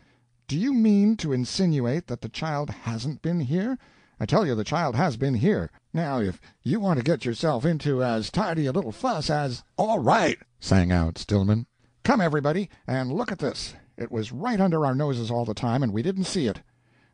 "Do 0.46 0.58
you 0.58 0.74
mean 0.74 1.16
to 1.16 1.32
insinuate 1.32 2.08
that 2.08 2.20
the 2.20 2.28
child 2.28 2.68
hasn't 2.68 3.22
been 3.22 3.40
here? 3.40 3.78
I 4.20 4.26
tell 4.26 4.44
you 4.46 4.54
the 4.54 4.64
child 4.64 4.94
has 4.96 5.16
been 5.16 5.32
here. 5.32 5.70
Now 5.94 6.18
if 6.18 6.42
you 6.62 6.78
want 6.78 6.98
to 6.98 7.04
get 7.04 7.24
yourself 7.24 7.64
into 7.64 8.04
as 8.04 8.30
tidy 8.30 8.66
a 8.66 8.72
little 8.72 8.92
fuss 8.92 9.30
as 9.30 9.64
"All 9.78 9.98
right!" 9.98 10.38
sang 10.60 10.92
out 10.92 11.16
Stillman. 11.16 11.64
"Come, 12.04 12.20
everybody, 12.20 12.68
and 12.84 13.12
look 13.12 13.30
at 13.30 13.38
this. 13.38 13.74
It 13.96 14.10
was 14.10 14.32
right 14.32 14.60
under 14.60 14.84
our 14.84 14.92
noses 14.92 15.30
all 15.30 15.44
the 15.44 15.54
time, 15.54 15.84
and 15.84 15.92
we 15.92 16.02
didn't 16.02 16.24
see 16.24 16.48
it. 16.48 16.60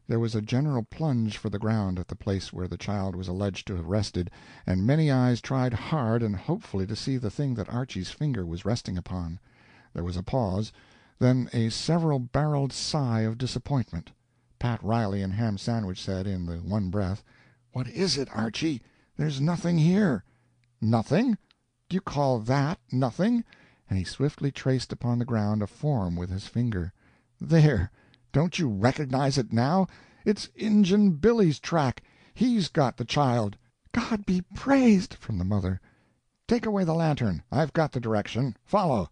There 0.07 0.19
was 0.19 0.35
a 0.35 0.41
general 0.41 0.83
plunge 0.83 1.37
for 1.37 1.51
the 1.51 1.59
ground 1.59 1.99
at 1.99 2.09
the 2.09 2.17
place 2.17 2.55
where 2.55 2.67
the 2.67 2.79
child 2.79 3.15
was 3.15 3.29
alleged 3.29 3.67
to 3.67 3.77
have 3.77 3.85
rested, 3.85 4.31
and 4.67 4.87
many 4.87 5.11
eyes 5.11 5.43
tried 5.43 5.75
hard 5.75 6.23
and 6.23 6.35
hopefully 6.35 6.87
to 6.87 6.97
see 6.97 7.19
the 7.19 7.29
thing 7.31 7.53
that 7.57 7.69
Archy's 7.69 8.09
finger 8.09 8.47
was 8.47 8.65
resting 8.65 8.97
upon. 8.97 9.39
There 9.93 10.05
was 10.05 10.17
a 10.17 10.23
pause, 10.23 10.73
then 11.19 11.51
a 11.53 11.69
several 11.69 12.19
barreled 12.19 12.73
sigh 12.73 13.21
of 13.21 13.37
disappointment. 13.37 14.11
Pat 14.59 14.83
Riley 14.83 15.21
and 15.21 15.35
Ham 15.35 15.59
Sandwich 15.59 16.03
said, 16.03 16.27
in 16.27 16.47
the 16.47 16.61
one 16.61 16.89
breath, 16.89 17.23
"What 17.73 17.89
is 17.89 18.17
it, 18.17 18.31
Archy? 18.35 18.81
There's 19.19 19.39
nothing 19.39 19.77
here." 19.77 20.25
"Nothing? 20.81 21.37
Do 21.91 21.95
you 21.95 22.01
call 22.01 22.39
that 22.39 22.81
nothing?" 22.91 23.45
And 23.89 23.99
he 23.99 24.05
swiftly 24.05 24.53
traced 24.53 24.93
upon 24.93 25.19
the 25.19 25.25
ground 25.25 25.63
a 25.63 25.67
form 25.67 26.15
with 26.15 26.29
his 26.29 26.47
finger. 26.47 26.93
"There! 27.41 27.91
Don't 28.33 28.59
you 28.59 28.69
recognize 28.69 29.39
it 29.39 29.53
now? 29.53 29.87
It's 30.25 30.51
Injun 30.55 31.13
Billy's 31.13 31.59
track. 31.59 32.03
He's 32.35 32.69
got 32.69 32.99
the 32.99 33.05
child." 33.07 33.57
"God 33.93 34.27
be 34.27 34.43
praised!" 34.55 35.15
from 35.15 35.39
the 35.39 35.45
mother. 35.45 35.81
"Take 36.47 36.67
away 36.67 36.85
the 36.85 36.95
lantern. 36.95 37.43
I've 37.51 37.73
got 37.73 37.93
the 37.93 38.01
direction. 38.01 38.57
Follow." 38.63 39.11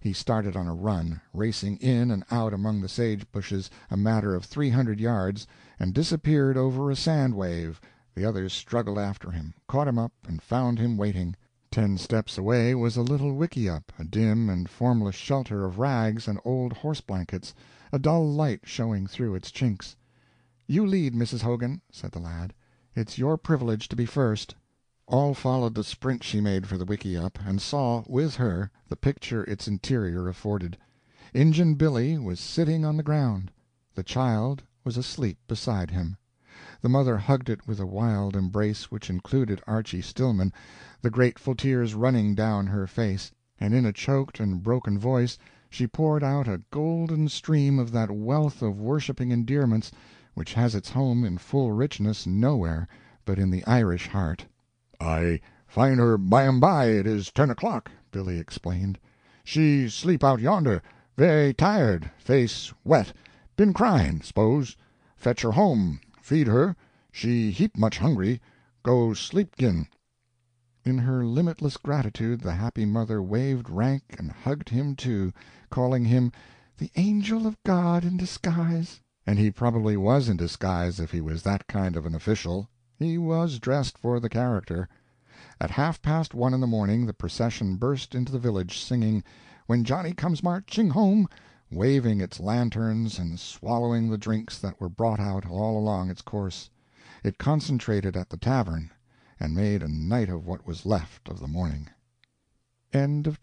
He 0.00 0.14
started 0.14 0.56
on 0.56 0.66
a 0.66 0.74
run, 0.74 1.20
racing 1.32 1.76
in 1.78 2.10
and 2.10 2.24
out 2.30 2.54
among 2.54 2.80
the 2.80 2.88
sage 2.88 3.30
bushes 3.30 3.70
a 3.90 3.96
matter 3.96 4.34
of 4.34 4.44
three 4.44 4.70
hundred 4.70 5.00
yards, 5.00 5.46
and 5.78 5.92
disappeared 5.92 6.56
over 6.56 6.90
a 6.90 6.96
sand 6.96 7.34
wave. 7.34 7.80
The 8.14 8.24
others 8.24 8.54
struggled 8.54 8.98
after 8.98 9.30
him, 9.30 9.52
caught 9.66 9.88
him 9.88 9.98
up, 9.98 10.12
and 10.26 10.40
found 10.40 10.78
him 10.78 10.96
waiting. 10.96 11.36
Ten 11.74 11.98
steps 11.98 12.38
away 12.38 12.72
was 12.76 12.96
a 12.96 13.02
little 13.02 13.34
wickiup, 13.34 13.90
a 13.98 14.04
dim 14.04 14.48
and 14.48 14.68
formless 14.70 15.16
shelter 15.16 15.64
of 15.64 15.76
rags 15.80 16.28
and 16.28 16.38
old 16.44 16.72
horse 16.72 17.00
blankets 17.00 17.52
a 17.92 17.98
dull 17.98 18.32
light 18.32 18.60
showing 18.62 19.08
through 19.08 19.34
its 19.34 19.50
chinks. 19.50 19.96
"You 20.68 20.86
lead, 20.86 21.14
Mrs. 21.14 21.42
Hogan," 21.42 21.80
said 21.90 22.12
the 22.12 22.20
lad. 22.20 22.54
"It's 22.94 23.18
your 23.18 23.36
privilege 23.36 23.88
to 23.88 23.96
be 23.96 24.06
first." 24.06 24.54
All 25.08 25.34
followed 25.34 25.74
the 25.74 25.82
sprint 25.82 26.22
she 26.22 26.40
made 26.40 26.68
for 26.68 26.78
the 26.78 26.86
wickiup, 26.86 27.40
and 27.44 27.60
saw, 27.60 28.04
with 28.06 28.36
her, 28.36 28.70
the 28.88 28.94
picture 28.94 29.42
its 29.42 29.66
interior 29.66 30.28
afforded. 30.28 30.78
Injun 31.34 31.74
Billy 31.74 32.18
was 32.18 32.38
sitting 32.38 32.84
on 32.84 32.96
the 32.96 33.02
ground. 33.02 33.50
The 33.96 34.04
child 34.04 34.62
was 34.84 34.96
asleep 34.96 35.38
beside 35.48 35.90
him. 35.90 36.18
The 36.84 36.90
mother 36.90 37.16
hugged 37.16 37.48
it 37.48 37.66
with 37.66 37.80
a 37.80 37.86
wild 37.86 38.36
embrace 38.36 38.90
which 38.90 39.08
included 39.08 39.62
Archy 39.66 40.02
Stillman, 40.02 40.52
the 41.00 41.08
grateful 41.08 41.54
tears 41.54 41.94
running 41.94 42.34
down 42.34 42.66
her 42.66 42.86
face, 42.86 43.32
and 43.58 43.72
in 43.72 43.86
a 43.86 43.92
choked 43.94 44.38
and 44.38 44.62
broken 44.62 44.98
voice 44.98 45.38
she 45.70 45.86
poured 45.86 46.22
out 46.22 46.46
a 46.46 46.60
golden 46.70 47.30
stream 47.30 47.78
of 47.78 47.90
that 47.92 48.10
wealth 48.10 48.60
of 48.60 48.78
worshiping 48.82 49.30
endearments 49.30 49.92
which 50.34 50.52
has 50.52 50.74
its 50.74 50.90
home 50.90 51.24
in 51.24 51.38
full 51.38 51.72
richness 51.72 52.26
nowhere 52.26 52.86
but 53.24 53.38
in 53.38 53.48
the 53.50 53.64
Irish 53.64 54.08
heart. 54.08 54.44
"I 55.00 55.40
find 55.66 55.98
her 55.98 56.18
by'm 56.18 56.60
by 56.60 56.88
it 56.90 57.06
is 57.06 57.32
ten 57.32 57.48
o'clock," 57.48 57.90
Billy 58.10 58.38
explained. 58.38 58.98
"She 59.42 59.88
sleep 59.88 60.22
out 60.22 60.38
yonder 60.38 60.82
very 61.16 61.54
tired 61.54 62.10
face 62.18 62.74
wet 62.84 63.14
been 63.56 63.72
crying, 63.72 64.20
s'pose. 64.20 64.76
Fetch 65.16 65.40
her 65.40 65.52
home 65.52 66.00
feed 66.24 66.46
her 66.46 66.74
she 67.12 67.50
heap 67.50 67.76
much 67.76 67.98
hungry 67.98 68.40
go 68.82 69.12
sleep 69.12 69.54
gin." 69.58 69.86
In 70.82 70.96
her 70.96 71.22
limitless 71.22 71.76
gratitude 71.76 72.40
the 72.40 72.54
happy 72.54 72.86
mother 72.86 73.22
waved 73.22 73.68
rank 73.68 74.16
and 74.18 74.32
hugged 74.32 74.70
him, 74.70 74.96
too, 74.96 75.34
calling 75.68 76.06
him 76.06 76.32
"the 76.78 76.90
angel 76.96 77.46
of 77.46 77.62
God 77.62 78.06
in 78.06 78.16
disguise." 78.16 79.02
And 79.26 79.38
he 79.38 79.50
probably 79.50 79.98
was 79.98 80.30
in 80.30 80.38
disguise 80.38 80.98
if 80.98 81.10
he 81.10 81.20
was 81.20 81.42
that 81.42 81.66
kind 81.66 81.94
of 81.94 82.06
an 82.06 82.14
official. 82.14 82.70
He 82.98 83.18
was 83.18 83.58
dressed 83.58 83.98
for 83.98 84.18
the 84.18 84.30
character. 84.30 84.88
At 85.60 85.72
half 85.72 86.00
past 86.00 86.32
one 86.32 86.54
in 86.54 86.60
the 86.62 86.66
morning 86.66 87.04
the 87.04 87.12
procession 87.12 87.76
burst 87.76 88.14
into 88.14 88.32
the 88.32 88.38
village, 88.38 88.78
singing 88.78 89.22
"When 89.66 89.84
Johnny 89.84 90.14
Comes 90.14 90.42
Marching 90.42 90.88
Home," 90.88 91.28
waving 91.74 92.20
its 92.20 92.38
lanterns 92.38 93.18
and 93.18 93.38
swallowing 93.38 94.08
the 94.08 94.18
drinks 94.18 94.58
that 94.58 94.80
were 94.80 94.88
brought 94.88 95.20
out 95.20 95.44
all 95.46 95.76
along 95.76 96.08
its 96.08 96.22
course. 96.22 96.70
It 97.22 97.38
concentrated 97.38 98.16
at 98.16 98.30
the 98.30 98.36
tavern, 98.36 98.90
and 99.40 99.54
made 99.54 99.82
a 99.82 99.88
night 99.88 100.28
of 100.28 100.46
what 100.46 100.66
was 100.66 100.86
left 100.86 101.28
of 101.28 101.40
the 101.40 101.48
morning. 101.48 101.88
End 102.92 103.26
of 103.26 103.40